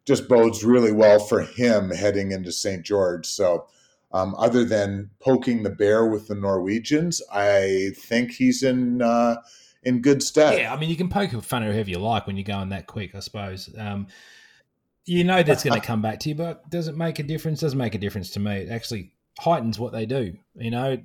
just 0.05 0.27
bodes 0.27 0.63
really 0.63 0.91
well 0.91 1.19
for 1.19 1.41
him 1.41 1.91
heading 1.91 2.31
into 2.31 2.51
St. 2.51 2.83
George. 2.83 3.25
So, 3.25 3.67
um, 4.13 4.35
other 4.37 4.65
than 4.65 5.09
poking 5.19 5.63
the 5.63 5.69
bear 5.69 6.05
with 6.05 6.27
the 6.27 6.35
Norwegians, 6.35 7.21
I 7.31 7.91
think 7.95 8.31
he's 8.31 8.63
in 8.63 9.01
uh, 9.01 9.37
in 9.83 10.01
good 10.01 10.21
stead. 10.21 10.59
Yeah, 10.59 10.73
I 10.73 10.79
mean, 10.79 10.89
you 10.89 10.95
can 10.95 11.09
poke 11.09 11.31
fun 11.43 11.63
at 11.63 11.71
whoever 11.71 11.89
you 11.89 11.99
like 11.99 12.27
when 12.27 12.37
you're 12.37 12.43
going 12.43 12.69
that 12.69 12.87
quick, 12.87 13.15
I 13.15 13.19
suppose. 13.19 13.69
Um, 13.77 14.07
you 15.05 15.23
know 15.23 15.43
that's 15.43 15.63
going 15.63 15.79
to 15.81 15.85
come 15.85 16.01
back 16.01 16.19
to 16.21 16.29
you, 16.29 16.35
but 16.35 16.69
does 16.69 16.87
it 16.87 16.95
make 16.95 17.19
a 17.19 17.23
difference? 17.23 17.61
Doesn't 17.61 17.77
make 17.77 17.95
a 17.95 17.99
difference 17.99 18.31
to 18.31 18.39
me. 18.39 18.57
It 18.57 18.69
actually 18.69 19.11
heightens 19.39 19.79
what 19.79 19.91
they 19.91 20.05
do. 20.05 20.33
You 20.55 20.71
know, 20.71 20.97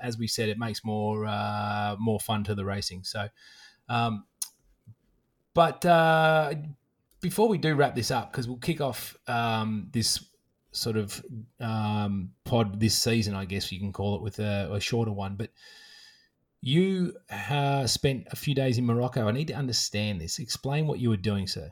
as 0.00 0.18
we 0.18 0.26
said, 0.26 0.48
it 0.48 0.58
makes 0.58 0.84
more 0.84 1.26
uh, 1.26 1.96
more 1.98 2.20
fun 2.20 2.44
to 2.44 2.54
the 2.54 2.64
racing. 2.64 3.04
So, 3.04 3.28
um, 3.88 4.24
but 5.54 5.84
uh, 5.84 6.54
before 7.20 7.48
we 7.48 7.58
do 7.58 7.74
wrap 7.74 7.94
this 7.94 8.10
up, 8.10 8.32
because 8.32 8.48
we'll 8.48 8.58
kick 8.58 8.80
off 8.80 9.16
um, 9.26 9.88
this 9.92 10.24
sort 10.72 10.96
of 10.96 11.24
um, 11.60 12.30
pod 12.44 12.78
this 12.78 12.96
season, 12.96 13.34
I 13.34 13.44
guess 13.44 13.72
you 13.72 13.78
can 13.80 13.92
call 13.92 14.16
it, 14.16 14.22
with 14.22 14.38
a, 14.38 14.70
a 14.72 14.80
shorter 14.80 15.12
one. 15.12 15.36
But 15.36 15.50
you 16.60 17.14
uh, 17.30 17.86
spent 17.86 18.26
a 18.30 18.36
few 18.36 18.54
days 18.54 18.78
in 18.78 18.86
Morocco. 18.86 19.28
I 19.28 19.32
need 19.32 19.48
to 19.48 19.54
understand 19.54 20.20
this. 20.20 20.38
Explain 20.38 20.86
what 20.86 20.98
you 20.98 21.10
were 21.10 21.16
doing, 21.16 21.46
sir. 21.46 21.70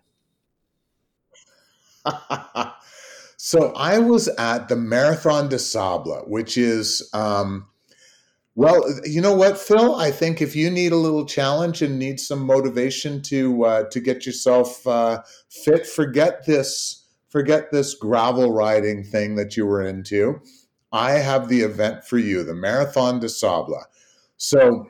so 3.36 3.72
I 3.74 3.98
was 3.98 4.28
at 4.38 4.68
the 4.68 4.76
Marathon 4.76 5.48
des 5.48 5.58
Sables, 5.58 6.24
which 6.26 6.56
is 6.56 7.08
um, 7.12 7.66
well, 8.56 8.82
you 9.04 9.20
know 9.20 9.34
what, 9.34 9.58
Phil? 9.58 9.96
I 9.96 10.10
think 10.10 10.40
if 10.40 10.56
you 10.56 10.70
need 10.70 10.92
a 10.92 10.96
little 10.96 11.26
challenge 11.26 11.82
and 11.82 11.98
need 11.98 12.18
some 12.18 12.40
motivation 12.40 13.20
to 13.22 13.64
uh, 13.64 13.82
to 13.90 14.00
get 14.00 14.24
yourself 14.24 14.86
uh, 14.86 15.22
fit, 15.50 15.86
forget 15.86 16.46
this 16.46 17.06
forget 17.28 17.70
this 17.70 17.94
gravel 17.94 18.54
riding 18.54 19.04
thing 19.04 19.34
that 19.34 19.56
you 19.56 19.66
were 19.66 19.82
into. 19.82 20.40
I 20.90 21.12
have 21.12 21.48
the 21.48 21.60
event 21.60 22.04
for 22.04 22.16
you, 22.16 22.44
the 22.44 22.54
Marathon 22.54 23.20
des 23.20 23.28
Sables. 23.28 23.84
So 24.36 24.88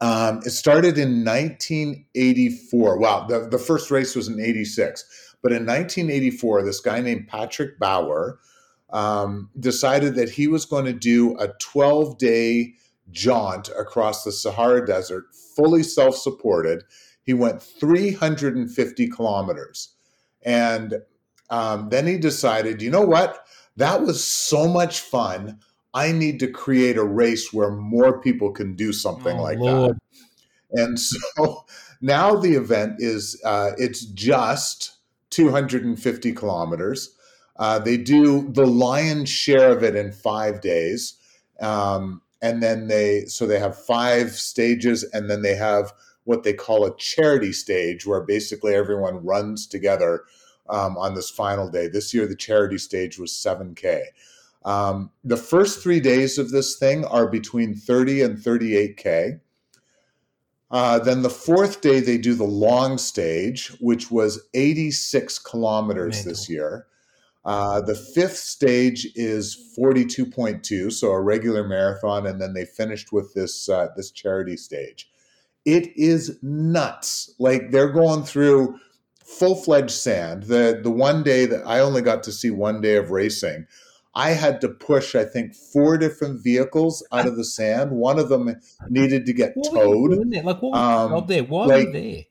um, 0.00 0.40
it 0.44 0.50
started 0.50 0.98
in 0.98 1.24
1984. 1.24 2.98
Wow, 2.98 3.26
the, 3.26 3.48
the 3.48 3.58
first 3.58 3.90
race 3.90 4.14
was 4.14 4.28
in 4.28 4.40
86. 4.40 5.36
But 5.42 5.52
in 5.52 5.66
1984, 5.66 6.62
this 6.62 6.80
guy 6.80 7.00
named 7.00 7.28
Patrick 7.28 7.78
Bauer 7.78 8.38
um, 8.90 9.50
decided 9.58 10.14
that 10.14 10.30
he 10.30 10.48
was 10.48 10.64
going 10.64 10.86
to 10.86 10.92
do 10.92 11.36
a 11.38 11.48
12 11.60 12.18
day 12.18 12.74
jaunt 13.10 13.68
across 13.78 14.24
the 14.24 14.32
Sahara 14.32 14.86
Desert, 14.86 15.24
fully 15.56 15.82
self 15.82 16.16
supported. 16.16 16.82
He 17.22 17.34
went 17.34 17.62
350 17.62 19.08
kilometers. 19.08 19.94
And 20.42 20.94
um, 21.50 21.88
then 21.90 22.06
he 22.06 22.18
decided, 22.18 22.82
you 22.82 22.90
know 22.90 23.06
what? 23.06 23.46
That 23.76 24.02
was 24.02 24.22
so 24.22 24.68
much 24.68 25.00
fun. 25.00 25.58
I 25.94 26.12
need 26.12 26.40
to 26.40 26.48
create 26.48 26.96
a 26.96 27.04
race 27.04 27.52
where 27.52 27.70
more 27.70 28.20
people 28.20 28.50
can 28.50 28.74
do 28.74 28.92
something 28.92 29.38
oh, 29.38 29.42
like 29.42 29.58
Lord. 29.58 29.96
that. 30.72 30.82
And 30.82 31.00
so 31.00 31.64
now 32.00 32.34
the 32.34 32.54
event 32.54 32.96
is 32.98 33.40
uh, 33.44 33.70
it's 33.78 34.04
just 34.04 34.96
250 35.30 36.32
kilometers. 36.32 37.14
Uh, 37.56 37.78
they 37.78 37.96
do 37.96 38.50
the 38.50 38.66
lion's 38.66 39.28
share 39.28 39.70
of 39.70 39.84
it 39.84 39.94
in 39.94 40.10
five 40.10 40.60
days. 40.60 41.14
Um, 41.60 42.20
and 42.44 42.62
then 42.62 42.88
they 42.88 43.24
so 43.24 43.46
they 43.46 43.58
have 43.58 43.76
five 43.86 44.32
stages 44.32 45.02
and 45.12 45.30
then 45.30 45.40
they 45.40 45.54
have 45.54 45.92
what 46.24 46.42
they 46.42 46.52
call 46.52 46.84
a 46.84 46.96
charity 46.96 47.52
stage 47.52 48.06
where 48.06 48.20
basically 48.20 48.74
everyone 48.74 49.24
runs 49.24 49.66
together 49.66 50.24
um, 50.68 50.96
on 50.98 51.14
this 51.14 51.30
final 51.30 51.70
day 51.70 51.88
this 51.88 52.12
year 52.12 52.26
the 52.26 52.36
charity 52.36 52.76
stage 52.76 53.18
was 53.18 53.32
7k 53.32 54.02
um, 54.64 55.10
the 55.22 55.36
first 55.36 55.82
three 55.82 56.00
days 56.00 56.38
of 56.38 56.50
this 56.50 56.76
thing 56.76 57.04
are 57.04 57.28
between 57.28 57.74
30 57.74 58.22
and 58.22 58.38
38k 58.38 59.40
uh, 60.70 60.98
then 60.98 61.22
the 61.22 61.30
fourth 61.30 61.80
day 61.80 62.00
they 62.00 62.18
do 62.18 62.34
the 62.34 62.44
long 62.44 62.98
stage 62.98 63.68
which 63.80 64.10
was 64.10 64.48
86 64.54 65.38
kilometers 65.40 66.16
Mental. 66.16 66.32
this 66.32 66.48
year 66.48 66.86
uh, 67.44 67.82
the 67.82 67.94
fifth 67.94 68.36
stage 68.36 69.06
is 69.14 69.74
42.2, 69.78 70.90
so 70.90 71.10
a 71.10 71.20
regular 71.20 71.66
marathon, 71.66 72.26
and 72.26 72.40
then 72.40 72.54
they 72.54 72.64
finished 72.64 73.12
with 73.12 73.34
this 73.34 73.68
uh, 73.68 73.88
this 73.96 74.10
charity 74.10 74.56
stage. 74.56 75.10
It 75.66 75.94
is 75.96 76.38
nuts. 76.42 77.34
Like 77.38 77.70
they're 77.70 77.92
going 77.92 78.22
through 78.22 78.78
full 79.22 79.56
fledged 79.56 79.90
sand. 79.90 80.44
The 80.44 80.80
the 80.82 80.90
one 80.90 81.22
day 81.22 81.44
that 81.44 81.66
I 81.66 81.80
only 81.80 82.00
got 82.00 82.22
to 82.24 82.32
see 82.32 82.50
one 82.50 82.80
day 82.80 82.96
of 82.96 83.10
racing, 83.10 83.66
I 84.16 84.30
had 84.30 84.60
to 84.60 84.68
push 84.68 85.14
I 85.14 85.24
think 85.24 85.54
four 85.54 85.98
different 85.98 86.42
vehicles 86.42 87.04
out 87.12 87.26
of 87.26 87.36
the 87.36 87.44
sand. 87.44 87.90
One 87.90 88.18
of 88.18 88.28
them 88.28 88.54
needed 88.88 89.26
to 89.26 89.32
get 89.32 89.52
What 89.56 89.72
towed. 89.74 90.10
Like, 90.32 90.44
what 90.44 90.62
was 90.62 91.10
Um, 91.12 91.24
there? 91.26 91.42
Why 91.44 91.66
were 91.66 91.72
like- 91.78 91.92
there? 91.92 92.22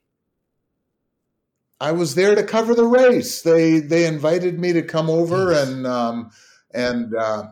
I 1.82 1.92
was 1.92 2.16
there 2.16 2.36
to 2.36 2.44
cover 2.44 2.74
the 2.74 2.86
race. 2.86 3.42
They 3.42 3.80
they 3.80 4.06
invited 4.06 4.60
me 4.60 4.72
to 4.74 4.82
come 4.82 5.10
over 5.10 5.52
Yes. 5.52 5.68
and 5.68 5.86
um, 5.88 6.30
and 6.74 7.14
uh, 7.16 7.44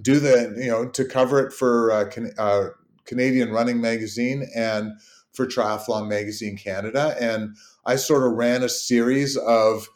do 0.00 0.18
the 0.18 0.54
you 0.58 0.68
know 0.70 0.88
to 0.88 1.04
cover 1.04 1.38
it 1.46 1.52
for 1.52 1.92
uh, 1.92 2.04
Can- 2.06 2.32
uh, 2.38 2.68
Canadian 3.04 3.50
Running 3.52 3.80
Magazine 3.80 4.48
and 4.54 4.92
for 5.32 5.46
Triathlon 5.46 6.08
Magazine 6.08 6.56
Canada. 6.56 7.14
And 7.20 7.56
I 7.86 7.96
sort 7.96 8.24
of 8.24 8.32
ran 8.32 8.62
a 8.64 8.68
series 8.68 9.36
of 9.36 9.86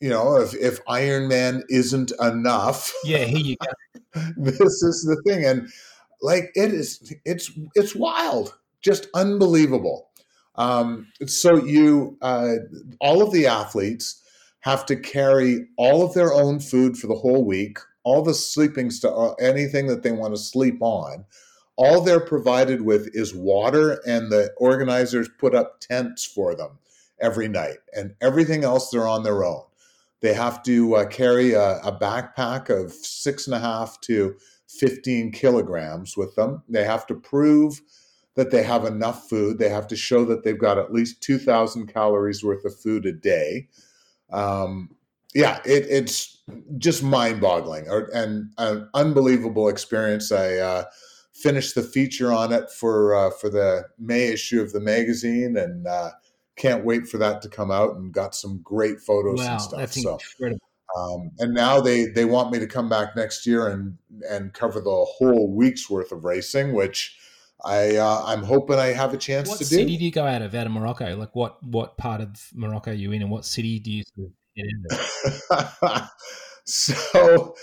you 0.00 0.08
know 0.08 0.36
if 0.36 0.54
if 0.54 0.80
Iron 0.88 1.28
Man 1.28 1.62
isn't 1.68 2.12
enough, 2.20 2.92
Yeah, 3.04 3.24
here 3.24 3.38
you 3.38 3.56
go. 3.56 4.20
this 4.36 4.82
is 4.82 5.04
the 5.04 5.20
thing. 5.26 5.44
And 5.44 5.68
like 6.22 6.50
it 6.54 6.72
is 6.72 7.12
it's 7.24 7.50
it's 7.74 7.94
wild. 7.94 8.54
Just 8.80 9.08
unbelievable. 9.14 10.08
Um, 10.54 11.08
so 11.26 11.64
you 11.64 12.16
uh, 12.22 12.54
all 13.00 13.22
of 13.22 13.32
the 13.32 13.46
athletes 13.46 14.22
have 14.60 14.84
to 14.86 14.96
carry 14.96 15.66
all 15.76 16.04
of 16.04 16.14
their 16.14 16.32
own 16.32 16.60
food 16.60 16.96
for 16.96 17.06
the 17.06 17.14
whole 17.14 17.44
week 17.44 17.78
all 18.08 18.22
the 18.22 18.32
sleeping 18.32 18.90
stuff 18.90 19.34
anything 19.38 19.86
that 19.86 20.02
they 20.02 20.12
want 20.12 20.34
to 20.34 20.40
sleep 20.40 20.78
on. 20.80 21.26
All 21.76 22.00
they're 22.00 22.18
provided 22.18 22.80
with 22.80 23.14
is 23.14 23.34
water 23.34 24.00
and 24.06 24.32
the 24.32 24.50
organizers 24.56 25.28
put 25.38 25.54
up 25.54 25.80
tents 25.80 26.24
for 26.24 26.54
them 26.54 26.78
every 27.20 27.48
night 27.48 27.78
and 27.94 28.14
everything 28.22 28.64
else 28.64 28.88
they're 28.88 29.06
on 29.06 29.24
their 29.24 29.44
own 29.44 29.62
they 30.20 30.34
have 30.34 30.62
to 30.64 30.96
uh, 30.96 31.06
carry 31.06 31.52
a, 31.52 31.78
a 31.78 31.96
backpack 31.96 32.70
of 32.70 32.92
six 32.92 33.46
and 33.46 33.54
a 33.54 33.60
half 33.60 34.00
to 34.02 34.34
15 34.68 35.32
kilograms 35.32 36.16
with 36.16 36.34
them. 36.34 36.62
They 36.68 36.84
have 36.84 37.06
to 37.06 37.14
prove 37.14 37.80
that 38.34 38.50
they 38.50 38.62
have 38.62 38.84
enough 38.84 39.28
food. 39.28 39.58
They 39.58 39.68
have 39.68 39.86
to 39.88 39.96
show 39.96 40.24
that 40.26 40.44
they've 40.44 40.58
got 40.58 40.78
at 40.78 40.92
least 40.92 41.22
2,000 41.22 41.86
calories 41.92 42.44
worth 42.44 42.64
of 42.64 42.78
food 42.78 43.06
a 43.06 43.12
day. 43.12 43.68
Um, 44.30 44.90
yeah, 45.34 45.60
it, 45.64 45.86
it's 45.88 46.42
just 46.78 47.02
mind 47.02 47.40
boggling 47.40 47.86
and 48.14 48.52
an 48.58 48.88
unbelievable 48.94 49.68
experience. 49.68 50.32
I 50.32 50.54
uh, 50.54 50.84
finished 51.32 51.74
the 51.74 51.82
feature 51.82 52.32
on 52.32 52.52
it 52.52 52.70
for, 52.70 53.14
uh, 53.14 53.30
for 53.30 53.50
the 53.50 53.84
May 53.98 54.28
issue 54.28 54.60
of 54.60 54.72
the 54.72 54.80
magazine 54.80 55.56
and 55.56 55.86
uh, 55.86 56.10
can't 56.58 56.84
wait 56.84 57.06
for 57.08 57.18
that 57.18 57.42
to 57.42 57.48
come 57.48 57.70
out 57.70 57.96
and 57.96 58.12
got 58.12 58.34
some 58.34 58.60
great 58.62 59.00
photos 59.00 59.38
Wow, 59.38 59.52
and 59.52 59.60
stuff. 59.60 59.78
that's 59.78 60.02
so, 60.02 60.18
um, 60.96 61.30
and 61.38 61.54
now 61.54 61.80
they 61.80 62.06
they 62.06 62.24
want 62.24 62.50
me 62.50 62.58
to 62.58 62.66
come 62.66 62.88
back 62.88 63.14
next 63.16 63.46
year 63.46 63.68
and 63.68 63.98
and 64.28 64.52
cover 64.52 64.80
the 64.80 64.90
whole 64.90 65.54
week's 65.54 65.88
worth 65.88 66.12
of 66.12 66.24
racing, 66.24 66.72
which 66.72 67.16
I 67.64 67.96
uh, 67.96 68.22
I'm 68.24 68.42
hoping 68.42 68.78
I 68.78 68.88
have 68.88 69.14
a 69.14 69.18
chance 69.18 69.48
What 69.48 69.58
to 69.58 69.64
do. 69.64 69.76
What 69.76 69.80
city 69.80 69.96
do. 69.96 70.04
you 70.04 70.12
go 70.12 70.24
out 70.24 70.42
of, 70.42 70.54
out 70.54 70.66
of 70.66 70.72
Morocco? 70.72 71.16
Like, 71.16 71.34
what 71.34 71.62
what 71.62 71.96
part 71.96 72.20
of 72.20 72.30
Morocco 72.54 72.90
are 72.90 72.94
you 72.94 73.12
in, 73.12 73.22
and 73.22 73.30
what 73.30 73.44
city 73.44 73.78
do 73.78 73.90
you 73.90 74.04
get 74.56 74.66
into? 74.66 76.08
so, 76.64 77.54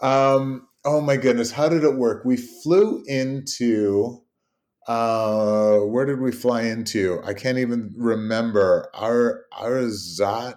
um, 0.00 0.68
oh 0.84 1.00
my 1.00 1.16
goodness, 1.16 1.50
how 1.52 1.68
did 1.68 1.84
it 1.84 1.94
work? 1.94 2.24
We 2.24 2.36
flew 2.36 3.04
into 3.06 4.22
uh 4.88 5.78
where 5.78 6.04
did 6.04 6.20
we 6.20 6.32
fly 6.32 6.62
into? 6.62 7.20
I 7.24 7.34
can't 7.34 7.58
even 7.58 7.94
remember. 7.96 8.90
Our 8.94 9.44
arzat 9.52 10.56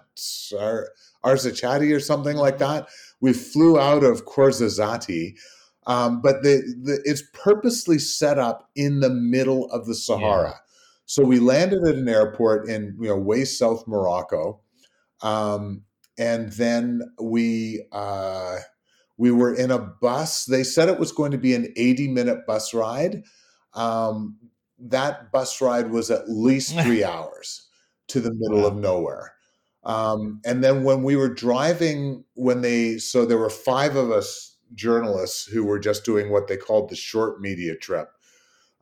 our 0.58 0.88
arzachati 1.24 1.94
or 1.94 2.00
something 2.00 2.36
like 2.36 2.58
that? 2.58 2.88
We 3.20 3.32
flew 3.32 3.78
out 3.78 4.04
of 4.04 4.24
Ouarzazate 4.26 5.36
um, 5.86 6.20
but 6.20 6.42
the, 6.42 6.62
the 6.82 7.00
it's 7.04 7.22
purposely 7.32 7.98
set 7.98 8.38
up 8.38 8.68
in 8.74 9.00
the 9.00 9.10
middle 9.10 9.70
of 9.70 9.86
the 9.86 9.94
sahara. 9.94 10.60
So 11.06 11.22
we 11.22 11.38
landed 11.38 11.86
at 11.86 11.94
an 11.94 12.08
airport 12.08 12.68
in 12.68 12.96
you 13.00 13.08
know 13.08 13.16
way 13.16 13.44
south 13.44 13.86
morocco 13.86 14.60
um, 15.22 15.82
and 16.18 16.52
then 16.52 17.02
we 17.20 17.84
uh, 17.92 18.56
we 19.16 19.30
were 19.30 19.54
in 19.54 19.70
a 19.70 19.78
bus. 19.78 20.44
They 20.44 20.64
said 20.64 20.88
it 20.88 20.98
was 20.98 21.12
going 21.12 21.30
to 21.30 21.38
be 21.38 21.54
an 21.54 21.72
80 21.76 22.08
minute 22.08 22.46
bus 22.46 22.74
ride 22.74 23.22
um, 23.76 24.36
that 24.78 25.30
bus 25.32 25.60
ride 25.60 25.90
was 25.90 26.10
at 26.10 26.28
least 26.28 26.78
three 26.80 27.04
hours 27.04 27.68
to 28.08 28.20
the 28.20 28.32
middle 28.34 28.62
Wow. 28.62 28.68
of 28.68 28.76
nowhere. 28.76 29.32
Um, 29.84 30.40
and 30.44 30.64
then 30.64 30.82
when 30.82 31.04
we 31.04 31.14
were 31.14 31.28
driving, 31.32 32.24
when 32.34 32.60
they, 32.60 32.98
so 32.98 33.24
there 33.24 33.38
were 33.38 33.50
five 33.50 33.94
of 33.94 34.10
us 34.10 34.56
journalists 34.74 35.46
who 35.46 35.64
were 35.64 35.78
just 35.78 36.04
doing 36.04 36.30
what 36.30 36.48
they 36.48 36.56
called 36.56 36.90
the 36.90 36.96
short 36.96 37.40
media 37.40 37.76
trip. 37.76 38.10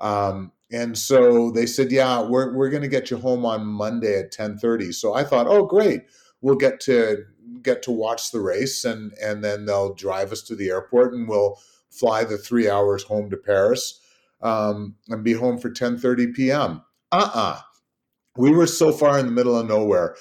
Um, 0.00 0.52
and 0.72 0.96
so 0.96 1.50
they 1.50 1.66
said, 1.66 1.92
yeah, 1.92 2.22
we're, 2.22 2.54
we're 2.54 2.70
going 2.70 2.82
to 2.82 2.88
get 2.88 3.10
you 3.10 3.18
home 3.18 3.44
on 3.44 3.66
Monday 3.66 4.18
at 4.18 4.34
1030. 4.36 4.92
So 4.92 5.12
I 5.14 5.24
thought, 5.24 5.46
oh, 5.46 5.66
great. 5.66 6.02
We'll 6.40 6.56
get 6.56 6.80
to 6.80 7.24
get 7.62 7.82
to 7.82 7.90
watch 7.90 8.30
the 8.30 8.40
race 8.40 8.84
and, 8.84 9.12
and 9.22 9.44
then 9.44 9.66
they'll 9.66 9.94
drive 9.94 10.32
us 10.32 10.42
to 10.42 10.56
the 10.56 10.70
airport 10.70 11.12
and 11.12 11.28
we'll 11.28 11.58
fly 11.90 12.24
the 12.24 12.36
three 12.38 12.68
hours 12.68 13.02
home 13.04 13.30
to 13.30 13.36
Paris 13.36 14.00
um, 14.44 14.94
and 15.08 15.24
be 15.24 15.32
home 15.32 15.58
for 15.58 15.70
10:30 15.70 16.34
p.m. 16.34 16.82
Uh-uh. 17.10 17.60
We 18.36 18.50
were 18.50 18.66
so 18.66 18.92
far 18.92 19.18
in 19.18 19.26
the 19.26 19.32
middle 19.32 19.58
of 19.58 19.66
nowhere. 19.66 20.16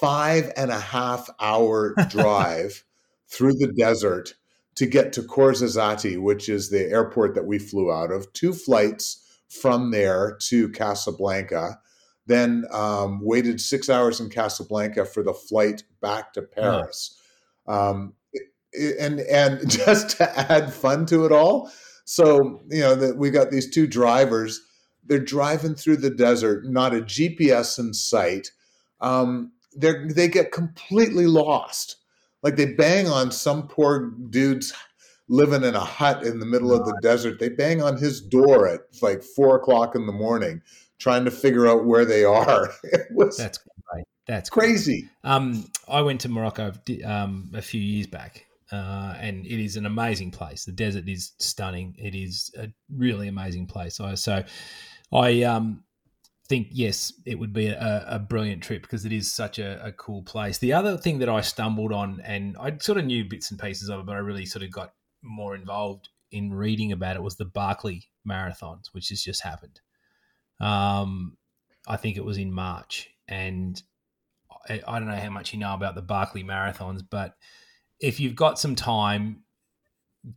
Five 0.00 0.52
and 0.56 0.70
a 0.70 0.80
half 0.80 1.28
hour 1.40 1.94
drive 2.08 2.84
through 3.28 3.54
the 3.54 3.72
desert 3.76 4.34
to 4.76 4.86
get 4.86 5.12
to 5.14 5.22
Ouarzazate, 5.22 6.20
which 6.20 6.48
is 6.48 6.70
the 6.70 6.90
airport 6.90 7.34
that 7.34 7.46
we 7.46 7.58
flew 7.58 7.92
out 7.92 8.10
of. 8.10 8.32
Two 8.32 8.52
flights 8.52 9.40
from 9.48 9.90
there 9.90 10.36
to 10.42 10.68
Casablanca. 10.70 11.80
Then 12.26 12.64
um, 12.72 13.20
waited 13.22 13.60
six 13.60 13.90
hours 13.90 14.20
in 14.20 14.30
Casablanca 14.30 15.04
for 15.04 15.22
the 15.22 15.34
flight 15.34 15.84
back 16.00 16.32
to 16.34 16.42
Paris. 16.42 17.18
Um, 17.66 18.14
and 19.00 19.20
and 19.20 19.68
just 19.70 20.16
to 20.18 20.52
add 20.52 20.72
fun 20.72 21.06
to 21.06 21.24
it 21.26 21.32
all, 21.32 21.70
so 22.04 22.62
you 22.70 22.80
know 22.80 22.94
that 22.94 23.16
we 23.16 23.30
got 23.30 23.50
these 23.50 23.70
two 23.70 23.86
drivers. 23.86 24.60
They're 25.06 25.18
driving 25.18 25.74
through 25.74 25.98
the 25.98 26.10
desert, 26.10 26.64
not 26.64 26.94
a 26.94 27.00
GPS 27.00 27.78
in 27.78 27.92
sight. 27.92 28.50
Um, 29.00 29.52
they 29.76 29.92
they 30.08 30.28
get 30.28 30.52
completely 30.52 31.26
lost. 31.26 31.96
Like 32.42 32.56
they 32.56 32.66
bang 32.66 33.08
on 33.08 33.32
some 33.32 33.68
poor 33.68 34.10
dude's 34.30 34.72
living 35.28 35.64
in 35.64 35.74
a 35.74 35.80
hut 35.80 36.22
in 36.22 36.38
the 36.38 36.46
middle 36.46 36.72
of 36.72 36.84
the 36.84 36.98
desert. 37.00 37.40
They 37.40 37.48
bang 37.48 37.82
on 37.82 37.96
his 37.96 38.20
door 38.20 38.68
at 38.68 38.80
like 39.00 39.22
four 39.22 39.56
o'clock 39.56 39.94
in 39.94 40.06
the 40.06 40.12
morning, 40.12 40.60
trying 40.98 41.24
to 41.24 41.30
figure 41.30 41.66
out 41.66 41.86
where 41.86 42.04
they 42.04 42.24
are. 42.24 42.70
It 42.84 43.06
was 43.10 43.36
That's 43.36 43.58
great. 43.58 44.04
That's 44.26 44.50
great. 44.50 44.68
crazy. 44.68 45.08
Um, 45.22 45.70
I 45.88 46.02
went 46.02 46.20
to 46.22 46.28
Morocco 46.28 46.72
um, 47.04 47.50
a 47.54 47.62
few 47.62 47.80
years 47.80 48.06
back, 48.06 48.46
uh, 48.74 49.16
and 49.20 49.46
it 49.46 49.62
is 49.62 49.76
an 49.76 49.86
amazing 49.86 50.30
place. 50.30 50.64
The 50.64 50.72
desert 50.72 51.08
is 51.08 51.32
stunning. 51.38 51.94
It 51.98 52.14
is 52.14 52.50
a 52.58 52.68
really 52.94 53.28
amazing 53.28 53.66
place. 53.66 54.00
I, 54.00 54.14
so, 54.14 54.42
I 55.12 55.42
um, 55.42 55.84
think 56.48 56.68
yes, 56.70 57.12
it 57.24 57.38
would 57.38 57.52
be 57.52 57.68
a, 57.68 58.04
a 58.08 58.18
brilliant 58.18 58.62
trip 58.62 58.82
because 58.82 59.04
it 59.04 59.12
is 59.12 59.32
such 59.32 59.58
a, 59.58 59.84
a 59.84 59.92
cool 59.92 60.22
place. 60.22 60.58
The 60.58 60.72
other 60.72 60.96
thing 60.96 61.18
that 61.20 61.28
I 61.28 61.40
stumbled 61.40 61.92
on, 61.92 62.20
and 62.24 62.56
I 62.58 62.76
sort 62.78 62.98
of 62.98 63.06
knew 63.06 63.24
bits 63.24 63.50
and 63.50 63.60
pieces 63.60 63.88
of 63.88 64.00
it, 64.00 64.06
but 64.06 64.16
I 64.16 64.18
really 64.18 64.46
sort 64.46 64.64
of 64.64 64.70
got 64.70 64.92
more 65.22 65.54
involved 65.54 66.08
in 66.30 66.52
reading 66.52 66.92
about 66.92 67.16
it, 67.16 67.22
was 67.22 67.36
the 67.36 67.44
Barkley 67.44 68.08
marathons, 68.28 68.86
which 68.92 69.08
has 69.08 69.22
just 69.22 69.42
happened. 69.42 69.80
Um, 70.60 71.36
I 71.86 71.96
think 71.96 72.16
it 72.16 72.24
was 72.24 72.38
in 72.38 72.52
March, 72.52 73.08
and 73.28 73.80
I, 74.68 74.82
I 74.86 74.98
don't 74.98 75.08
know 75.08 75.14
how 75.14 75.30
much 75.30 75.52
you 75.52 75.58
know 75.58 75.74
about 75.74 75.94
the 75.94 76.02
Barkley 76.02 76.42
marathons, 76.42 77.02
but 77.08 77.34
if 78.00 78.20
you've 78.20 78.36
got 78.36 78.58
some 78.58 78.74
time, 78.74 79.44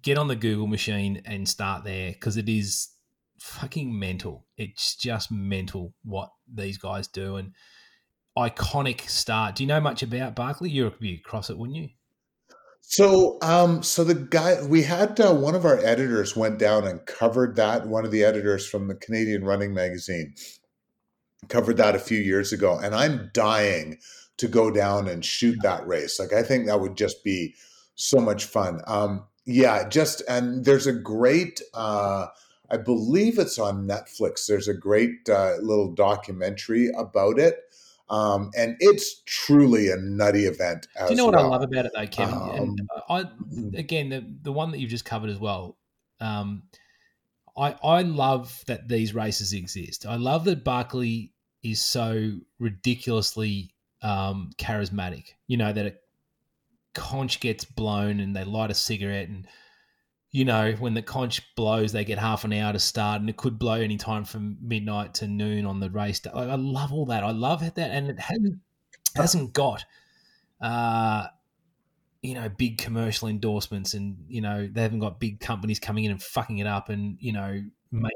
get 0.02 0.18
on 0.18 0.28
the 0.28 0.36
Google 0.36 0.68
machine 0.68 1.22
and 1.26 1.48
start 1.48 1.84
there 1.84 2.12
because 2.12 2.38
it 2.38 2.50
is 2.50 2.90
fucking 3.40 3.98
mental. 3.98 4.46
It's 4.58 4.96
just 4.96 5.32
mental 5.32 5.94
what 6.04 6.30
these 6.52 6.78
guys 6.78 7.08
do 7.08 7.36
and 7.36 7.54
iconic 8.38 9.10
start. 9.10 9.56
Do 9.56 9.64
you 9.64 9.68
know 9.68 9.82
much 9.82 10.04
about 10.04 10.36
Barkley? 10.36 10.70
You'd 10.70 11.00
be 11.00 11.16
across 11.16 11.50
it, 11.50 11.58
wouldn't 11.58 11.78
you? 11.78 11.90
So, 12.82 13.38
um, 13.42 13.84
so 13.84 14.06
the 14.06 14.16
guy 14.16 14.62
we 14.66 14.84
had 14.84 15.20
uh, 15.20 15.34
one 15.34 15.56
of 15.56 15.66
our 15.66 15.78
editors 15.80 16.38
went 16.38 16.58
down 16.58 16.88
and 16.88 17.06
covered 17.06 17.58
that. 17.58 17.86
One 17.86 18.06
of 18.06 18.12
the 18.12 18.24
editors 18.24 18.66
from 18.66 18.88
the 18.88 18.96
Canadian 18.96 19.44
Running 19.44 19.74
Magazine 19.74 20.34
covered 21.50 21.78
that 21.78 21.96
a 21.96 22.00
few 22.00 22.20
years 22.20 22.54
ago, 22.54 22.80
and 22.80 22.96
I'm 22.96 23.30
dying 23.34 23.98
to 24.38 24.48
go 24.48 24.72
down 24.72 25.08
and 25.08 25.26
shoot 25.26 25.58
that 25.62 25.88
race. 25.88 26.20
Like, 26.20 26.34
I 26.34 26.44
think 26.44 26.68
that 26.68 26.80
would 26.80 26.96
just 26.96 27.24
be 27.24 27.56
so 27.96 28.20
much 28.20 28.46
fun. 28.46 28.82
Um, 28.88 29.26
yeah, 29.46 29.88
just 29.88 30.22
and 30.30 30.66
there's 30.66 30.88
a 30.88 30.94
great. 30.94 31.62
Uh, 31.74 32.28
I 32.70 32.78
believe 32.78 33.40
it's 33.40 33.58
on 33.58 33.88
Netflix. 33.88 34.46
There's 34.46 34.68
a 34.68 34.74
great 34.74 35.30
uh, 35.30 35.56
little 35.62 35.94
documentary 35.94 36.90
about 36.98 37.40
it. 37.40 37.62
Um, 38.10 38.52
and 38.58 38.78
it's 38.80 39.22
truly 39.26 39.90
a 39.90 39.98
nutty 39.98 40.46
event. 40.46 40.88
Do 40.98 41.10
you 41.10 41.16
know 41.18 41.26
what 41.26 41.36
well. 41.36 41.46
I 41.46 41.48
love 41.50 41.64
about 41.64 41.86
it 41.86 41.92
though, 41.94 42.08
Kevin? 42.08 42.36
Um, 42.36 42.50
and 42.52 42.82
I 43.10 43.24
again 43.78 44.10
the 44.10 44.26
the 44.44 44.52
one 44.52 44.72
that 44.72 44.80
you've 44.80 44.90
just 44.90 45.06
covered 45.06 45.30
as 45.30 45.40
well. 45.40 45.78
Um, 46.22 46.64
I 47.58 47.76
I 47.84 48.02
love 48.04 48.64
that 48.68 48.88
these 48.88 49.14
races 49.14 49.52
exist. 49.52 50.06
I 50.06 50.16
love 50.16 50.46
that 50.46 50.64
Barkley 50.64 51.34
is 51.64 51.82
so 51.82 52.38
ridiculously 52.60 53.74
um, 54.02 54.52
charismatic. 54.58 55.30
You 55.48 55.58
know 55.58 55.74
that 55.74 55.86
a 55.86 55.94
conch 56.94 57.40
gets 57.40 57.66
blown 57.66 58.20
and 58.20 58.36
they 58.36 58.44
light 58.44 58.72
a 58.72 58.76
cigarette 58.76 59.30
and 59.30 59.48
you 60.32 60.46
know, 60.46 60.74
when 60.74 60.94
the 60.94 61.02
conch 61.02 61.42
blows, 61.56 61.92
they 61.92 62.04
get 62.04 62.20
half 62.20 62.44
an 62.44 62.54
hour 62.54 62.74
to 62.74 62.80
start, 62.80 63.22
and 63.22 63.30
it 63.30 63.38
could 63.38 63.58
blow 63.58 63.74
any 63.74 63.98
time 63.98 64.26
from 64.26 64.58
midnight 64.62 65.16
to 65.16 65.28
noon 65.28 65.66
on 65.66 65.80
the 65.80 65.90
race. 65.90 66.20
day. 66.20 66.30
I 66.34 66.56
love 66.56 66.92
all 66.92 67.06
that. 67.08 67.24
I 67.24 67.32
love 67.32 67.62
that, 67.62 67.80
and 67.80 68.10
it 68.10 68.20
hasn't 68.20 68.60
hasn't 69.16 69.54
got, 69.54 69.86
uh, 70.62 71.28
you 72.22 72.34
know, 72.34 72.50
big 72.50 72.78
commercial 72.78 73.30
endorsements, 73.30 73.94
and 73.94 74.18
you 74.28 74.42
know, 74.42 74.70
they 74.72 74.82
haven't 74.82 75.00
got 75.00 75.20
big 75.20 75.40
companies 75.40 75.80
coming 75.80 76.04
in 76.04 76.12
and 76.12 76.22
fucking 76.22 76.58
it 76.58 76.68
up, 76.68 76.90
and 76.90 77.18
you 77.20 77.32
know, 77.32 77.64
make 77.92 78.14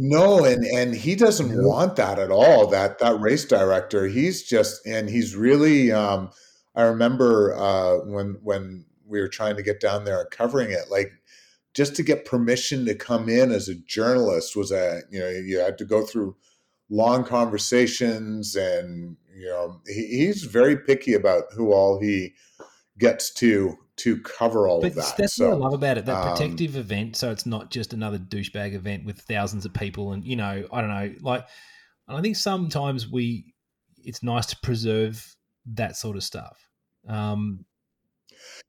No, 0.00 0.44
and 0.44 0.64
and 0.64 0.94
he 0.94 1.16
doesn't 1.16 1.54
No. 1.54 1.68
want 1.68 1.96
that 1.96 2.20
at 2.20 2.30
all. 2.30 2.68
That 2.68 3.00
that 3.00 3.20
race 3.20 3.44
director, 3.44 4.06
he's 4.06 4.44
just 4.44 4.86
and 4.86 5.10
he's 5.10 5.34
really. 5.34 5.90
Um, 5.90 6.30
I 6.76 6.82
remember 6.82 7.54
uh, 7.56 7.96
when 8.04 8.38
when 8.42 8.86
we 9.04 9.20
were 9.20 9.28
trying 9.28 9.56
to 9.56 9.62
get 9.62 9.80
down 9.80 10.04
there 10.04 10.20
and 10.20 10.30
covering 10.30 10.70
it, 10.70 10.88
like 10.90 11.10
just 11.74 11.96
to 11.96 12.04
get 12.04 12.24
permission 12.24 12.86
to 12.86 12.94
come 12.94 13.28
in 13.28 13.50
as 13.50 13.68
a 13.68 13.74
journalist 13.74 14.54
was 14.54 14.70
a 14.70 15.00
you 15.10 15.18
know 15.18 15.28
you 15.28 15.58
had 15.58 15.76
to 15.78 15.84
go 15.84 16.04
through 16.06 16.36
long 16.90 17.24
conversations 17.24 18.54
and 18.54 19.16
you 19.36 19.46
know 19.46 19.80
he, 19.86 20.06
he's 20.06 20.44
very 20.44 20.76
picky 20.76 21.14
about 21.14 21.44
who 21.54 21.72
all 21.72 22.00
he 22.00 22.34
gets 22.98 23.32
to 23.34 23.76
to 23.98 24.20
cover 24.22 24.66
all 24.68 24.80
But 24.80 24.88
of 24.88 24.94
that. 24.96 25.16
that's 25.16 25.34
so 25.36 25.50
what 25.50 25.54
I 25.56 25.58
love 25.58 25.72
about 25.74 25.98
it. 25.98 26.06
That 26.06 26.24
um, 26.24 26.30
protective 26.30 26.76
event, 26.76 27.16
so 27.16 27.30
it's 27.30 27.46
not 27.46 27.70
just 27.70 27.92
another 27.92 28.18
douchebag 28.18 28.74
event 28.74 29.04
with 29.04 29.20
thousands 29.20 29.64
of 29.64 29.72
people, 29.74 30.12
and 30.12 30.24
you 30.24 30.36
know, 30.36 30.66
I 30.72 30.80
don't 30.80 30.90
know, 30.90 31.14
like, 31.20 31.46
I 32.08 32.20
think 32.20 32.36
sometimes 32.36 33.08
we, 33.08 33.54
it's 33.98 34.22
nice 34.22 34.46
to 34.46 34.56
preserve 34.62 35.34
that 35.74 35.96
sort 35.96 36.16
of 36.16 36.22
stuff. 36.22 36.56
Um, 37.08 37.64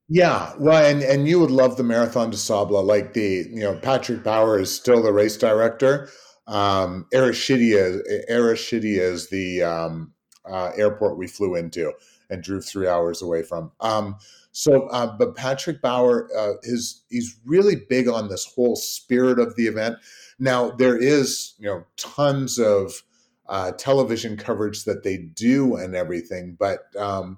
Yeah, 0.10 0.54
well, 0.58 0.84
and 0.86 1.04
and 1.04 1.28
you 1.28 1.40
would 1.40 1.52
love 1.52 1.78
the 1.78 1.84
Marathon 1.84 2.32
des 2.32 2.38
Sables. 2.38 2.86
Like 2.86 3.14
the 3.14 3.46
you 3.50 3.62
know 3.62 3.76
Patrick 3.76 4.24
Bauer 4.24 4.60
is 4.60 4.74
still 4.76 5.02
the 5.04 5.14
race 5.14 5.38
director. 5.38 6.10
Um, 6.48 7.06
Errachidia, 7.14 8.02
Errachidia 8.30 9.02
is 9.02 9.30
the 9.30 9.62
um, 9.62 10.14
uh, 10.50 10.72
airport 10.76 11.18
we 11.18 11.28
flew 11.28 11.56
into 11.56 11.94
and 12.32 12.42
drove 12.44 12.66
three 12.66 12.88
hours 12.88 13.22
away 13.22 13.44
from. 13.44 13.72
Um, 13.80 14.16
so, 14.52 14.88
uh, 14.88 15.16
but 15.18 15.36
Patrick 15.36 15.82
Bauer 15.82 16.30
uh, 16.38 16.54
is 16.64 17.04
he's 17.10 17.40
really 17.46 17.76
big 17.76 18.08
on 18.08 18.30
this 18.30 18.46
whole 18.46 18.76
spirit 18.76 19.40
of 19.40 19.56
the 19.56 19.68
event. 19.68 19.98
Now 20.40 20.72
there 20.72 20.98
is 20.98 21.54
you 21.60 21.68
know 21.68 21.86
tons 21.98 22.60
of 22.60 23.04
uh, 23.48 23.72
television 23.74 24.38
coverage 24.38 24.86
that 24.86 25.04
they 25.04 25.18
do 25.18 25.76
and 25.76 25.96
everything, 25.96 26.56
but 26.60 26.96
um, 26.96 27.38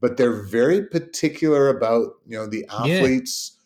but 0.00 0.16
they're 0.16 0.42
very 0.44 0.84
particular 0.86 1.68
about 1.68 2.14
you 2.26 2.36
know 2.36 2.46
the 2.46 2.66
Yeah. 2.78 2.94
athletes 2.94 3.58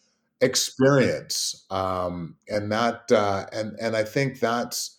experience 0.43 1.65
um 1.71 2.37
and 2.49 2.71
that 2.71 3.11
uh 3.11 3.47
and 3.53 3.75
and 3.81 3.97
i 3.97 4.05
think 4.05 4.39
that's 4.39 4.99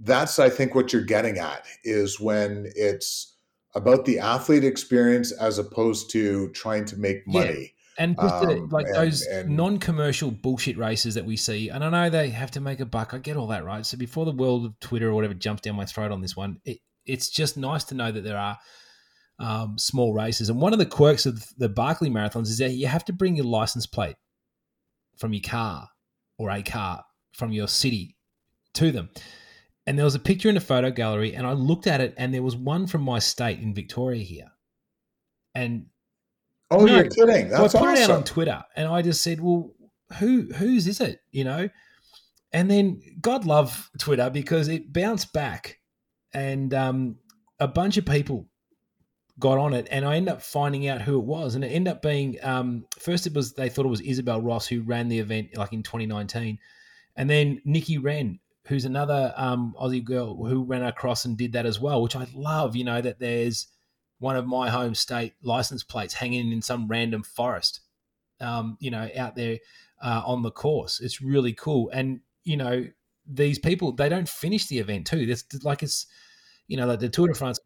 that's 0.00 0.38
i 0.38 0.48
think 0.48 0.74
what 0.74 0.90
you're 0.90 1.02
getting 1.04 1.36
at 1.38 1.66
is 1.84 2.18
when 2.18 2.70
it's 2.74 3.33
about 3.74 4.04
the 4.04 4.18
athlete 4.18 4.64
experience 4.64 5.32
as 5.32 5.58
opposed 5.58 6.10
to 6.10 6.48
trying 6.50 6.84
to 6.86 6.96
make 6.96 7.26
money. 7.26 7.72
Yeah. 7.96 8.02
and 8.04 8.16
the, 8.16 8.22
Um, 8.22 8.68
like 8.70 8.86
and- 8.86 8.94
those 8.96 9.22
and- 9.26 9.56
non-commercial 9.56 10.30
bullshit 10.32 10.76
races 10.76 11.14
that 11.14 11.24
we 11.24 11.36
see, 11.36 11.68
and 11.68 11.84
I 11.84 11.90
know 11.90 12.10
they 12.10 12.30
have 12.30 12.50
to 12.52 12.60
make 12.60 12.80
a 12.80 12.86
buck. 12.86 13.14
I 13.14 13.18
get 13.18 13.36
all 13.36 13.46
that, 13.48 13.64
right? 13.64 13.86
So 13.86 13.96
before 13.96 14.24
the 14.24 14.32
world 14.32 14.64
of 14.66 14.80
Twitter 14.80 15.08
or 15.10 15.14
whatever 15.14 15.34
jumps 15.34 15.62
down 15.62 15.76
my 15.76 15.84
throat 15.86 16.10
on 16.10 16.20
this 16.20 16.36
one, 16.36 16.60
it, 16.64 16.78
it's 17.06 17.28
just 17.28 17.56
nice 17.56 17.84
to 17.84 17.94
know 17.94 18.10
that 18.10 18.22
there 18.24 18.38
are 18.38 18.58
um, 19.38 19.78
small 19.78 20.12
races. 20.14 20.48
And 20.48 20.60
one 20.60 20.72
of 20.72 20.78
the 20.78 20.86
quirks 20.86 21.26
of 21.26 21.44
the 21.58 21.68
Barkley 21.68 22.08
marathons 22.10 22.48
is 22.48 22.58
that 22.58 22.70
you 22.72 22.86
have 22.86 23.04
to 23.06 23.12
bring 23.12 23.34
your 23.36 23.46
license 23.46 23.86
plate 23.86 24.16
from 25.16 25.32
your 25.32 25.42
car 25.42 25.88
or 26.38 26.50
a 26.50 26.62
car 26.62 27.04
from 27.32 27.50
your 27.52 27.66
city 27.68 28.16
to 28.74 28.90
them. 28.92 29.10
And 29.86 29.98
there 29.98 30.04
was 30.04 30.14
a 30.14 30.20
picture 30.20 30.48
in 30.48 30.56
a 30.56 30.60
photo 30.60 30.90
gallery, 30.90 31.34
and 31.34 31.46
I 31.46 31.52
looked 31.52 31.86
at 31.86 32.00
it, 32.00 32.14
and 32.16 32.32
there 32.32 32.42
was 32.42 32.56
one 32.56 32.86
from 32.86 33.02
my 33.02 33.18
state 33.18 33.60
in 33.60 33.74
Victoria 33.74 34.22
here. 34.22 34.50
And 35.54 35.86
oh 36.70 36.84
No. 36.84 36.96
you're 36.96 37.08
kidding 37.08 37.50
that's 37.50 37.72
so 37.72 37.78
I 37.78 37.82
put 37.82 37.90
awesome 37.90 37.94
it 37.96 38.00
out 38.00 38.10
on 38.10 38.24
Twitter, 38.24 38.64
and 38.76 38.88
I 38.88 39.02
just 39.02 39.22
said, 39.22 39.40
"Well, 39.40 39.74
who 40.18 40.48
whose 40.54 40.86
is 40.86 41.00
it?" 41.00 41.20
You 41.30 41.44
know, 41.44 41.68
and 42.52 42.70
then 42.70 43.02
God 43.20 43.44
love 43.44 43.90
Twitter 43.98 44.30
because 44.30 44.68
it 44.68 44.92
bounced 44.92 45.32
back, 45.32 45.80
and 46.32 46.72
um, 46.72 47.16
a 47.60 47.68
bunch 47.68 47.96
of 47.98 48.06
people 48.06 48.48
got 49.38 49.58
on 49.58 49.74
it, 49.74 49.88
and 49.90 50.04
I 50.04 50.16
ended 50.16 50.32
up 50.32 50.42
finding 50.42 50.88
out 50.88 51.02
who 51.02 51.18
it 51.18 51.24
was, 51.24 51.54
and 51.54 51.64
it 51.64 51.68
ended 51.68 51.92
up 51.92 52.02
being 52.02 52.38
um, 52.42 52.86
first 52.98 53.26
it 53.26 53.34
was 53.34 53.52
they 53.52 53.68
thought 53.68 53.86
it 53.86 53.90
was 53.90 54.00
Isabel 54.00 54.40
Ross 54.40 54.66
who 54.66 54.82
ran 54.82 55.08
the 55.08 55.18
event 55.18 55.56
like 55.56 55.72
in 55.72 55.82
2019, 55.82 56.58
and 57.16 57.28
then 57.30 57.60
Nikki 57.64 57.98
Wren. 57.98 58.40
Who's 58.66 58.84
another 58.84 59.32
um, 59.36 59.74
Aussie 59.80 60.02
girl 60.02 60.34
who 60.46 60.64
ran 60.64 60.82
across 60.82 61.24
and 61.24 61.36
did 61.36 61.52
that 61.52 61.66
as 61.66 61.78
well, 61.78 62.00
which 62.02 62.16
I 62.16 62.26
love. 62.34 62.74
You 62.76 62.84
know 62.84 63.00
that 63.00 63.18
there's 63.18 63.68
one 64.18 64.36
of 64.36 64.46
my 64.46 64.70
home 64.70 64.94
state 64.94 65.34
license 65.42 65.82
plates 65.82 66.14
hanging 66.14 66.50
in 66.52 66.62
some 66.62 66.88
random 66.88 67.22
forest, 67.22 67.80
um, 68.40 68.76
you 68.80 68.90
know, 68.90 69.08
out 69.16 69.36
there 69.36 69.58
uh, 70.02 70.22
on 70.24 70.42
the 70.42 70.50
course. 70.50 71.00
It's 71.00 71.20
really 71.20 71.52
cool. 71.52 71.90
And, 71.92 72.20
you 72.42 72.56
know, 72.56 72.86
these 73.26 73.58
people, 73.58 73.92
they 73.92 74.08
don't 74.08 74.28
finish 74.28 74.66
the 74.66 74.78
event 74.78 75.06
too. 75.06 75.26
It's 75.28 75.44
like 75.62 75.82
it's, 75.82 76.06
you 76.68 76.76
know, 76.78 76.86
like 76.86 77.00
the 77.00 77.08
Tour 77.10 77.28
de 77.28 77.34
France. 77.34 77.58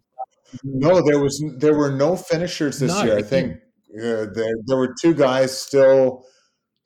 no 0.64 1.02
there 1.02 1.18
was 1.20 1.44
there 1.58 1.74
were 1.74 1.90
no 1.90 2.16
finishers 2.16 2.78
this 2.80 2.90
No, 2.90 3.04
year 3.04 3.18
i 3.18 3.22
think 3.22 3.52
uh, 3.98 4.26
there 4.32 4.54
there 4.66 4.76
were 4.78 4.94
two 5.00 5.12
guys 5.14 5.56
still 5.56 6.24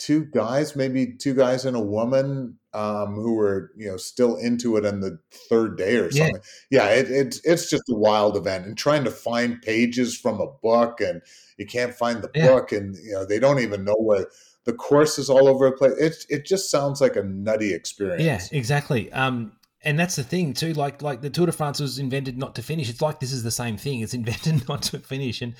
two 0.02 0.24
guys 0.24 0.74
maybe 0.74 1.06
two 1.06 1.32
guys 1.32 1.64
and 1.64 1.76
a 1.76 1.80
woman 1.80 2.58
um 2.74 3.14
who 3.14 3.34
were 3.34 3.70
you 3.76 3.88
know 3.88 3.96
still 3.96 4.34
into 4.36 4.76
it 4.76 4.84
on 4.84 4.98
the 4.98 5.16
third 5.48 5.78
day 5.78 5.94
or 5.96 6.10
Yeah. 6.10 6.24
something 6.24 6.42
yeah, 6.70 6.88
it, 6.88 7.08
it's 7.08 7.40
it's 7.44 7.70
just 7.70 7.84
a 7.88 7.94
wild 7.94 8.36
event 8.36 8.66
and 8.66 8.76
trying 8.76 9.04
to 9.04 9.12
find 9.12 9.62
pages 9.62 10.18
from 10.18 10.40
a 10.40 10.48
book 10.60 11.00
and 11.00 11.22
you 11.56 11.66
can't 11.66 11.94
find 11.94 12.20
the 12.20 12.30
Yeah. 12.34 12.48
book 12.48 12.72
and 12.72 12.96
you 12.96 13.12
know 13.12 13.24
they 13.24 13.38
don't 13.38 13.60
even 13.60 13.84
know 13.84 13.96
where 13.96 14.26
the 14.64 14.72
course 14.72 15.18
is 15.18 15.30
all 15.30 15.46
over 15.46 15.70
the 15.70 15.76
place 15.76 15.92
it, 15.98 16.16
it 16.28 16.46
just 16.46 16.68
sounds 16.68 17.00
like 17.00 17.14
a 17.14 17.22
nutty 17.22 17.72
experience 17.72 18.50
Yeah, 18.52 18.58
exactly. 18.58 19.12
Um, 19.12 19.52
and 19.84 19.98
that's 19.98 20.16
the 20.16 20.22
thing 20.24 20.54
too. 20.54 20.72
Like, 20.74 21.02
like 21.02 21.20
the 21.22 21.30
Tour 21.30 21.46
de 21.46 21.52
France 21.52 21.80
was 21.80 21.98
invented 21.98 22.38
not 22.38 22.54
to 22.54 22.62
finish. 22.62 22.88
It's 22.88 23.02
like 23.02 23.18
this 23.18 23.32
is 23.32 23.42
the 23.42 23.50
same 23.50 23.76
thing. 23.76 24.00
It's 24.00 24.14
invented 24.22 24.68
not 24.68 24.82
to 24.82 24.98
finish, 25.00 25.42
and 25.42 25.54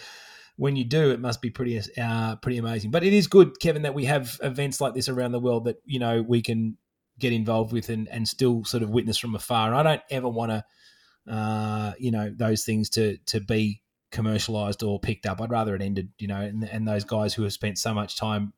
when 0.57 0.76
you 0.76 0.84
do, 0.84 1.11
it 1.11 1.20
must 1.20 1.40
be 1.40 1.50
pretty, 1.50 1.80
uh, 2.00 2.36
pretty 2.36 2.59
amazing. 2.59 2.90
But 2.90 3.05
it 3.05 3.12
is 3.12 3.26
good, 3.26 3.59
Kevin, 3.61 3.82
that 3.82 3.94
we 3.94 4.05
have 4.05 4.38
events 4.42 4.80
like 4.80 4.94
this 4.94 5.09
around 5.09 5.32
the 5.32 5.40
world 5.40 5.64
that 5.64 5.76
you 5.84 5.98
know 5.98 6.22
we 6.22 6.42
can 6.42 6.76
get 7.18 7.32
involved 7.32 7.72
with 7.72 7.88
and, 7.88 8.09
and 8.09 8.26
still 8.26 8.64
sort 8.64 8.82
of 8.82 8.90
witness 8.90 9.18
from 9.18 9.34
afar. 9.34 9.74
I 9.74 9.82
don't 9.82 10.03
ever 10.11 10.28
want 10.28 10.50
to, 10.53 11.32
uh, 11.32 11.92
you 11.98 12.11
know, 12.11 12.32
those 12.34 12.64
things 12.64 12.90
to 12.90 13.16
to 13.26 13.40
be 13.40 13.82
commercialized 14.11 14.82
or 14.82 15.00
picked 15.00 15.26
up. 15.26 15.40
I'd 15.40 15.50
rather 15.50 15.74
it 15.74 15.82
ended, 15.82 16.11
you 16.18 16.28
know, 16.28 16.40
and, 16.40 16.64
and 16.64 16.86
those 16.86 17.05
guys 17.05 17.34
who 17.34 17.42
have 17.44 17.53
spent 17.53 17.78
so 17.78 17.94
much 17.94 18.16
time 18.16 18.53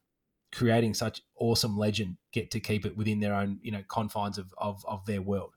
creating 0.53 0.95
such 0.95 1.20
awesome 1.36 1.76
legend 1.76 2.16
get 2.32 2.51
to 2.53 2.61
keep 2.61 2.84
it 2.86 2.97
within 2.97 3.20
their 3.20 3.34
own, 3.34 3.59
you 3.62 3.72
know, 3.72 3.82
confines 3.88 4.38
of 4.38 4.53
of, 4.59 4.84
of 4.86 5.05
their 5.07 5.22
world. 5.22 5.53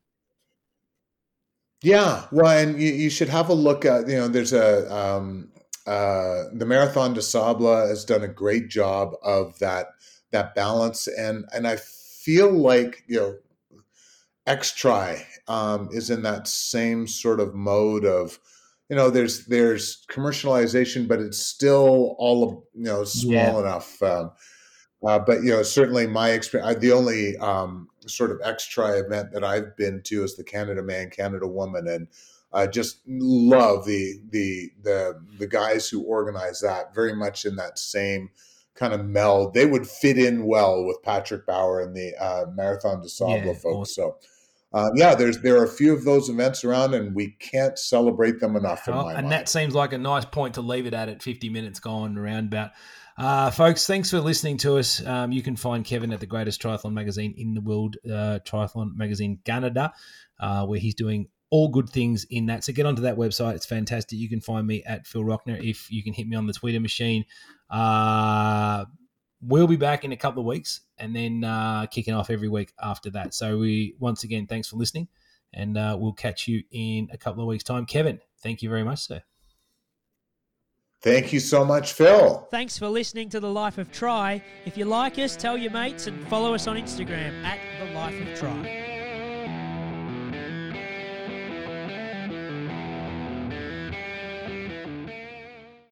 Yeah, 1.84 2.26
well, 2.32 2.58
and 2.58 2.82
you, 2.82 2.92
you 2.92 3.10
should 3.10 3.30
have 3.30 3.50
a 3.50 3.54
look 3.54 3.86
at 3.86 4.08
you 4.08 4.18
know 4.18 4.28
there's 4.28 4.54
a 4.54 4.94
um, 4.94 5.50
uh, 5.88 6.46
the 6.54 6.66
Marathon 6.66 7.14
des 7.14 7.22
Sables 7.22 7.90
has 7.90 8.06
done 8.06 8.24
a 8.24 8.28
great 8.28 8.70
job 8.70 9.16
of 9.24 9.60
that 9.60 9.88
that 10.32 10.56
balance, 10.56 11.08
and 11.08 11.46
and 11.54 11.68
I 11.68 11.78
feel 11.78 12.52
like 12.52 13.04
you 13.08 13.20
know 13.20 13.38
XTRI 14.46 15.26
um, 15.48 15.90
is 15.92 16.10
in 16.10 16.22
that 16.24 16.48
same 16.48 17.08
sort 17.08 17.40
of 17.40 17.54
mode 17.54 18.06
of 18.06 18.40
you 18.90 18.96
know 18.96 19.10
there's 19.10 19.46
there's 19.48 20.06
commercialization, 20.08 21.08
but 21.08 21.20
it's 21.20 21.38
still 21.38 22.16
all 22.18 22.68
you 22.74 22.84
know 22.84 23.04
small 23.04 23.60
Yeah. 23.60 23.60
enough. 23.60 24.02
Um, 24.02 24.32
uh, 25.06 25.20
but 25.20 25.44
you 25.44 25.52
know, 25.52 25.64
certainly 25.64 26.08
my 26.08 26.32
experience. 26.32 26.80
The 26.80 26.92
only 26.92 27.38
um, 27.38 27.90
sort 28.08 28.32
of 28.32 28.42
extra 28.44 29.00
event 29.00 29.32
that 29.34 29.44
I've 29.44 29.76
been 29.78 30.02
to 30.04 30.24
is 30.24 30.38
the 30.38 30.44
Canada 30.44 30.84
Man, 30.84 31.10
Canada 31.12 31.48
Woman, 31.48 31.88
and 31.88 32.08
I 32.54 32.68
just 32.68 33.02
love 33.08 33.86
the 33.86 34.20
the 34.30 34.72
the 34.84 35.22
the 35.38 35.48
guys 35.48 35.90
who 35.90 36.04
organize 36.04 36.62
that. 36.62 36.96
Very 36.96 37.16
much 37.16 37.46
in 37.46 37.56
that 37.58 37.78
same 37.78 38.30
kind 38.76 38.94
of 38.94 39.06
meld. 39.06 39.54
They 39.54 39.66
would 39.66 39.88
fit 39.88 40.18
in 40.18 40.46
well 40.46 40.86
with 40.86 41.02
Patrick 41.04 41.46
Bauer 41.46 41.82
and 41.82 41.96
the 41.96 42.14
uh, 42.16 42.46
Marathon 42.54 43.02
des 43.02 43.10
Sables 43.10 43.46
Yeah, 43.46 43.54
folks. 43.54 43.96
So 43.96 44.18
uh, 44.74 44.92
yeah, 44.96 45.16
there's 45.16 45.40
there 45.42 45.58
are 45.58 45.66
a 45.66 45.70
few 45.70 45.94
of 45.94 46.04
those 46.04 46.30
events 46.30 46.64
around, 46.64 46.94
and 46.94 47.16
we 47.16 47.32
can't 47.40 47.78
celebrate 47.80 48.40
them 48.40 48.56
enough. 48.56 48.88
Well, 48.88 49.06
my 49.06 49.14
and 49.14 49.24
mind. 49.24 49.32
that 49.32 49.50
seems 49.50 49.74
like 49.74 49.94
a 49.94 49.98
nice 49.98 50.26
point 50.26 50.56
to 50.56 50.62
leave 50.62 50.86
it 50.86 50.94
at 50.94 51.10
at 51.10 51.24
50 51.24 51.50
minutes 51.50 51.80
gone 51.80 52.18
around 52.18 52.48
about. 52.48 52.72
Uh, 53.18 53.50
folks, 53.50 53.88
thanks 53.88 54.12
for 54.12 54.20
listening 54.20 54.58
to 54.58 54.78
us. 54.78 55.04
Um, 55.04 55.32
you 55.32 55.42
can 55.42 55.56
find 55.56 55.84
Kevin 55.84 56.14
at 56.14 56.20
the 56.20 56.28
greatest 56.28 56.62
triathlon 56.62 56.94
magazine 56.94 57.34
in 57.36 57.56
the 57.56 57.62
world, 57.62 57.98
uh, 58.06 58.40
Triathlon 58.46 58.96
Magazine 58.96 59.40
Canada, 59.44 59.92
uh, 60.40 60.66
where 60.68 60.78
he's 60.78 60.94
doing 60.94 61.28
all 61.50 61.70
good 61.70 61.90
things 61.90 62.26
in 62.30 62.48
that. 62.48 62.64
So 62.64 62.74
get 62.74 62.86
onto 62.86 63.02
that 63.04 63.18
website. 63.18 63.56
It's 63.56 63.66
fantastic. 63.66 64.20
You 64.20 64.30
can 64.30 64.42
find 64.42 64.68
me 64.68 64.84
at 64.84 65.08
Phil 65.08 65.24
Rockner 65.24 65.62
if 65.64 65.90
you 65.92 66.04
can 66.04 66.14
hit 66.14 66.28
me 66.28 66.36
on 66.36 66.48
the 66.48 66.54
Twitter 66.54 66.80
machine. 66.80 67.26
Uh, 67.70 68.86
we'll 69.42 69.68
be 69.68 69.76
back 69.76 70.04
in 70.04 70.12
a 70.12 70.18
couple 70.18 70.42
of 70.42 70.46
weeks 70.46 70.82
and 70.98 71.16
then 71.16 71.44
uh, 71.44 71.86
kicking 71.88 72.14
off 72.14 72.30
every 72.30 72.50
week 72.50 72.74
after 72.82 73.10
that. 73.12 73.34
So 73.34 73.58
we 73.58 73.96
once 74.00 74.24
again, 74.24 74.48
thanks 74.48 74.68
for 74.68 74.78
listening, 74.78 75.08
and 75.54 75.78
uh, 75.78 75.96
we'll 76.00 76.14
catch 76.14 76.48
you 76.48 76.64
in 76.72 77.08
a 77.12 77.18
couple 77.18 77.42
of 77.42 77.48
weeks' 77.48 77.64
time. 77.64 77.86
Kevin, 77.86 78.20
thank 78.42 78.62
you 78.62 78.70
very 78.70 78.84
much, 78.84 79.00
sir. 79.00 79.22
Thank 81.02 81.32
you 81.32 81.40
so 81.40 81.64
much, 81.64 81.94
Phil. 81.94 82.48
Thanks 82.50 82.78
for 82.78 82.90
listening 82.90 83.30
to 83.30 83.40
The 83.40 83.50
Life 83.50 83.78
of 83.78 83.92
Try. 83.92 84.44
If 84.66 84.78
you 84.78 84.86
like 84.86 85.20
us, 85.20 85.36
tell 85.36 85.56
your 85.56 85.72
mates 85.72 86.08
and 86.08 86.28
follow 86.28 86.56
us 86.56 86.66
on 86.66 86.76
Instagram 86.76 87.44
at 87.44 87.60
The 87.80 87.94
Life 87.94 88.20
of 88.20 88.40
Try. 88.40 88.87